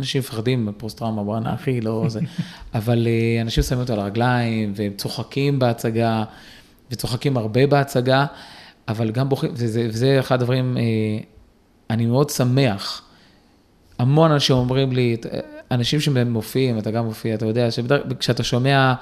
אנשים 0.00 0.20
מפחדים 0.20 0.66
מפוסט-טראומה, 0.66 1.24
בואנה 1.24 1.54
אחי, 1.54 1.80
לא 1.80 2.04
זה. 2.08 2.20
אבל 2.74 3.06
אה, 3.06 3.42
אנשים 3.42 3.62
שמים 3.62 3.80
אותו 3.80 3.92
על 3.92 4.00
הרגליים, 4.00 4.72
והם 4.76 4.92
צוחקים 4.96 5.58
בהצגה, 5.58 6.24
וצוחקים 6.90 7.36
הרבה 7.36 7.66
בהצגה, 7.66 8.26
אבל 8.88 9.10
גם 9.10 9.28
בוכים, 9.28 9.50
וזה, 9.54 9.86
וזה 9.88 10.20
אחד 10.20 10.42
הדברים, 10.42 10.76
אה, 10.76 10.82
אני 11.90 12.06
מאוד 12.06 12.30
שמח. 12.30 13.02
המון 13.98 14.30
אנשים 14.30 14.56
אומרים 14.56 14.92
לי, 14.92 15.16
אנשים 15.70 16.00
שמופיעים, 16.00 16.78
אתה 16.78 16.90
גם 16.90 17.04
מופיע, 17.04 17.34
אתה 17.34 17.46
יודע, 17.46 17.68
כשאתה 18.18 18.42
שומע 18.42 18.76
אה, 18.76 18.94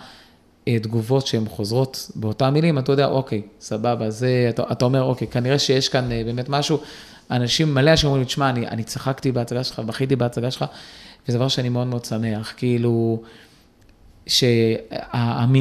תגובות 0.65 1.27
שהן 1.27 1.45
חוזרות 1.49 2.11
באותן 2.15 2.51
מילים, 2.51 2.79
אתה 2.79 2.93
יודע, 2.93 3.07
אוקיי, 3.07 3.43
סבבה, 3.61 4.11
זה, 4.11 4.47
אתה, 4.49 4.63
אתה 4.73 4.85
אומר, 4.85 5.03
אוקיי, 5.03 5.29
כנראה 5.29 5.59
שיש 5.59 5.89
כאן 5.89 6.09
באמת 6.09 6.49
משהו. 6.49 6.79
אנשים, 7.31 7.75
מלא 7.75 7.91
אנשים 7.91 8.09
אומרים 8.09 8.25
תשמע, 8.25 8.51
אני, 8.51 8.69
אני 8.69 8.85
צחקתי 8.85 9.33
בהצגה 9.33 9.65
שלך, 9.65 9.79
בכיתי 9.79 10.17
בהצגה 10.17 10.51
שלך, 10.51 10.65
וזה 11.29 11.39
דבר 11.39 11.49
שאני 11.49 11.69
מאוד 11.69 11.87
מאוד 11.87 12.05
שמח, 12.05 12.55
כאילו, 12.57 13.23
שהמנעד 14.27 15.57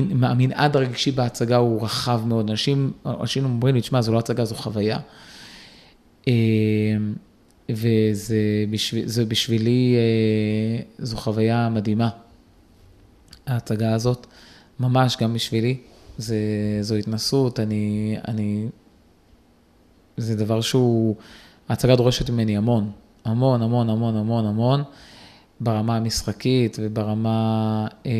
הרגשי 0.75 1.11
בהצגה 1.11 1.55
הוא 1.55 1.83
רחב 1.83 2.21
מאוד. 2.25 2.49
אנשים, 2.49 2.91
אנשים 3.05 3.45
אומרים 3.45 3.75
לי, 3.75 3.81
תשמע, 3.81 4.01
זו 4.01 4.11
לא 4.11 4.19
הצגה, 4.19 4.45
זו 4.45 4.55
חוויה. 4.55 4.99
אה, 6.27 6.33
וזה 7.69 8.37
בשביל, 8.69 9.05
בשבילי, 9.27 9.95
אה, 9.95 10.81
זו 10.99 11.17
חוויה 11.17 11.69
מדהימה, 11.69 12.09
ההצגה 13.47 13.93
הזאת, 13.93 14.27
ממש 14.79 15.17
גם 15.21 15.33
בשבילי. 15.33 15.77
זה, 16.17 16.37
זו 16.81 16.95
התנסות, 16.95 17.59
אני, 17.59 18.15
אני, 18.27 18.67
זה 20.17 20.35
דבר 20.35 20.61
שהוא, 20.61 21.15
ההצגה 21.69 21.95
דורשת 21.95 22.29
ממני 22.29 22.57
המון, 22.57 22.91
המון, 23.25 23.61
המון, 23.61 23.89
המון, 23.89 24.15
המון, 24.15 24.45
המון, 24.45 24.83
ברמה 25.59 25.97
המשחקית 25.97 26.77
וברמה 26.81 27.87
אה, 28.05 28.11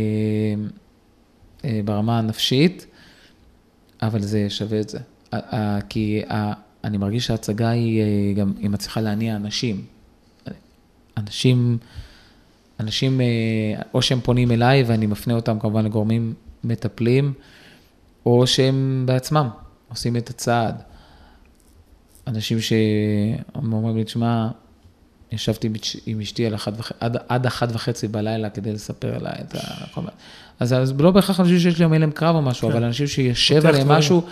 אה, 1.66 1.82
ברמה 1.86 2.20
הנפשית, 2.20 2.86
אבל 4.01 4.22
זה 4.22 4.49
שווה 4.49 4.80
את 4.80 4.89
זה. 4.89 4.99
כי 5.89 6.22
אני 6.84 6.97
מרגיש 6.97 7.26
שההצגה 7.28 7.70
היא 7.70 8.01
אה, 8.01 8.34
גם, 8.36 8.53
היא 8.60 8.70
מצליחה 8.70 9.01
להניע 9.01 9.36
אנשים. 9.36 9.86
אנשים, 11.18 11.78
אנשים, 12.80 13.22
או 13.93 14.01
שהם 14.01 14.20
פונים 14.20 14.51
אליי 14.51 14.84
ואני 14.84 15.05
מפנה 15.05 15.34
אותם 15.34 15.60
כמובן 15.60 15.86
לגורמים 15.86 16.34
מטפלים, 16.64 17.34
או 18.26 18.47
שהם 18.47 19.03
בעצמם 19.05 19.49
עושים 19.89 20.16
את 20.16 20.30
הצעד. 20.30 20.82
אנשים 22.28 22.57
שאומרים 22.62 23.97
לי, 23.97 24.03
תשמע, 24.03 24.47
ישבתי 25.32 25.70
עם 26.05 26.22
אשתי 26.22 26.45
על 26.45 26.55
אחת 26.55 26.74
וחצי, 26.78 26.93
עד, 26.99 27.18
עד 27.28 27.45
אחת 27.45 27.70
וחצי 27.74 28.07
בלילה 28.07 28.49
כדי 28.49 28.74
לספר 28.74 29.18
לה 29.18 29.32
את 29.41 29.55
ה... 29.55 29.60
אז, 30.60 30.74
אז 30.74 30.93
לא 30.99 31.12
בהכרח 31.12 31.39
אנשים 31.39 31.60
שיש 31.60 31.82
להם 31.82 31.93
הלם 31.93 32.12
קרב 32.12 32.36
או 32.36 32.41
משהו, 32.41 32.68
כן. 32.68 32.76
אבל 32.76 32.84
אנשים 32.84 33.07
שישב 33.07 33.66
עליהם 33.66 33.88
משהו 33.88 34.24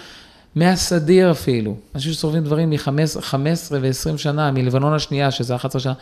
מהסדיר 0.56 1.32
אפילו. 1.32 1.76
אנשים 1.96 2.14
שסובבים 2.14 2.44
דברים 2.44 2.70
מ-15 2.70 3.36
ו-20 3.72 4.18
שנה, 4.18 4.52
מלבנון 4.52 4.94
השנייה, 4.94 5.32
שזה 5.32 5.56
11 5.56 5.82
שנה, 5.82 5.94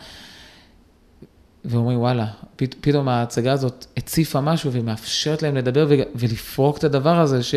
ואומרים, 1.66 1.98
וואלה, 1.98 2.26
פת, 2.56 2.74
פתאום 2.80 3.08
ההצגה 3.08 3.52
הזאת 3.52 3.86
הציפה 3.96 4.40
משהו 4.40 4.72
ומאפשרת 4.72 5.42
להם 5.42 5.56
לדבר 5.56 5.88
ולפרוק 6.14 6.78
את 6.78 6.84
הדבר 6.84 7.20
הזה, 7.20 7.42
ש... 7.42 7.54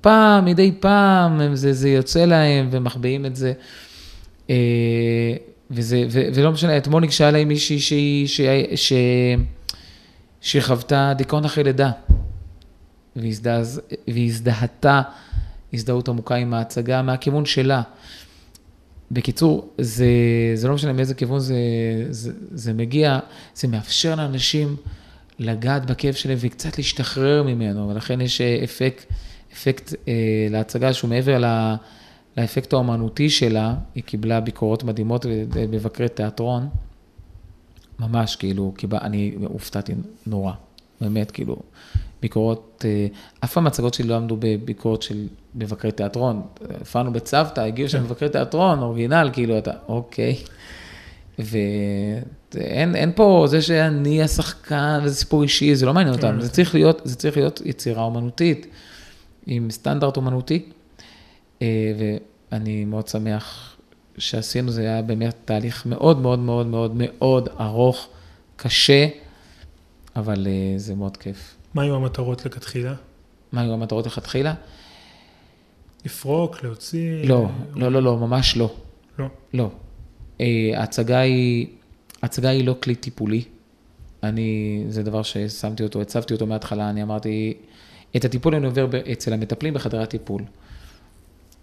פעם, 0.00 0.44
מדי 0.44 0.72
פעם, 0.80 1.54
זה, 1.54 1.72
זה 1.72 1.88
יוצא 1.88 2.24
להם 2.24 2.68
ומחביאים 2.70 3.26
את 3.26 3.36
זה. 3.36 3.52
אה, 4.50 4.54
וזה, 5.70 6.04
ו, 6.10 6.22
ולא 6.34 6.52
משנה, 6.52 6.76
אתמול 6.76 7.00
ניגשה 7.00 7.28
אליי 7.28 7.44
מישהי 7.44 7.80
שהיא, 7.80 8.26
שהיא, 8.26 8.76
שהיא, 8.76 9.36
שחוותה 10.40 11.12
דיכאון 11.16 11.44
אחרי 11.44 11.64
לידה, 11.64 11.90
והזדהתה 14.08 15.02
הזדהות 15.72 16.08
עמוקה 16.08 16.34
עם 16.34 16.54
ההצגה 16.54 17.02
מהכיוון 17.02 17.44
שלה. 17.44 17.82
בקיצור, 19.10 19.68
זה, 19.78 20.06
זה 20.54 20.68
לא 20.68 20.74
משנה 20.74 20.92
מאיזה 20.92 21.14
כיוון 21.14 21.38
זה, 21.38 21.56
זה, 22.10 22.32
זה 22.50 22.72
מגיע, 22.72 23.18
זה 23.54 23.68
מאפשר 23.68 24.14
לאנשים 24.14 24.76
לגעת 25.38 25.86
בכאב 25.86 26.14
שלהם 26.14 26.38
וקצת 26.40 26.78
להשתחרר 26.78 27.42
ממנו, 27.42 27.88
ולכן 27.88 28.20
יש 28.20 28.40
אפקט 28.40 29.12
אפקט 29.54 29.94
אה, 30.08 30.46
להצגה 30.50 30.92
שהוא 30.92 31.10
מעבר 31.10 31.38
לה, 31.38 31.76
לאפקט 32.36 32.72
האומנותי 32.72 33.30
שלה, 33.30 33.74
היא 33.94 34.02
קיבלה 34.02 34.40
ביקורות 34.40 34.84
מדהימות 34.84 35.26
במבקרי 35.48 36.08
תיאטרון, 36.08 36.68
ממש, 37.98 38.36
כאילו, 38.36 38.72
קיבל, 38.76 38.98
אני 39.02 39.34
הופתעתי 39.44 39.94
נורא, 40.26 40.52
באמת, 41.00 41.30
כאילו, 41.30 41.56
ביקורות, 42.24 42.84
אה, 42.84 43.06
אף 43.44 43.52
פעם 43.52 43.66
הצגות 43.66 43.94
שלי 43.94 44.08
לא 44.08 44.16
עמדו 44.16 44.36
בביקורת 44.40 45.02
של 45.02 45.26
מבקרי 45.54 45.92
תיאטרון. 45.92 46.42
הופענו 46.78 47.12
בצוותא, 47.12 47.60
הגיעו 47.60 47.88
שם 47.88 47.98
כן. 47.98 48.04
מבקרי 48.04 48.28
תיאטרון, 48.28 48.78
אורגינל, 48.78 49.30
כאילו, 49.32 49.58
אתה, 49.58 49.70
אוקיי. 49.88 50.36
ואין 51.38 53.12
פה 53.14 53.44
זה 53.48 53.62
שאני 53.62 54.22
השחקן, 54.22 55.00
וזה 55.02 55.14
סיפור 55.14 55.42
אישי, 55.42 55.74
זה 55.74 55.86
לא 55.86 55.94
מעניין 55.94 56.14
אותם, 56.14 56.32
כן. 56.34 56.40
זה 56.40 56.50
צריך 56.50 56.74
להיות, 56.74 57.00
זה 57.04 57.16
צריך 57.16 57.36
להיות 57.36 57.62
יצירה 57.64 58.02
אומנותית. 58.02 58.66
עם 59.46 59.70
סטנדרט 59.70 60.16
אומנותי, 60.16 60.62
אה, 61.62 61.92
ואני 62.52 62.84
מאוד 62.84 63.08
שמח 63.08 63.76
שעשינו, 64.18 64.70
זה 64.70 64.80
היה 64.80 65.02
באמת 65.02 65.34
תהליך 65.44 65.86
מאוד 65.86 66.20
מאוד 66.20 66.38
מאוד 66.38 66.66
מאוד 66.66 66.92
מאוד 66.94 67.48
ארוך, 67.60 68.08
קשה, 68.56 69.06
אבל 70.16 70.46
אה, 70.46 70.78
זה 70.78 70.94
מאוד 70.94 71.16
כיף. 71.16 71.53
מה 71.74 71.82
היו 71.82 71.94
המטרות 71.94 72.46
לכתחילה? 72.46 72.94
מה 73.52 73.60
היו 73.60 73.72
המטרות 73.72 74.06
לכתחילה? 74.06 74.54
לפרוק, 76.04 76.62
להוציא? 76.62 77.24
לא, 77.24 77.48
לא, 77.74 77.92
לא, 77.92 78.02
לא, 78.02 78.18
ממש 78.18 78.56
לא. 78.56 78.74
לא? 79.18 79.26
לא. 79.54 79.70
אה, 80.40 80.70
ההצגה 80.74 81.18
היא, 81.18 81.66
ההצגה 82.22 82.48
היא 82.48 82.66
לא 82.66 82.76
כלי 82.82 82.94
טיפולי. 82.94 83.44
אני, 84.22 84.84
זה 84.88 85.02
דבר 85.02 85.22
ששמתי 85.22 85.82
אותו, 85.82 86.00
הצבתי 86.00 86.34
אותו 86.34 86.46
מההתחלה, 86.46 86.90
אני 86.90 87.02
אמרתי, 87.02 87.54
את 88.16 88.24
הטיפול 88.24 88.54
אני 88.54 88.66
עובר 88.66 88.86
אצל 89.12 89.32
המטפלים 89.32 89.74
בחדרי 89.74 90.02
הטיפול. 90.02 90.42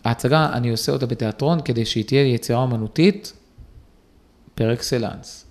ההצגה, 0.04 0.50
אני 0.54 0.70
עושה 0.70 0.92
אותה 0.92 1.06
בתיאטרון 1.06 1.62
כדי 1.62 1.86
שהיא 1.86 2.06
תהיה 2.06 2.34
יצירה 2.34 2.60
אומנותית 2.60 3.34
פר 4.56 4.74
אקסלנס. 4.74 5.46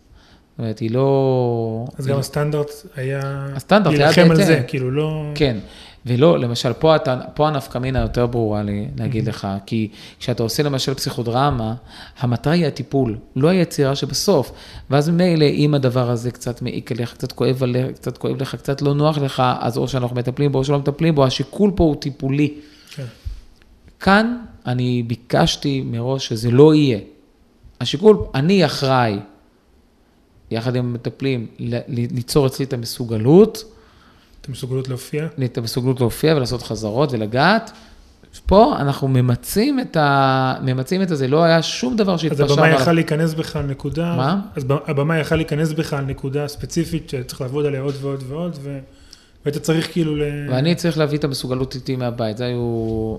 זאת 0.61 0.65
אומרת, 0.65 0.79
היא 0.79 0.91
לא... 0.91 1.87
אז 1.99 2.07
גם 2.07 2.19
הסטנדרט 2.19 2.71
היה... 2.97 3.47
הסטנדרט 3.57 3.95
היה 3.95 4.01
להילחם 4.01 4.31
על 4.31 4.37
זה, 4.37 4.63
כאילו 4.67 4.91
לא... 4.91 5.25
כן. 5.35 5.59
ולא, 6.07 6.39
למשל, 6.39 6.73
פה, 6.73 6.97
אתה, 6.97 7.21
פה 7.35 7.49
הנפקא 7.49 7.79
מינה 7.79 8.01
יותר 8.01 8.27
ברורה 8.27 8.63
לי, 8.63 8.89
להגיד 8.99 9.29
לך, 9.29 9.49
כי 9.67 9.89
כשאתה 10.19 10.43
עושה 10.43 10.63
למשל 10.63 10.95
פסיכודרמה, 10.95 11.75
המטרה 12.19 12.53
היא 12.53 12.67
הטיפול, 12.67 13.19
לא 13.37 13.49
היצירה 13.49 13.97
שבסוף. 13.97 14.53
ואז 14.91 15.09
ממילא, 15.09 15.45
אם 15.45 15.75
הדבר 15.75 16.11
הזה 16.11 16.31
קצת 16.31 16.63
מעיק 16.63 16.93
עליך, 16.93 17.13
קצת 17.13 17.33
כואב 17.33 17.63
עליך, 17.63 17.87
קצת 17.95 18.19
כואב 18.19 18.43
לך, 18.43 18.55
קצת 18.55 18.83
לא 18.83 18.95
נוח 18.95 19.19
לך, 19.19 19.43
אז 19.61 19.77
או 19.77 19.89
שאנחנו 19.89 20.17
מטפלים 20.17 20.53
בו 20.53 20.59
או 20.59 20.65
שלא 20.65 20.79
מטפלים 20.79 21.15
בו, 21.15 21.25
השיקול 21.25 21.71
פה 21.75 21.85
הוא 21.85 21.95
טיפולי. 21.95 22.55
כן. 22.95 23.05
כאן 24.01 24.37
אני 24.67 25.03
ביקשתי 25.03 25.83
מראש 25.87 26.29
שזה 26.29 26.51
לא 26.51 26.75
יהיה. 26.75 26.99
השיקול, 27.81 28.17
אני 28.35 28.65
אחראי, 28.65 29.19
יחד 30.51 30.77
עם 30.77 30.85
המטפלים, 30.85 31.47
ליצור 31.89 32.47
אצלי 32.47 32.65
את 32.65 32.73
המסוגלות, 32.73 33.65
את 34.41 34.49
המסוגלות 34.49 34.89
להופיע. 34.89 35.27
את 35.45 35.59
המסוגלות 35.59 36.01
להופיע 36.01 36.37
ולעשות 36.37 36.63
חזרות 36.63 37.13
ולגעת. 37.13 37.71
פה 38.47 38.75
אנחנו 38.79 39.09
ממצים 39.09 39.81
את, 39.81 39.97
ה... 39.97 40.55
ממצים 40.63 41.03
את 41.03 41.11
הזה, 41.11 41.29
לא 41.29 41.43
היה 41.45 41.63
שום 41.63 41.97
דבר 41.97 42.15
אז 42.15 42.21
שהתפשרנו 42.21 42.53
הבמה 42.53 42.67
עליו. 42.67 42.81
יכל 42.81 42.93
להיכנס 42.93 43.35
בך 43.35 43.57
על 43.57 43.67
נקודה, 43.67 44.17
מה? 44.17 44.41
אז 44.57 44.65
הבמה 44.87 45.19
יכל 45.19 45.37
להיכנס 45.37 45.73
בך 45.73 45.93
על 45.93 46.05
נקודה 46.05 46.49
ספציפית 46.49 47.11
שצריך 47.11 47.41
לעבוד 47.41 47.67
עליה 47.67 47.81
עוד 47.81 47.95
ועוד 48.01 48.25
ועוד, 48.29 48.59
ו... 48.63 48.79
והיית 49.45 49.63
צריך 49.63 49.93
כאילו 49.93 50.17
ל... 50.17 50.23
ואני 50.51 50.75
צריך 50.75 50.99
להביא 50.99 51.19
את 51.19 51.25
המסוגלות 51.25 51.75
איתי 51.75 51.97
מהבית, 51.97 52.37
זה 52.37 52.45
היו 52.45 53.17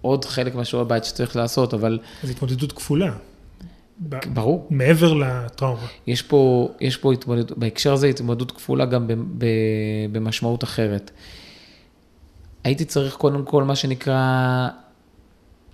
עוד 0.00 0.24
חלק 0.24 0.54
מהשיעורי 0.54 0.88
בית 0.88 1.04
שצריך 1.04 1.36
לעשות, 1.36 1.74
אבל 1.74 1.98
אז 2.24 2.30
התמודדות 2.30 2.72
כפולה. 2.72 3.12
ברור, 4.08 4.66
מעבר 4.70 5.12
לטראומה. 5.14 5.86
יש 6.06 6.22
פה, 6.22 6.72
יש 6.80 6.96
פה 6.96 7.12
התמודדות, 7.12 7.58
בהקשר 7.58 7.92
הזה 7.92 8.06
התמודדות 8.06 8.52
כפולה 8.52 8.84
גם 8.84 9.06
ב, 9.06 9.12
ב, 9.12 9.46
במשמעות 10.12 10.64
אחרת. 10.64 11.10
הייתי 12.64 12.84
צריך 12.84 13.14
קודם 13.14 13.44
כל, 13.44 13.64
מה 13.64 13.76
שנקרא, 13.76 14.68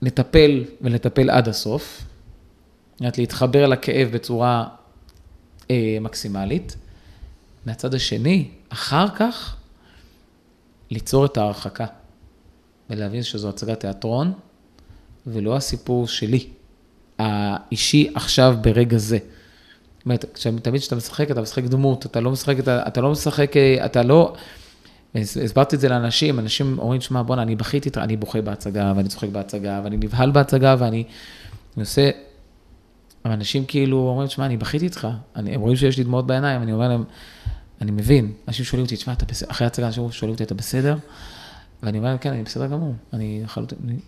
לטפל 0.02 0.64
ולטפל 0.80 1.30
עד 1.30 1.48
הסוף. 1.48 2.04
זאת 3.00 3.18
להתחבר 3.18 3.66
לכאב 3.66 4.08
בצורה 4.12 4.68
אה, 5.70 5.98
מקסימלית. 6.00 6.76
מהצד 7.66 7.94
השני, 7.94 8.48
אחר 8.68 9.08
כך, 9.08 9.56
ליצור 10.90 11.24
את 11.24 11.36
ההרחקה. 11.36 11.86
ולהבין 12.90 13.22
שזו 13.22 13.48
הצגת 13.48 13.80
תיאטרון, 13.80 14.32
ולא 15.26 15.56
הסיפור 15.56 16.08
שלי, 16.08 16.48
האישי 17.18 18.10
עכשיו 18.14 18.56
ברגע 18.60 18.98
זה. 18.98 19.18
זאת 20.04 20.04
אומרת, 20.04 20.24
תמיד 20.62 20.80
כשאתה 20.80 20.96
משחק, 20.96 21.30
אתה 21.30 21.40
משחק 21.40 21.64
דמות, 21.64 22.06
אתה 22.06 22.20
לא 22.20 22.30
משחק, 22.30 22.58
אתה, 22.58 22.82
אתה 22.86 23.00
לא 23.00 23.10
משחק, 23.10 23.56
אה, 23.56 23.84
אתה 23.84 24.02
לא... 24.02 24.34
הס- 25.14 25.36
הסברתי 25.36 25.76
את 25.76 25.80
זה 25.80 25.88
לאנשים, 25.88 26.38
אנשים 26.38 26.78
אומרים, 26.78 27.00
שמע, 27.00 27.22
בואנה, 27.22 27.42
אני 27.42 27.56
בכיתי, 27.56 27.90
אני 27.96 28.16
בוכה 28.16 28.40
בהצגה, 28.40 28.92
ואני 28.96 29.08
צוחק 29.08 29.28
בהצגה, 29.28 29.80
ואני 29.84 29.96
נבהל 29.96 30.30
בהצגה, 30.30 30.76
ואני 30.78 31.04
אני 31.76 31.82
עושה... 31.82 32.10
אבל 33.24 33.32
אנשים 33.32 33.64
כאילו 33.64 33.96
אומרים, 33.98 34.28
שמע, 34.28 34.46
אני 34.46 34.56
בכיתי 34.56 34.84
איתך, 34.84 35.08
אני, 35.36 35.54
הם 35.54 35.60
רואים 35.60 35.76
שיש 35.76 35.98
לי 35.98 36.04
דמעות 36.04 36.26
בעיניים, 36.26 36.62
אני 36.62 36.72
אומר 36.72 36.88
להם, 36.88 37.04
אני 37.80 37.90
מבין, 37.90 38.32
אנשים 38.48 38.64
שואלים 38.64 38.84
אותי, 38.84 38.96
תשמע, 38.96 39.12
אתה 39.12 39.26
בסדר, 39.26 39.50
אחרי 39.50 39.64
ההצגה 39.64 39.86
אנשים 39.86 40.10
שואלים 40.10 40.32
אותי, 40.34 40.44
אתה 40.44 40.54
בסדר? 40.54 40.96
ואני 41.82 41.98
אומר 41.98 42.18
כן, 42.18 42.30
אני 42.32 42.42
בסדר 42.42 42.66
גמור, 42.66 42.94
אני 43.12 43.42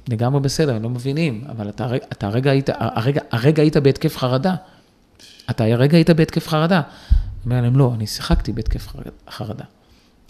לגמרי 0.08 0.40
בסדר, 0.40 0.74
הם 0.74 0.82
לא 0.82 0.90
מבינים, 0.90 1.44
אבל 1.48 1.68
אתה, 1.68 1.86
אתה 2.12 2.26
הרגע 2.26 2.50
היית, 2.50 2.70
הרגע, 2.78 3.20
הרגע 3.30 3.62
היית 3.62 3.76
בהתקף 3.76 4.16
חרדה. 4.16 4.54
אתה 5.50 5.64
הרגע 5.64 5.96
היית 5.96 6.10
בהתקף 6.10 6.48
חרדה. 6.48 6.80
אומר 7.44 7.60
להם, 7.60 7.76
לא, 7.78 7.92
אני 7.94 8.06
שיחקתי 8.06 8.52
בהתקף 8.52 8.88
חרד- 8.88 9.02
חרדה. 9.30 9.64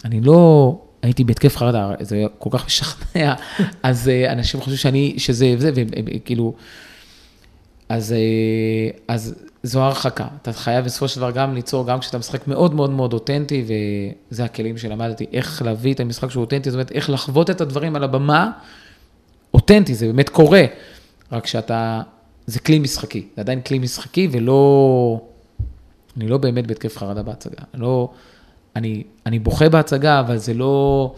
אני 0.05 0.21
לא 0.21 0.81
הייתי 1.01 1.23
בהתקף 1.23 1.57
חרדה, 1.57 1.91
זה 1.99 2.23
כל 2.37 2.49
כך 2.53 2.65
משכנע, 2.65 3.33
אז 3.83 4.09
אה, 4.09 4.31
אנשים 4.33 4.59
חושבים 4.59 4.77
שאני, 4.77 5.13
שזה, 5.17 5.55
וזה, 5.57 5.71
וכאילו, 6.15 6.53
אז, 7.91 8.13
אה, 8.13 8.89
אז 9.07 9.35
זו 9.63 9.81
הרחקה. 9.83 10.27
אתה 10.41 10.53
חייב 10.53 10.85
בסופו 10.85 11.07
של 11.07 11.19
דבר 11.19 11.31
גם 11.31 11.53
ליצור, 11.53 11.87
גם 11.87 11.99
כשאתה 11.99 12.17
משחק 12.17 12.47
מאוד 12.47 12.75
מאוד 12.75 12.89
מאוד 12.89 13.13
אותנטי, 13.13 13.65
וזה 14.31 14.43
הכלים 14.43 14.77
שלמדתי, 14.77 15.25
איך 15.33 15.61
להביא 15.61 15.93
את 15.93 15.99
המשחק 15.99 16.31
שהוא 16.31 16.41
אותנטי, 16.41 16.69
זאת 16.69 16.75
אומרת, 16.75 16.91
איך 16.91 17.09
לחוות 17.09 17.49
את 17.49 17.61
הדברים 17.61 17.95
על 17.95 18.03
הבמה, 18.03 18.51
אותנטי, 19.53 19.95
זה 19.95 20.05
באמת 20.05 20.29
קורה, 20.29 20.65
רק 21.31 21.47
שאתה, 21.47 22.01
זה 22.45 22.59
כלי 22.59 22.79
משחקי, 22.79 23.27
זה 23.35 23.41
עדיין 23.41 23.61
כלי 23.61 23.79
משחקי 23.79 24.27
ולא, 24.31 25.21
אני 26.17 26.27
לא 26.27 26.37
באמת 26.37 26.67
בהתקף 26.67 26.97
חרדה 26.97 27.23
בהצגה, 27.23 27.63
לא, 27.73 28.11
אני, 28.75 29.03
אני 29.25 29.39
בוכה 29.39 29.69
בהצגה, 29.69 30.19
אבל 30.19 30.37
זה 30.37 30.53
לא, 30.53 31.15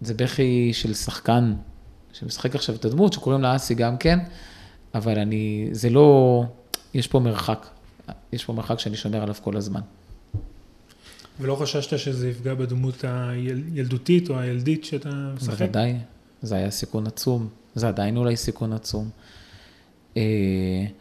זה 0.00 0.14
בכי 0.14 0.70
של 0.72 0.94
שחקן 0.94 1.54
שמשחק 2.12 2.54
עכשיו 2.54 2.74
את 2.74 2.84
הדמות, 2.84 3.12
שקוראים 3.12 3.42
לה 3.42 3.56
אסי 3.56 3.74
גם 3.74 3.96
כן, 3.96 4.18
אבל 4.96 5.18
אני, 5.18 5.68
זה 5.72 5.90
לא, 5.90 6.42
יש 6.94 7.06
פה 7.06 7.20
מרחק, 7.20 7.66
יש 8.32 8.44
פה 8.44 8.52
מרחק 8.52 8.78
שאני 8.78 8.96
שומר 8.96 9.22
עליו 9.22 9.34
כל 9.42 9.56
הזמן. 9.56 9.80
ולא 11.40 11.54
חששת 11.54 11.98
שזה 11.98 12.28
יפגע 12.28 12.54
בדמות 12.54 13.04
הילדותית 13.04 14.30
או 14.30 14.38
הילדית 14.38 14.84
שאתה 14.84 15.32
משחק? 15.36 15.50
בוודאי, 15.50 15.94
זה 16.42 16.56
היה 16.56 16.70
סיכון 16.70 17.06
עצום, 17.06 17.48
זה 17.74 17.88
עדיין 17.88 18.16
אולי 18.16 18.36
סיכון 18.36 18.72
עצום. 18.72 19.10
אה, 20.16 20.22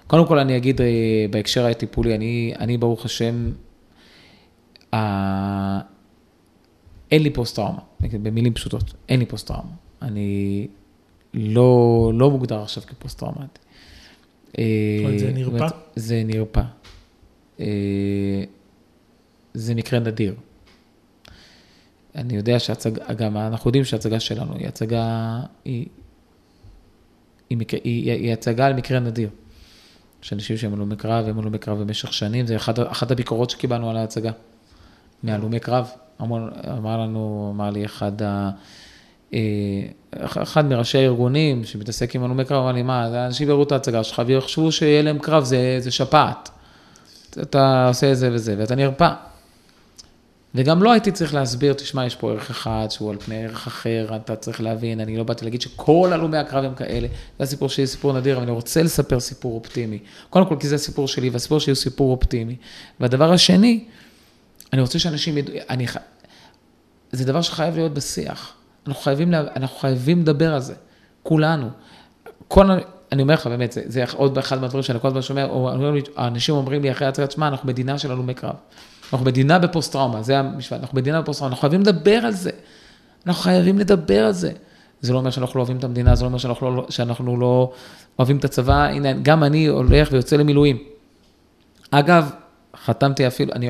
קודם 0.08 0.28
כל 0.28 0.40
אני 0.40 0.58
אגיד 0.58 0.82
אה, 0.82 1.26
בהקשר 1.32 1.66
הטיפולי, 1.66 2.16
אני, 2.16 2.54
אני 2.60 2.78
ברוך 2.78 3.06
השם, 3.06 3.52
אה, 4.94 5.80
אין 7.12 7.24
לי 7.24 7.30
פוסט-טראומה, 7.30 7.80
במילים 8.02 8.54
פשוטות, 8.54 8.94
אין 9.10 9.20
לי 9.20 9.26
פוסט-טראומה. 9.26 9.72
אני 10.02 10.68
לא, 11.34 12.12
לא 12.16 12.32
מוגדר 12.32 12.62
עכשיו 12.62 12.84
כפוסט-טראומטי. 12.84 13.65
אה, 14.58 15.18
זה 15.18 15.32
נרפא? 15.34 15.68
זה 15.96 16.24
נרפא. 16.26 16.62
אה, 17.60 18.44
זה 19.54 19.76
מקרה 19.76 20.00
נדיר. 20.00 20.36
אני 22.16 22.36
יודע 22.36 22.60
שהצגה, 22.60 23.14
גם 23.14 23.38
אנחנו 23.38 23.70
יודעים 23.70 23.86
שההצגה 23.86 24.20
שלנו 24.20 24.56
היא 24.56 24.68
הצגה, 24.68 25.40
היא, 25.66 25.86
היא, 27.50 27.58
מקרה, 27.58 27.80
היא, 27.84 28.12
היא 28.12 28.34
הצגה 28.34 28.66
על 28.66 28.74
מקרה 28.74 29.00
נדיר. 29.00 29.30
יש 30.24 30.34
אנשים 30.34 30.58
שהם 30.58 30.74
הלומי 30.74 30.96
קרב, 30.96 31.28
הם 31.28 31.40
הלומי 31.40 31.58
קרב 31.58 31.80
במשך 31.80 32.14
שנים, 32.14 32.48
זה 32.48 32.56
אחת, 32.56 32.80
אחת 32.80 33.12
הביקורות 33.12 33.50
שקיבלנו 33.50 33.90
על 33.90 33.98
ההצגה, 33.98 34.32
מהלומי 35.24 35.60
קרב. 35.60 35.90
אמר, 36.22 36.50
אמר 36.78 36.98
לנו, 36.98 37.52
אמר 37.56 37.70
לי 37.70 37.86
אחד, 37.86 38.22
ה, 38.22 38.50
אחד 40.20 40.66
מראשי 40.66 40.98
הארגונים 40.98 41.64
שמתעסק 41.64 42.16
עם 42.16 42.24
הלומי 42.24 42.46
קרב, 42.46 42.64
אמר 42.64 42.72
לי, 42.72 42.82
מה, 42.82 43.26
אנשים 43.26 43.50
יראו 43.50 43.64
את 43.64 43.72
ההצגה 43.72 44.04
שלך 44.04 44.22
ויחשבו 44.26 44.72
שיהיה 44.72 45.02
להם 45.02 45.20
קרב, 45.20 45.44
זה, 45.44 45.78
זה 45.80 45.92
שפעת. 45.92 46.50
אתה 47.42 47.88
עושה 47.88 48.12
את 48.12 48.18
זה 48.18 48.30
וזה, 48.34 48.56
ואתה 48.58 48.76
נרפא. 48.76 49.14
וגם 50.56 50.84
לא 50.84 50.92
הייתי 50.92 51.12
צריך 51.12 51.34
להסביר, 51.34 51.74
תשמע, 51.74 52.06
יש 52.06 52.16
פה 52.16 52.32
ערך 52.32 52.50
אחד 52.50 52.88
שהוא 52.90 53.12
על 53.12 53.18
פני 53.20 53.44
ערך 53.44 53.68
אחר, 53.68 54.08
אתה 54.16 54.36
צריך 54.36 54.62
להבין, 54.62 55.00
אני 55.00 55.18
לא 55.18 55.24
באתי 55.24 55.46
להגיד 55.46 55.62
שכל 55.62 56.10
הלומי 56.14 56.38
הקרב 56.38 56.66
הם 56.66 56.76
כאלה. 56.76 57.08
זה 57.38 57.44
הסיפור 57.44 57.70
שלי, 57.70 57.88
סיפור 57.88 58.14
נדיר, 58.14 58.36
אבל 58.36 58.44
אני 58.44 58.52
רוצה 58.52 58.84
לספר 58.84 59.20
סיפור 59.20 59.56
אופטימי. 59.56 60.00
קודם 60.30 60.46
כל, 60.46 60.56
כי 60.60 60.68
זה 60.68 60.76
הסיפור 60.76 61.08
שלי, 61.08 61.30
והסיפור 61.30 61.60
שלי 61.60 61.72
הוא 61.72 61.76
סיפור 61.76 62.12
אופטימי. 62.12 62.56
והדבר 63.00 63.32
השני, 63.34 63.86
אני 64.74 64.82
רוצה 64.82 65.00
שאנשים 65.00 65.38
ידעו, 65.38 65.56
אני, 65.70 65.86
זה 67.12 67.26
דבר 67.26 67.42
שחייב 67.42 67.76
להיות 67.76 67.94
בשיח. 67.94 68.54
אנחנו 68.88 69.02
חייבים, 69.02 69.34
אנחנו 69.34 69.78
חייבים 69.78 70.22
לדבר 70.22 70.54
על 70.54 70.60
זה, 70.60 70.74
כולנו. 71.24 71.70
כל, 72.48 72.70
אני 73.12 73.22
אומר 73.22 73.34
לך, 73.34 73.48
באמת, 73.48 73.72
זה, 73.72 73.82
זה 73.86 74.04
עוד 74.16 74.38
אחד 74.38 74.62
מהדברים 74.62 74.84
שאני 74.84 75.00
כל 75.00 75.08
הזמן 75.08 75.22
שומע, 75.22 75.46
או- 75.46 75.70
האנשים 76.16 76.56
אומרים 76.56 76.82
לי 76.82 76.92
אחרי 76.92 77.08
הצגת, 77.08 77.32
שמע, 77.32 77.48
אנחנו 77.48 77.68
מדינה 77.68 77.98
של 78.00 78.12
הלומי 78.12 78.34
קרב. 78.34 78.56
אנחנו 79.14 79.26
מדינה 79.26 79.60
בפוסט-טראומה, 79.60 80.22
זה 80.24 80.40
המשפט, 80.40 80.80
אנחנו 80.80 80.98
מדינה 80.98 81.22
בפוסט-טראומה, 81.22 81.52
אנחנו 81.56 81.62
חייבים 81.62 81.82
לדבר 81.82 82.18
על 82.26 82.32
זה. 82.32 82.52
אנחנו 83.28 83.42
חייבים 83.44 83.80
לדבר 83.80 84.26
על 84.26 84.32
זה. 84.32 84.52
זה 85.02 85.14
לא 85.14 85.18
אומר 85.18 85.30
שאנחנו 85.30 85.58
לא 85.58 85.62
אוהבים 85.62 85.78
את 85.78 85.84
המדינה, 85.84 86.16
זה 86.16 86.24
לא 86.24 86.28
אומר 86.28 86.38
שאנחנו 86.38 86.76
לא, 86.76 86.86
שאנחנו 86.90 87.38
לא 87.38 87.72
אוהבים 88.20 88.38
את 88.38 88.46
הצבא, 88.46 88.84
הנה, 88.84 89.14
גם 89.14 89.44
אני 89.44 89.68
הולך 89.68 90.10
ויוצא 90.12 90.36
למילואים. 90.36 90.78
אגב, 91.92 92.32
חתמתי 92.86 93.28
אפילו, 93.28 93.54
אני 93.54 93.70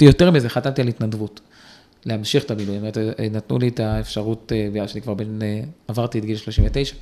יותר 0.00 0.30
מזה, 0.30 0.48
חתמתי 0.48 0.82
על 0.82 0.88
התנדבות. 0.88 1.40
להמשיך 2.06 2.44
את 2.44 2.50
המילואים, 2.50 2.80
אומרת, 2.80 2.98
נתנו 3.30 3.58
לי 3.58 3.68
את 3.68 3.80
האפשרות, 3.80 4.52
אה, 4.54 4.68
בגלל 4.72 4.86
שאני 4.86 5.02
כבר 5.02 5.14
בין, 5.14 5.42
אה, 5.42 5.60
עברתי 5.88 6.18
את 6.18 6.24
גיל 6.24 6.36
39, 6.36 6.94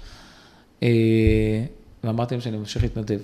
אה, 0.83 0.89
ואמרתי 2.05 2.35
להם 2.35 2.41
שאני 2.41 2.57
ממשיך 2.57 2.83
להתנדב. 2.83 3.21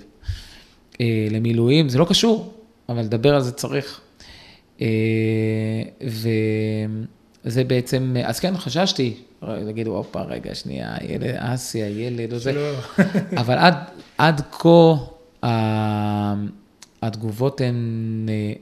אה, 1.01 1.27
למילואים, 1.31 1.89
זה 1.89 1.99
לא 1.99 2.05
קשור, 2.05 2.53
אבל 2.89 3.01
לדבר 3.01 3.35
על 3.35 3.41
זה 3.41 3.51
צריך. 3.51 4.01
אה, 4.81 4.87
וזה 6.01 7.63
בעצם, 7.63 8.15
אז 8.23 8.39
כן, 8.39 8.57
חששתי, 8.57 9.13
להגיד, 9.41 9.87
הופה, 9.87 10.21
רגע, 10.21 10.55
שנייה, 10.55 10.95
הילד, 10.99 11.35
אסי, 11.37 11.83
הילד, 11.83 12.33
או 12.33 12.39
זה, 12.39 12.73
אבל 13.41 13.57
עד, 13.57 13.75
עד 14.17 14.41
כה, 14.51 14.95
התגובות 17.01 17.61
הן 17.61 17.75
אה, 18.29 18.53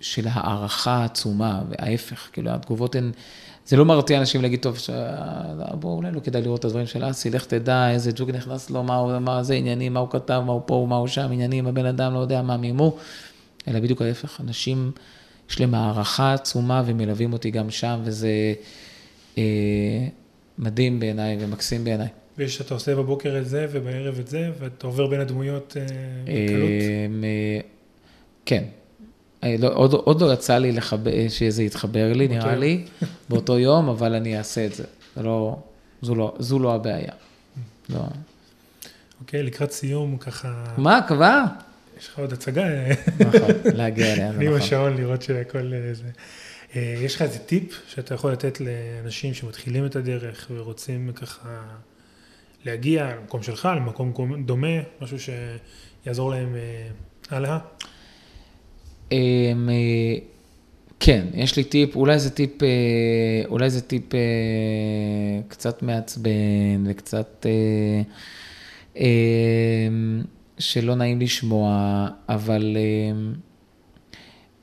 של 0.00 0.26
הערכה 0.30 1.04
עצומה, 1.04 1.62
וההפך, 1.68 2.28
כאילו, 2.32 2.50
התגובות 2.50 2.94
הן, 2.94 3.10
זה 3.66 3.76
לא 3.76 3.84
מרתיע 3.84 4.20
אנשים 4.20 4.42
להגיד, 4.42 4.60
טוב, 4.60 4.78
ש... 4.78 4.90
בוא, 5.74 5.96
אולי 5.96 6.12
לא 6.12 6.20
כדאי 6.20 6.42
לראות 6.42 6.60
את 6.60 6.64
הדברים 6.64 6.86
של 6.86 7.10
אסי, 7.10 7.30
לך 7.30 7.44
תדע 7.44 7.90
איזה 7.90 8.10
ג'וק 8.14 8.30
נכנס 8.30 8.70
לו, 8.70 8.82
מה, 8.82 8.96
הוא, 8.96 9.18
מה 9.18 9.42
זה 9.42 9.54
עניינים, 9.54 9.94
מה 9.94 10.00
הוא 10.00 10.10
כתב, 10.10 10.42
מה 10.46 10.52
הוא 10.52 10.62
פה, 10.66 10.86
מה 10.88 10.96
הוא 10.96 11.06
שם, 11.06 11.28
עניינים, 11.32 11.66
הבן 11.66 11.86
אדם 11.86 12.14
לא 12.14 12.18
יודע 12.18 12.42
מה 12.42 12.56
מימו, 12.56 12.96
אלא 13.68 13.80
בדיוק 13.80 14.02
ההפך, 14.02 14.40
אנשים, 14.40 14.92
יש 15.50 15.60
להם 15.60 15.74
הערכה 15.74 16.34
עצומה 16.34 16.82
ומלווים 16.86 17.32
אותי 17.32 17.50
גם 17.50 17.70
שם, 17.70 18.00
וזה 18.04 18.54
אה, 19.38 19.42
מדהים 20.58 21.00
בעיניי 21.00 21.36
ומקסים 21.40 21.84
בעיניי. 21.84 22.08
ויש, 22.38 22.60
אתה 22.60 22.74
עושה 22.74 22.94
בבוקר 22.94 23.38
את 23.38 23.48
זה 23.48 23.66
ובערב 23.70 24.18
את 24.18 24.28
זה, 24.28 24.50
ואתה 24.58 24.86
עובר 24.86 25.06
בין 25.06 25.20
הדמויות 25.20 25.76
אה, 25.80 25.86
בקלות. 26.22 26.70
אמ, 27.08 27.24
אה, 27.24 27.60
כן. 28.46 28.64
אה, 29.44 29.54
לא, 29.58 29.68
עוד, 29.74 29.92
עוד 29.92 30.20
לא 30.22 30.32
יצא 30.32 30.58
לי 30.58 30.72
לחבר, 30.72 31.10
שזה 31.28 31.62
יתחבר 31.62 32.12
לי, 32.12 32.28
נראה 32.28 32.50
יום. 32.52 32.60
לי, 32.60 32.84
באותו 33.28 33.58
יום, 33.58 33.88
אבל 33.88 34.14
אני 34.14 34.38
אעשה 34.38 34.66
את 34.66 34.74
זה. 34.74 34.84
זה 35.16 35.22
לא, 35.22 35.56
זו, 36.02 36.14
לא, 36.14 36.34
זו 36.38 36.58
לא 36.58 36.74
הבעיה. 36.74 37.12
לא. 37.88 38.00
אוקיי, 39.20 39.42
לקראת 39.42 39.72
סיום, 39.72 40.16
ככה, 40.16 40.64
מה, 40.76 41.00
כבר? 41.08 41.40
יש 41.98 42.08
לך 42.08 42.18
עוד 42.18 42.32
הצגה? 42.32 42.64
נכון, 43.20 43.50
להגיע 43.74 44.06
אליה, 44.12 44.32
זה 44.32 44.36
אני 44.36 44.46
עם 44.46 44.52
נכון. 44.52 44.62
השעון 44.66 44.96
לראות 44.96 45.22
שהכל 45.22 45.72
אה, 45.74 45.94
זה. 45.94 46.02
אה, 46.76 46.94
יש 47.00 47.14
לך 47.14 47.22
איזה 47.22 47.38
טיפ 47.38 47.82
שאתה 47.88 48.14
יכול 48.14 48.32
לתת 48.32 48.58
לאנשים 48.60 49.34
שמתחילים 49.34 49.86
את 49.86 49.96
הדרך 49.96 50.46
ורוצים 50.54 51.10
ככה 51.14 51.60
להגיע 52.64 53.14
למקום 53.20 53.42
שלך, 53.42 53.68
למקום 53.76 54.12
קום- 54.12 54.42
דומה, 54.44 54.66
משהו 55.00 55.16
שיעזור 56.04 56.30
להם 56.30 56.54
אה, 56.56 56.88
הלאה? 57.36 57.58
אמ, 59.12 59.68
אה, 59.70 60.18
כן, 61.00 61.26
יש 61.34 61.56
לי 61.56 61.64
טיפ, 61.64 61.96
אולי 61.96 62.18
זה 62.18 62.30
טיפ, 62.30 62.62
אה, 62.62 62.68
אולי 63.48 63.70
זה 63.70 63.80
טיפ 63.80 64.14
אה, 64.14 64.20
קצת 65.48 65.82
מעצבן 65.82 66.84
וקצת 66.86 67.46
אה, 68.96 69.08
שלא 70.58 70.94
נעים 70.94 71.20
לשמוע, 71.20 72.08
אבל 72.28 72.76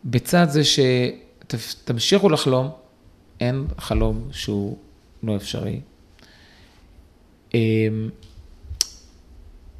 בצד 0.05 0.47
זה 0.49 0.61
שתמשיכו 0.63 2.29
לחלום, 2.29 2.69
אין 3.39 3.65
חלום 3.77 4.27
שהוא 4.31 4.77
לא 5.23 5.35
אפשרי. 5.35 5.79
אה, 7.55 7.59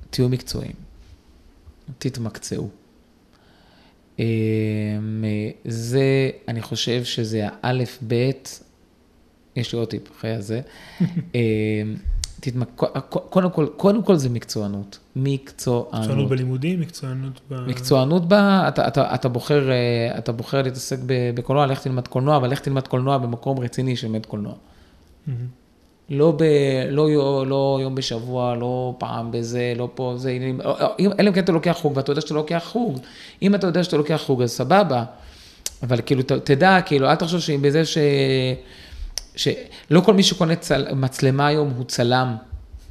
תהיו 0.10 0.30
מקצועיים, 0.30 0.76
תתמקצעו. 1.98 2.70
אמ, 4.20 4.24
זה, 5.66 6.30
אני 6.48 6.62
חושב 6.62 7.04
שזה 7.04 7.48
האלף-בית, 7.64 8.64
יש 9.56 9.74
לי 9.74 9.80
עוד 9.80 9.88
טיפ 9.88 10.12
אחרי 10.12 10.32
הזה. 10.36 10.62
אמ, 11.36 11.96
תתמק... 12.40 12.82
קודם 13.10 13.52
כל, 13.52 13.68
קודם 13.78 14.04
כל 14.04 14.16
זה 14.16 14.30
מקצוענות. 14.30 15.00
מקצוענות 15.16 15.94
מקצוענות. 15.94 16.30
בלימודים, 16.30 16.80
מקצוענות 16.80 17.42
ב... 17.50 17.68
מקצוענות 17.68 18.28
בה, 18.28 18.68
אתה, 18.68 18.88
אתה, 18.88 19.16
אתה, 19.16 19.30
בוחר, 19.30 19.72
אה, 19.72 20.18
אתה 20.18 20.32
בוחר 20.32 20.62
להתעסק 20.62 21.00
ב- 21.06 21.36
בקולנוע, 21.36 21.66
לך 21.66 21.82
תלמד 21.82 22.08
קולנוע, 22.08 22.38
אבל 22.38 22.50
לך 22.52 22.60
תלמד 22.60 22.88
קולנוע 22.88 23.18
במקום 23.18 23.60
רציני 23.60 23.96
שלמד 23.96 24.26
קולנוע. 24.26 24.54
מהמם. 25.28 25.65
לא, 26.10 26.34
ב, 26.38 26.44
לא, 26.90 27.08
לא 27.48 27.80
יום 27.82 27.96
בשבוע, 27.96 28.56
לא 28.56 28.96
פעם 28.98 29.32
בזה, 29.32 29.74
לא 29.78 29.90
פה, 29.96 30.14
זה, 30.18 30.30
אם- 30.30 30.60
אם- 31.00 31.12
אלא 31.20 31.30
אם 31.30 31.34
כן 31.34 31.44
אתה 31.44 31.52
לוקח 31.52 31.78
חוג, 31.82 31.94
ואתה 31.98 32.12
יודע 32.12 32.22
שאתה 32.22 32.34
לוקח 32.34 32.64
חוג. 32.66 33.00
אם 33.42 33.56
אתה 33.56 33.68
יודע 33.68 33.84
שאתה 33.84 33.98
לוקח 33.98 34.22
חוג, 34.26 34.42
אז 34.42 34.52
סבבה. 34.52 35.04
אבל 35.84 36.00
כאילו, 36.06 36.24
ת- 36.24 36.32
תדע, 36.32 36.78
כאילו, 36.86 37.10
אל 37.10 37.16
תחשוב 37.16 37.40
שבזה 37.40 37.86
ש... 37.86 37.98
שלא 39.36 40.00
כל 40.02 40.14
מי 40.14 40.24
שקונה 40.24 40.56
צל... 40.56 40.94
מצלמה 40.96 41.48
היום 41.48 41.74
הוא 41.78 41.86
צלם. 41.86 42.36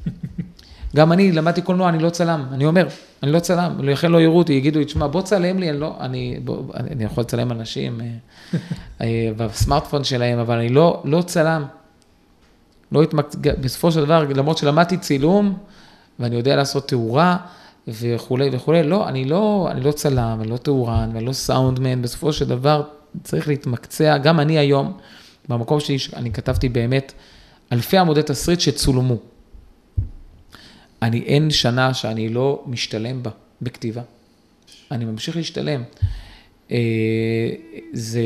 גם 0.97 1.13
אני 1.13 1.33
למדתי 1.33 1.63
קולנוע, 1.63 1.89
אני 1.89 1.99
לא 1.99 2.11
צלם, 2.11 2.45
אני 2.53 2.67
אומר, 2.67 2.87
אני 3.23 3.33
לא 3.33 3.39
צלם, 3.41 3.79
לכן 3.83 4.13
לא 4.13 4.21
יראו 4.21 4.39
אותי, 4.39 4.53
יגידו 4.53 4.79
לי, 4.79 4.85
תשמע, 4.85 5.07
בוא 5.07 5.23
צלם 5.23 5.59
לי, 5.59 5.71
אני 5.71 5.81
לא, 5.81 5.95
אני, 6.01 6.39
בוא, 6.45 6.57
אני 6.75 7.05
יכול 7.05 7.23
לצלם 7.23 7.53
אנשים 7.53 8.01
אה, 8.01 8.07
אה, 9.01 9.31
בסמארטפון 9.37 10.05
שלהם, 10.05 10.39
אבל 10.39 10.59
אני 10.59 10.69
לא, 10.69 11.01
לא 11.05 11.23
צלם. 11.23 11.65
לא 12.95 13.03
התמק... 13.03 13.35
בסופו 13.61 13.93
של 13.93 14.05
דבר, 14.05 14.25
למרות 14.35 14.59
שלמדתי 14.59 14.97
צילום, 14.97 15.59
ואני 16.19 16.37
יודע 16.37 16.57
לעשות 16.57 16.89
תאורה 16.89 17.37
וכולי 17.89 18.51
וכולי, 18.53 18.83
לא, 18.83 19.09
אני 19.09 19.25
לא, 19.25 19.69
אני 19.71 19.81
לא 19.81 19.93
צלם, 19.93 20.39
אני 20.41 20.51
לא 20.51 20.57
תאורן, 20.57 21.11
ואני 21.15 21.25
לא 21.25 21.33
סאונדמן, 21.33 22.03
בסופו 22.03 22.33
של 22.33 22.49
דבר 22.49 22.83
צריך 23.23 23.49
להתמקצע, 23.49 24.19
גם 24.19 24.41
אני 24.41 24.59
היום, 24.59 24.99
במקום 25.49 25.81
שלי, 25.81 25.97
אני 26.17 26.33
כתבתי 26.33 26.69
באמת 26.69 27.13
אלפי 27.73 27.99
עמודי 27.99 28.23
תסריט 28.23 28.61
שצולמו. 28.61 29.17
אני, 31.03 31.21
אין 31.21 31.51
שנה 31.51 31.95
שאני 31.95 32.29
לא 32.29 32.63
משתלם 32.67 33.23
בה, 33.23 33.31
בכתיבה. 33.63 34.03
אני 34.91 35.05
ממשיך 35.05 35.37
להשתלם. 35.37 35.83
אה, 36.71 36.77
זה, 37.93 38.23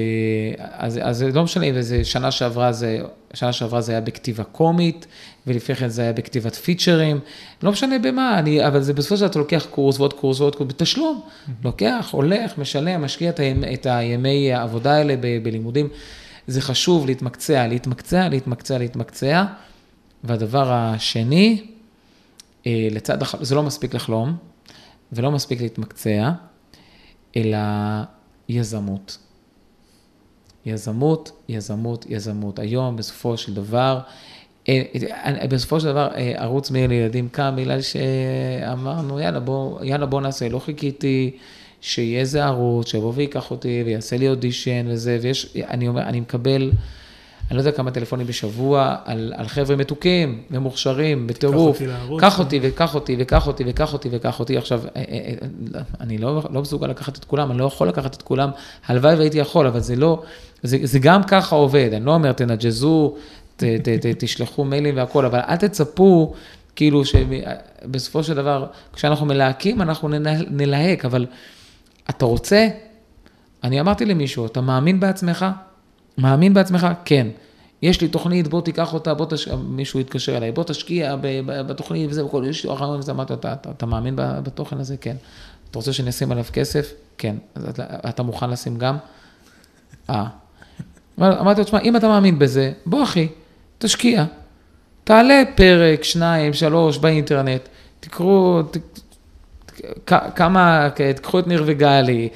אז, 0.59 1.01
אז 1.03 1.22
לא 1.22 1.45
משנה 1.45 1.64
אם 1.64 1.82
זה 1.82 2.05
שנה 2.05 2.30
שעברה, 2.30 2.72
זה, 2.72 2.99
שנה 3.34 3.53
שעברה 3.53 3.80
זה 3.80 3.93
היה 3.93 4.01
בכתיבה 4.01 4.45
קומית, 4.45 5.07
ולפני 5.47 5.76
כן 5.76 5.89
זה 5.89 6.03
היה 6.03 6.12
בכתיבת 6.12 6.55
פיצ'רים, 6.55 7.20
לא 7.62 7.72
משנה 7.72 7.99
במה, 7.99 8.39
אני, 8.39 8.66
אבל 8.66 8.80
זה 8.82 8.93
בסופו 8.93 9.16
של 9.16 9.20
דבר 9.20 9.30
אתה 9.30 9.39
לוקח 9.39 9.66
קורס 9.70 9.99
ועוד 9.99 10.12
קורס 10.12 10.41
ועוד 10.41 10.57
קורס, 10.57 10.68
בתשלום, 10.68 11.20
לוקח, 11.64 12.09
הולך, 12.11 12.59
משלם, 12.59 13.03
משקיע 13.05 13.30
את, 13.30 13.41
הימי, 13.41 13.74
את 13.74 13.86
הימי 13.86 14.53
העבודה 14.53 14.93
האלה 14.93 15.16
ב, 15.20 15.43
בלימודים. 15.43 15.89
זה 16.47 16.61
חשוב 16.61 17.07
להתמקצע, 17.07 17.66
להתמקצע, 17.66 18.28
להתמקצע, 18.28 18.78
להתמקצע. 18.78 19.45
והדבר 20.24 20.72
השני, 20.72 21.66
אה, 22.66 22.89
לצד, 22.91 23.18
זה 23.41 23.55
לא 23.55 23.62
מספיק 23.62 23.95
לחלום, 23.95 24.36
ולא 25.12 25.30
מספיק 25.30 25.61
להתמקצע, 25.61 26.30
אלא 27.36 27.59
יזמות. 28.49 29.18
יזמות, 30.66 31.32
יזמות, 31.49 32.07
יזמות. 32.09 32.59
היום, 32.59 32.96
בסופו 32.96 33.36
של 33.36 33.55
דבר, 33.55 34.01
אה, 34.68 34.82
אה, 35.40 35.46
בסופו 35.46 35.80
של 35.80 35.86
דבר, 35.86 36.09
אה, 36.14 36.32
ערוץ 36.36 36.70
מאיר 36.70 36.86
לילדים 36.86 37.28
קם 37.28 37.55
בגלל 37.57 37.80
שאמרנו, 37.80 39.20
יאללה, 39.20 39.40
בוא, 39.40 39.84
יאללה, 39.84 40.07
בוא 40.07 40.20
נעשה, 40.20 40.49
לא 40.49 40.59
חיכיתי 40.59 41.30
שיהיה 41.80 42.20
איזה 42.20 42.44
ערוץ, 42.44 42.90
שיבוא 42.90 43.12
ויקח 43.14 43.51
אותי 43.51 43.82
ויעשה 43.86 44.16
לי 44.16 44.28
אודישן 44.28 44.86
וזה, 44.88 45.18
ויש, 45.22 45.57
אני 45.57 45.88
אומר, 45.88 46.03
אני 46.03 46.20
מקבל, 46.20 46.70
אני 47.51 47.57
לא 47.57 47.61
יודע 47.61 47.72
כמה 47.72 47.90
טלפונים 47.90 48.26
בשבוע 48.26 48.96
על, 49.05 49.32
על 49.36 49.49
חבר'ה 49.49 49.76
מתוקים 49.76 50.42
ומוכשרים, 50.51 51.26
בטירוף. 51.26 51.76
אותי 51.76 51.86
לערוץ, 51.86 52.20
קח 52.20 52.38
אה? 52.38 52.44
אותי 52.44 52.61
וקח 52.62 52.94
אותי 52.94 53.16
וקח 53.18 53.46
אותי 53.46 53.64
וקח 53.66 53.92
אותי 53.92 54.09
וקח 54.12 54.40
אותי. 54.40 54.57
עכשיו, 54.57 54.80
אה, 54.84 55.03
אה, 55.09 55.32
אה, 55.74 55.80
אני 56.01 56.18
לא, 56.18 56.42
לא 56.51 56.61
מסוגל 56.61 56.86
לקחת 56.86 57.18
את 57.18 57.24
כולם, 57.24 57.51
אני 57.51 57.59
לא 57.59 57.64
יכול 57.64 57.88
לקחת 57.88 58.14
את 58.14 58.22
כולם, 58.22 58.51
הלוואי 58.86 59.14
והייתי 59.14 59.38
יכול, 59.38 59.66
אבל 59.66 59.80
זה 59.80 59.96
לא, 59.96 60.22
זה, 60.62 60.78
זה 60.82 60.99
גם 60.99 61.22
ככה 61.22 61.57
עובד, 61.57 61.90
אני 61.92 62.05
לא 62.05 62.14
אומר 62.14 62.32
תנג'זו, 62.32 63.14
ת, 63.57 63.64
ת, 63.64 63.88
ת, 63.88 64.07
תשלחו 64.18 64.64
מיילים 64.64 64.96
והכול, 64.96 65.26
אבל 65.26 65.40
אל 65.49 65.57
תצפו, 65.57 66.34
כאילו 66.76 67.03
שבסופו 67.05 68.22
של 68.24 68.34
דבר, 68.34 68.66
כשאנחנו 68.92 69.26
מלהקים, 69.26 69.82
אנחנו 69.82 70.09
נלה- 70.09 70.42
נלהק, 70.51 71.05
אבל 71.05 71.26
אתה 72.11 72.24
רוצה, 72.24 72.68
אני 73.64 73.80
אמרתי 73.80 74.05
למישהו, 74.05 74.46
אתה 74.46 74.61
מאמין 74.61 75.01
בעצמך? 75.01 75.46
מאמין 76.18 76.54
בעצמך? 76.54 76.86
כן. 77.04 77.26
יש 77.82 78.00
לי 78.00 78.08
תוכנית, 78.08 78.48
בוא 78.48 78.60
תיקח 78.60 78.94
אותה, 78.94 79.14
בוא 79.14 79.26
תשקיע, 79.30 79.56
מישהו 79.56 80.00
התקשר 80.00 80.36
אליי, 80.36 80.52
בוא 80.52 80.64
תשקיע 80.64 81.16
בתוכנית 81.66 82.10
וזה 82.10 82.24
וכל, 82.24 82.44
יש 82.48 82.64
לי 82.64 82.70
וזה, 82.98 83.12
אמרתי 83.12 83.32
לו, 83.32 83.38
אתה, 83.38 83.52
אתה, 83.52 83.70
אתה 83.70 83.86
מאמין 83.86 84.14
בתוכן 84.16 84.78
הזה? 84.78 84.96
כן. 84.96 85.16
אתה 85.70 85.78
רוצה 85.78 85.92
שאני 85.92 86.10
אשים 86.10 86.32
עליו 86.32 86.44
כסף? 86.52 86.92
כן. 87.18 87.36
אז 87.54 87.68
אתה, 87.68 87.84
אתה 88.08 88.22
מוכן 88.22 88.50
לשים 88.50 88.78
גם? 88.78 88.96
אה. 90.10 90.24
אמר- 91.18 91.40
אמרתי 91.40 91.60
לו, 91.60 91.64
תשמע, 91.64 91.80
אם 91.80 91.96
אתה 91.96 92.08
מאמין 92.08 92.38
בזה, 92.38 92.72
בוא 92.86 93.02
אחי, 93.02 93.28
תשקיע. 93.78 94.24
תעלה 95.04 95.42
פרק, 95.54 96.04
שניים, 96.04 96.52
שלוש 96.52 96.98
באינטרנט, 96.98 97.68
תקראו, 98.00 98.62
ת, 98.62 98.76
כמה, 100.34 100.88
תקחו 101.16 101.38
את 101.38 101.46
ניר 101.46 101.62
וגלי, 101.66 102.28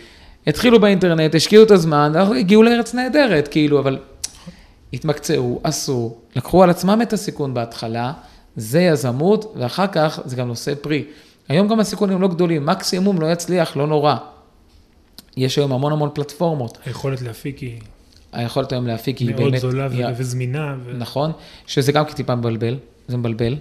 התחילו 0.47 0.81
באינטרנט, 0.81 1.35
השקיעו 1.35 1.65
את 1.65 1.71
הזמן, 1.71 2.13
הגיעו 2.39 2.63
לארץ 2.63 2.95
נהדרת, 2.95 3.49
כאילו, 3.49 3.79
אבל 3.79 3.99
התמקצעו, 4.93 5.61
עשו, 5.65 6.15
לקחו 6.37 6.63
על 6.63 6.71
עצמם 6.71 6.99
את 7.03 7.13
הסיכון 7.13 7.55
בהתחלה, 7.55 8.13
זה 8.57 8.81
יזמות, 8.81 9.55
ואחר 9.57 9.87
כך 9.87 10.21
זה 10.25 10.37
גם 10.37 10.49
נושא 10.49 10.75
פרי. 10.81 11.05
היום 11.49 11.69
גם 11.69 11.81
הסיכונים 11.81 12.23
לא 12.23 12.29
גדולים, 12.29 12.67
מקסימום 12.67 13.21
לא 13.21 13.33
יצליח, 13.33 13.77
לא 13.77 13.87
נורא. 13.87 14.17
יש 15.37 15.59
היום 15.59 15.73
המון 15.73 15.93
המון 15.93 16.11
פלטפורמות. 16.15 16.79
היכולת 16.87 17.23
להפיק 17.23 17.59
היא 17.59 17.81
היכולת 18.33 18.73
היום 18.73 18.87
להפיק 18.87 19.19
היא 19.19 19.31
מאוד 19.31 19.43
באמת... 19.43 19.61
זולה 19.61 19.87
ו- 19.91 19.93
היא- 19.93 20.07
וזמינה. 20.17 20.77
ו- 20.85 20.93
נכון, 20.99 21.33
שזה 21.67 21.93
גם 21.93 22.05
טיפה 22.05 22.35
מבלבל, 22.35 22.77
זה 23.09 23.17
מבלבל. 23.17 23.57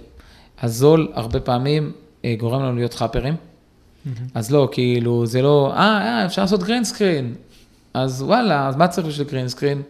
הזול 0.61 1.11
הרבה 1.13 1.39
פעמים 1.39 1.91
אה, 2.25 2.35
גורם 2.39 2.63
לנו 2.63 2.75
להיות 2.75 2.93
חאפרים. 2.93 3.35
מהמם. 4.05 4.27
אז 4.33 4.51
לא, 4.51 4.69
כאילו, 4.71 5.25
זה 5.25 5.41
לא, 5.41 5.73
אה, 5.75 5.79
אה, 5.79 6.25
אפשר 6.25 6.41
לעשות 6.41 6.63
green 6.63 6.83
screen. 6.83 7.35
אז 7.93 8.21
וואלה, 8.21 8.67
אז 8.67 8.75
מה 8.75 8.87
צריך 8.87 9.07
בשביל 9.07 9.27
green 9.27 9.47
screen? 9.47 9.81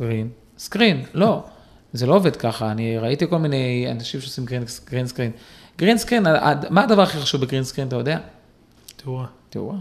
Green 0.00 0.28
screen, 0.58 1.02
לא. 1.14 1.44
זה 1.92 2.06
לא 2.06 2.14
עובד 2.14 2.36
ככה, 2.36 2.70
אני 2.70 2.98
ראיתי 2.98 3.26
כל 3.28 3.38
מיני 3.38 3.86
אנשים 3.90 4.20
שעושים 4.20 4.44
green, 4.44 4.62
green 4.90 5.06
screen. 5.06 5.30
Green 5.78 5.98
screen, 5.98 6.26
מה 6.70 6.82
הדבר 6.82 7.02
הכי 7.02 7.18
חשוב 7.18 7.40
ב 7.40 7.44
green 7.44 7.64
screen, 7.64 7.88
אתה 7.88 7.96
יודע? 7.96 8.18
תאורה. 8.96 9.26
תאורה. 9.50 9.76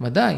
ודאי. 0.00 0.36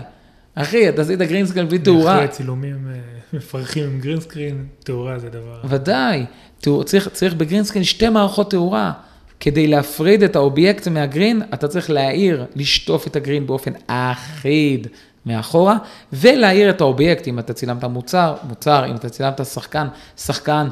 אחי, 0.55 0.89
אתה 0.89 1.03
עשית 1.03 1.19
green 1.19 1.47
screen 1.47 1.69
בלי 1.69 1.79
תאורה. 1.79 2.17
אחרי 2.17 2.29
צילומים 2.29 2.89
אה, 2.89 3.01
מפרכים 3.33 3.85
עם 3.85 4.01
green 4.01 4.28
screen, 4.28 4.67
תאורה 4.85 5.19
זה 5.19 5.29
דבר... 5.31 5.61
ודאי, 5.65 6.27
תאור, 6.61 6.85
צריך, 6.85 7.09
צריך 7.09 7.35
ב 7.35 7.39
green 7.39 7.60
screen 7.60 7.85
שתי 7.85 8.09
מערכות 8.09 8.51
תאורה, 8.51 8.93
כדי 9.41 9.67
להפריד 9.67 10.23
את 10.23 10.37
האובייקט 10.37 10.89
מה 10.89 11.02
green, 11.02 11.43
אתה 11.55 11.69
צריך 11.69 11.91
להאיר, 11.91 12.45
לשטוף 12.57 13.07
את 13.07 13.17
ה 13.17 13.22
green 13.22 13.47
באופן 13.47 13.73
אחיד 13.87 14.87
מאחורה, 15.27 15.77
ולהאיר 16.13 16.71
את 16.71 16.81
האובייקט, 16.81 17.29
אם 17.29 17.39
אתה 17.39 17.53
צילמת 17.53 17.85
מוצר, 17.85 18.35
מוצר, 18.49 18.87
אם 18.91 18.97
אתה 18.97 19.09
צילמת 19.09 19.47
שחקן, 19.47 19.87
שחקן. 20.17 20.69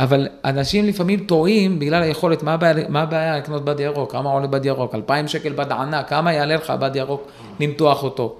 אבל 0.00 0.28
אנשים 0.44 0.84
לפעמים 0.84 1.20
טועים 1.20 1.78
בגלל 1.78 2.02
היכולת, 2.02 2.42
מה 2.42 2.52
הבעיה, 2.52 2.88
מה 2.88 3.02
הבעיה 3.02 3.36
לקנות 3.36 3.64
בד 3.64 3.80
ירוק? 3.80 4.12
כמה 4.12 4.30
עולה 4.30 4.46
בד 4.46 4.66
ירוק? 4.66 4.94
2,000 4.94 5.28
שקל 5.28 5.52
בד 5.52 5.72
ענק, 5.72 6.08
כמה 6.08 6.32
יעלה 6.32 6.56
לך 6.56 6.70
בד 6.70 6.96
ירוק 6.96 7.28
למתוח 7.60 8.02
אותו? 8.02 8.36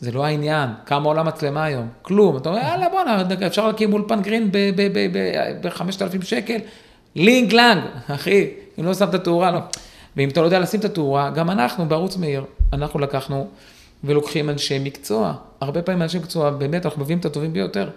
זה 0.00 0.12
לא 0.12 0.24
העניין, 0.24 0.70
כמה 0.86 1.08
עולה 1.08 1.22
מצלמה 1.22 1.64
היום? 1.64 1.88
כלום. 2.02 2.36
אתה 2.36 2.48
אומר, 2.48 2.60
יאללה 2.60 2.88
בואנה, 2.88 3.22
אפשר 3.46 3.66
להקים 3.66 3.92
אולפן 3.92 4.22
גרין 4.22 4.52
ב-5,000 4.52 6.24
שקל? 6.24 6.56
לינק 7.14 7.52
לנג, 7.52 7.82
אחי, 8.08 8.46
אם 8.80 8.84
לא 8.84 8.94
שמת 8.94 9.14
תאורה, 9.14 9.50
לא. 9.50 9.60
ואם 10.16 10.28
אתה 10.28 10.40
לא 10.40 10.46
יודע 10.46 10.58
לשים 10.58 10.80
את 10.80 10.84
התאורה, 10.84 11.30
גם 11.30 11.50
אנחנו 11.50 11.88
בערוץ 11.88 12.16
מאיר, 12.16 12.44
אנחנו 12.72 12.98
לקחנו 12.98 13.48
ולוקחים 14.04 14.50
אנשי 14.50 14.78
מקצוע. 14.78 15.34
הרבה 15.60 15.82
פעמים 15.82 16.02
אנשי 16.02 16.18
מקצוע, 16.18 16.50
באמת, 16.50 16.86
אנחנו 16.86 17.02
מביאים 17.02 17.18
את 17.18 17.24
הטובים 17.24 17.52
ביותר. 17.52 17.90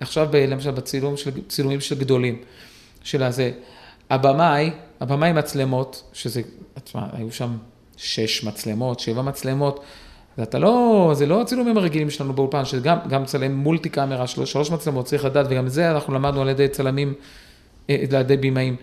עכשיו, 0.00 0.28
למשל, 0.32 0.70
בצילום 0.70 1.16
של, 1.16 1.30
צילומים 1.48 1.80
של 1.80 1.98
גדולים, 1.98 2.38
של 3.02 3.22
הזה. 3.22 3.50
הבמאי, 4.10 4.70
הבמאי 5.00 5.32
מצלמות, 5.32 6.02
שזה, 6.12 6.42
תשמע, 6.84 7.02
היו 7.12 7.32
שם 7.32 7.56
שש 7.96 8.44
מצלמות, 8.44 9.00
שבע 9.00 9.22
מצלמות. 9.22 9.84
ואתה 10.38 10.58
לא, 10.58 11.10
זה 11.14 11.26
לא 11.26 11.42
הצילומים 11.42 11.78
הרגילים 11.78 12.10
שלנו 12.10 12.32
באולפן, 12.32 12.64
שגם 12.64 12.98
גם 13.08 13.24
צלם 13.24 13.54
מולטי 13.54 13.88
קאמרה, 13.88 14.26
שלוש, 14.26 14.52
שלוש 14.52 14.70
מצלמות, 14.70 15.06
צריך 15.06 15.24
לדעת, 15.24 15.46
וגם 15.50 15.68
זה 15.68 15.90
אנחנו 15.90 16.14
למדנו 16.14 16.42
על 16.42 16.48
ידי 16.48 16.68
צלמים, 16.68 17.14
אה, 17.90 18.04
על 18.10 18.20
ידי 18.20 18.36
בימאים. 18.36 18.76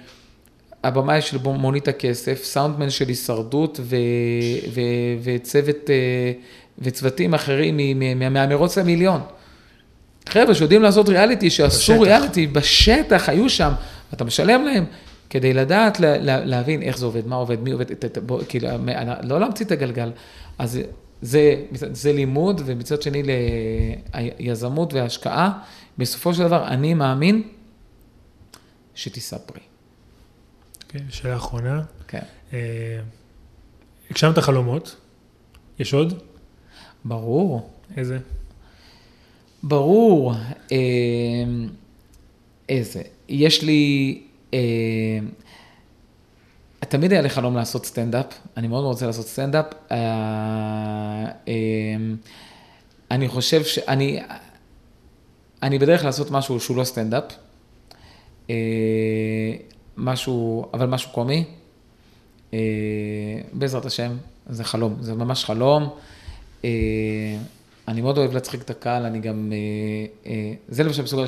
הבמאי 0.84 1.21
של 1.21 1.38
מונית 1.43 1.88
הכסף, 1.88 2.43
סאונדמן 2.43 2.89
של 2.89 3.07
הישרדות 3.07 3.80
ו, 3.84 3.95
ו, 4.73 4.82
וצוות, 5.23 5.89
אה, 5.89 6.32
וצוותים 6.80 7.34
אחרים 7.34 7.80
מהמרוץ 8.15 8.77
למיליון. 8.77 9.21
חבר'ה 10.30 10.55
שיודעים 10.55 10.82
לעשות 10.82 11.09
ריאליטי, 11.09 11.49
שעשו 11.49 11.93
בשטח. 11.93 12.03
ריאליטי 12.03 12.47
בשטח, 12.47 13.30
היו 13.30 13.49
שם, 13.49 13.71
אתה 14.13 14.23
משלם 14.23 14.63
להם 14.65 14.86
כדי 15.30 15.53
לדעת, 15.53 15.99
לה, 15.99 16.17
לה, 16.17 16.45
להבין 16.45 16.82
איך 16.82 16.97
זה 16.97 17.05
עובד, 17.05 17.27
מה 17.27 17.36
עובד, 17.36 17.61
מי 17.61 17.71
עובד, 17.71 17.86
בוא, 18.25 18.41
כאילו, 18.49 18.69
לא 19.23 19.39
להמציא 19.39 19.65
את 19.65 19.71
הגלגל. 19.71 20.11
אז 20.57 20.80
זה, 21.21 21.55
זה 21.71 22.13
לימוד, 22.13 22.61
ומצד 22.65 23.01
שני 23.01 23.23
ליזמות 24.39 24.93
והשקעה. 24.93 25.51
בסופו 25.97 26.34
של 26.34 26.43
דבר, 26.43 26.67
אני 26.67 26.93
מאמין 26.93 27.43
שתישא 28.95 29.38
פרי. 29.38 29.68
כן, 30.89 31.03
שאלה 31.09 31.35
אחרונה. 31.35 31.81
כן. 32.07 32.23
אה, 32.53 32.99
הגשמת 34.11 34.37
חלומות, 34.37 34.95
יש 35.79 35.93
עוד? 35.93 36.23
ברור. 37.05 37.69
איזה? 37.97 38.17
ברור. 39.63 40.33
אה, 40.71 40.77
איזה? 42.69 43.01
יש 43.29 43.63
לי... 43.63 44.21
אה, 44.53 44.59
תמיד 46.79 47.11
היה 47.11 47.21
לי 47.21 47.29
חלום 47.29 47.55
לעשות 47.55 47.85
סטנדאפ, 47.85 48.25
אני 48.57 48.67
מאוד 48.67 48.83
רוצה 48.83 49.05
לעשות 49.05 49.27
סטנדאפ. 49.27 49.65
אה, 49.91 49.97
אה, 51.47 51.53
אני 53.11 53.27
חושב 53.27 53.63
שאני, 53.63 54.19
אני 55.63 55.79
בדרך 55.79 56.03
לעשות 56.03 56.31
משהו 56.31 56.59
שהוא 56.59 56.77
לא 56.77 56.83
סטנדאפ, 56.83 57.23
אה, 58.49 58.55
משהו, 59.99 60.65
אבל 60.73 60.85
משהו 60.85 61.11
קומי, 61.11 61.43
בעזרת 63.53 63.85
השם, 63.85 64.11
זה 64.49 64.63
חלום, 64.63 64.95
זה 65.01 65.13
ממש 65.13 65.45
חלום. 65.45 65.89
אני 67.89 68.01
מאוד 68.01 68.17
אוהב 68.17 68.33
להצחיק 68.33 68.61
את 68.61 68.69
הקהל, 68.69 69.05
אני 69.05 69.19
גם, 69.19 69.53
אה, 69.53 70.31
אה, 70.31 70.53
זה 70.67 70.83
למשל 70.83 71.03
מסוג 71.03 71.19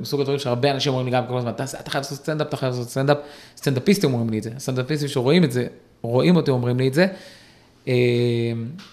מסוג 0.00 0.20
הדברים 0.20 0.38
שהרבה 0.38 0.70
אנשים 0.70 0.92
אומרים 0.92 1.06
לי 1.06 1.12
גם 1.12 1.26
כל 1.28 1.38
הזמן, 1.38 1.50
אתה 1.50 1.90
חייב 1.90 2.04
לעשות 2.04 2.18
סטנדאפ, 2.18 2.48
אתה 2.48 2.56
חייב 2.56 2.72
לעשות 2.72 2.88
סטנדאפ, 2.88 3.18
סטנדאפיסטים 3.56 4.12
אומרים 4.12 4.30
לי 4.30 4.38
את 4.38 4.42
זה, 4.42 4.50
סטנדאפיסטים 4.58 5.08
שרואים 5.08 5.44
את 5.44 5.52
זה, 5.52 5.66
רואים 6.02 6.36
אותי 6.36 6.50
אומרים 6.50 6.78
לי 6.78 6.88
את 6.88 6.94
זה. 6.94 7.06
אה, 7.88 7.92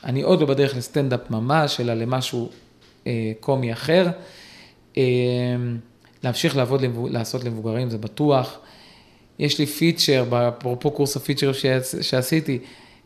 אני 0.03 0.21
עוד 0.21 0.41
לא 0.41 0.45
בדרך 0.45 0.77
לסטנדאפ 0.77 1.29
ממש, 1.29 1.79
אלא 1.79 1.93
למשהו 1.93 2.49
קומי 3.39 3.73
אחר. 3.73 4.07
להמשיך 6.23 6.57
לעבוד, 6.57 6.83
לעשות 7.09 7.43
למבוגרים, 7.43 7.89
זה 7.89 7.97
בטוח. 7.97 8.59
יש 9.39 9.59
לי 9.59 9.65
feature, 9.65 10.47
אפרופו 10.47 10.91
קורס 10.91 11.17
ה 11.17 11.21
feature 11.21 11.51
שעשיתי, 12.01 12.59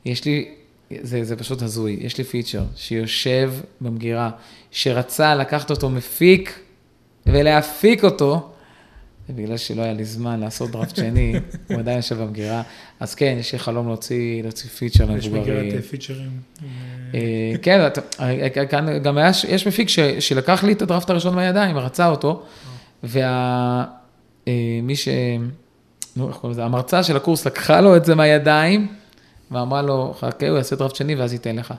יש 0.06 0.26
לי 0.26 0.46
זה, 1.02 1.24
זה 1.24 1.36
פשוט 1.36 1.62
הזוי. 1.62 1.98
יש 2.02 2.18
לי 2.18 2.24
פיצ'ר 2.24 2.64
שיושב 2.76 3.54
במגירה, 3.82 4.30
שרצה 4.72 5.36
לקחת 5.36 5.70
אותו 5.70 5.90
מפיק 5.90 6.60
ולהפיק 7.26 8.04
אותו, 8.04 8.50
ובגלל 9.30 9.58
שלא 9.58 9.82
היה 9.82 9.94
לי 9.94 10.06
זמן 10.06 10.40
לעשות 10.40 10.72
דראפט 10.72 10.96
שני, 10.96 11.34
הוא 11.70 11.80
עדיין 11.80 11.98
יושב 11.98 12.22
במגירה. 12.22 12.62
אז 13.00 13.16
כן, 13.16 13.38
יש 13.40 13.54
לי 13.54 13.60
חלום 13.60 13.88
להוציא, 13.88 14.44
להוציא 14.44 14.70
פיצ'ר 14.70 15.06
למבוגרים. 15.06 15.42
יש 15.42 15.50
מגירת 15.50 15.74
אה, 15.74 15.82
פיצ'רים. 15.82 16.40
אה, 17.14 17.54
כן, 17.62 18.96
גם 19.04 19.18
היה, 19.18 19.32
יש 19.48 19.68
מפיק 19.68 19.90
ש, 19.90 20.00
שלקח 20.00 20.64
לי 20.64 20.72
את 20.72 20.82
הדראפט 20.82 21.10
הראשון 21.10 21.36
מהידיים, 21.36 21.78
רצה 21.78 22.08
אותו, 22.08 22.44
ומי 23.04 23.20
אה, 24.48 24.96
ש... 24.96 25.08
נו, 26.16 26.28
איך 26.28 26.38
קוראים 26.38 26.52
לזה? 26.52 26.66
המרצה 26.66 27.04
של 27.04 27.18
הקורס 27.18 27.48
לקחה 27.48 27.82
לו 27.82 27.96
את 27.96 28.06
זה 28.06 28.16
מהידיים. 28.16 28.88
ואמרה 29.52 29.82
לו, 29.82 30.14
חכה, 30.20 30.50
הוא 30.50 30.58
יעשה 30.58 30.76
דראפט 30.76 30.96
שני 30.96 31.16
ואז 31.16 31.34
ייתן 31.34 31.56
לך. 31.56 31.74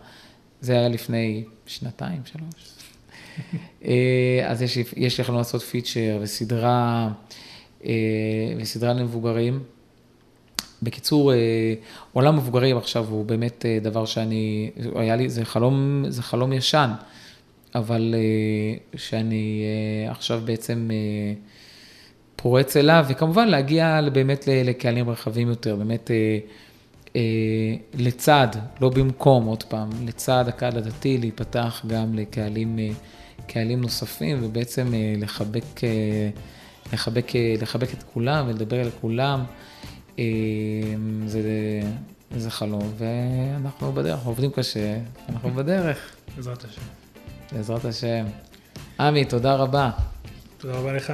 זה 0.60 0.72
היה 0.72 0.88
לפני 0.88 1.44
שנתיים, 1.66 2.22
שלוש. 2.24 2.72
אה, 3.84 4.44
אז 4.46 4.62
יש, 4.62 4.78
יש 4.96 5.18
יכולנו 5.18 5.38
לעשות 5.38 5.62
פיצ'ר 5.62 6.18
וסדרה, 6.20 7.08
אה, 7.84 7.92
וסדרה 8.56 8.92
למבוגרים. 8.92 9.62
בקיצור, 10.82 11.32
אה, 11.32 11.74
עולם 12.12 12.36
מבוגרים 12.36 12.76
עכשיו 12.76 13.06
הוא 13.10 13.24
באמת 13.24 13.64
דבר 13.82 14.04
שאני, 14.04 14.70
היה 14.94 15.16
לי, 15.16 15.28
זה 15.28 15.44
חלום, 15.44 16.04
זה 16.08 16.22
חלום 16.22 16.52
ישן, 16.52 16.90
אבל 17.74 18.14
שאני 18.96 19.64
עכשיו 20.08 20.42
בעצם 20.44 20.90
פורץ 22.42 22.76
אליו, 22.76 23.04
וכמובן 23.08 23.48
להגיע 23.48 24.00
באמת 24.12 24.48
לקהלים 24.48 25.10
רחבים 25.10 25.48
יותר, 25.48 25.76
באמת 25.76 26.10
אה, 27.16 27.20
לצד, 27.94 28.48
לא 28.80 28.88
במקום, 28.88 29.44
עוד 29.44 29.62
פעם, 29.62 29.90
לצד 30.06 30.44
הקהל 30.48 30.78
הדתי, 30.78 31.18
להיפתח 31.18 31.82
גם 31.86 32.14
לקהלים 32.14 32.78
אה, 32.78 32.88
קהלים 33.46 33.80
נוספים, 33.80 34.38
ובעצם 34.44 34.94
אה, 34.94 35.14
לחבק, 35.18 35.80
לחבק, 36.92 37.32
לחבק 37.62 37.94
את 37.94 38.02
כולם 38.02 38.46
ולדבר 38.48 38.80
אל 38.80 38.90
כולם. 39.00 39.44
זה, 41.26 41.40
זה 42.36 42.50
חלום, 42.50 42.92
ואנחנו 42.98 43.92
בדרך, 43.92 44.24
עובדים 44.24 44.50
קשה, 44.50 44.98
אנחנו 45.28 45.50
בדרך. 45.50 46.16
בעזרת 46.36 46.64
השם. 46.64 46.82
בעזרת 47.52 47.84
השם. 47.84 48.24
עמי, 49.00 49.24
תודה 49.24 49.54
רבה. 49.54 49.90
תודה 50.58 50.74
רבה 50.74 50.92
לך. 50.92 51.12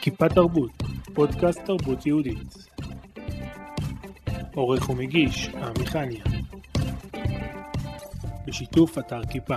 כיפה 0.00 0.28
תרבות 0.28 0.82
פודקאסט 1.14 1.60
תרבות 1.64 2.06
יהודית. 2.06 2.68
עורך 4.54 4.90
ומגיש, 4.90 5.48
עמי 5.48 5.86
חניה. 5.86 6.24
בשיתוף 8.46 8.98
אתר 8.98 9.20
כיפה. 9.30 9.56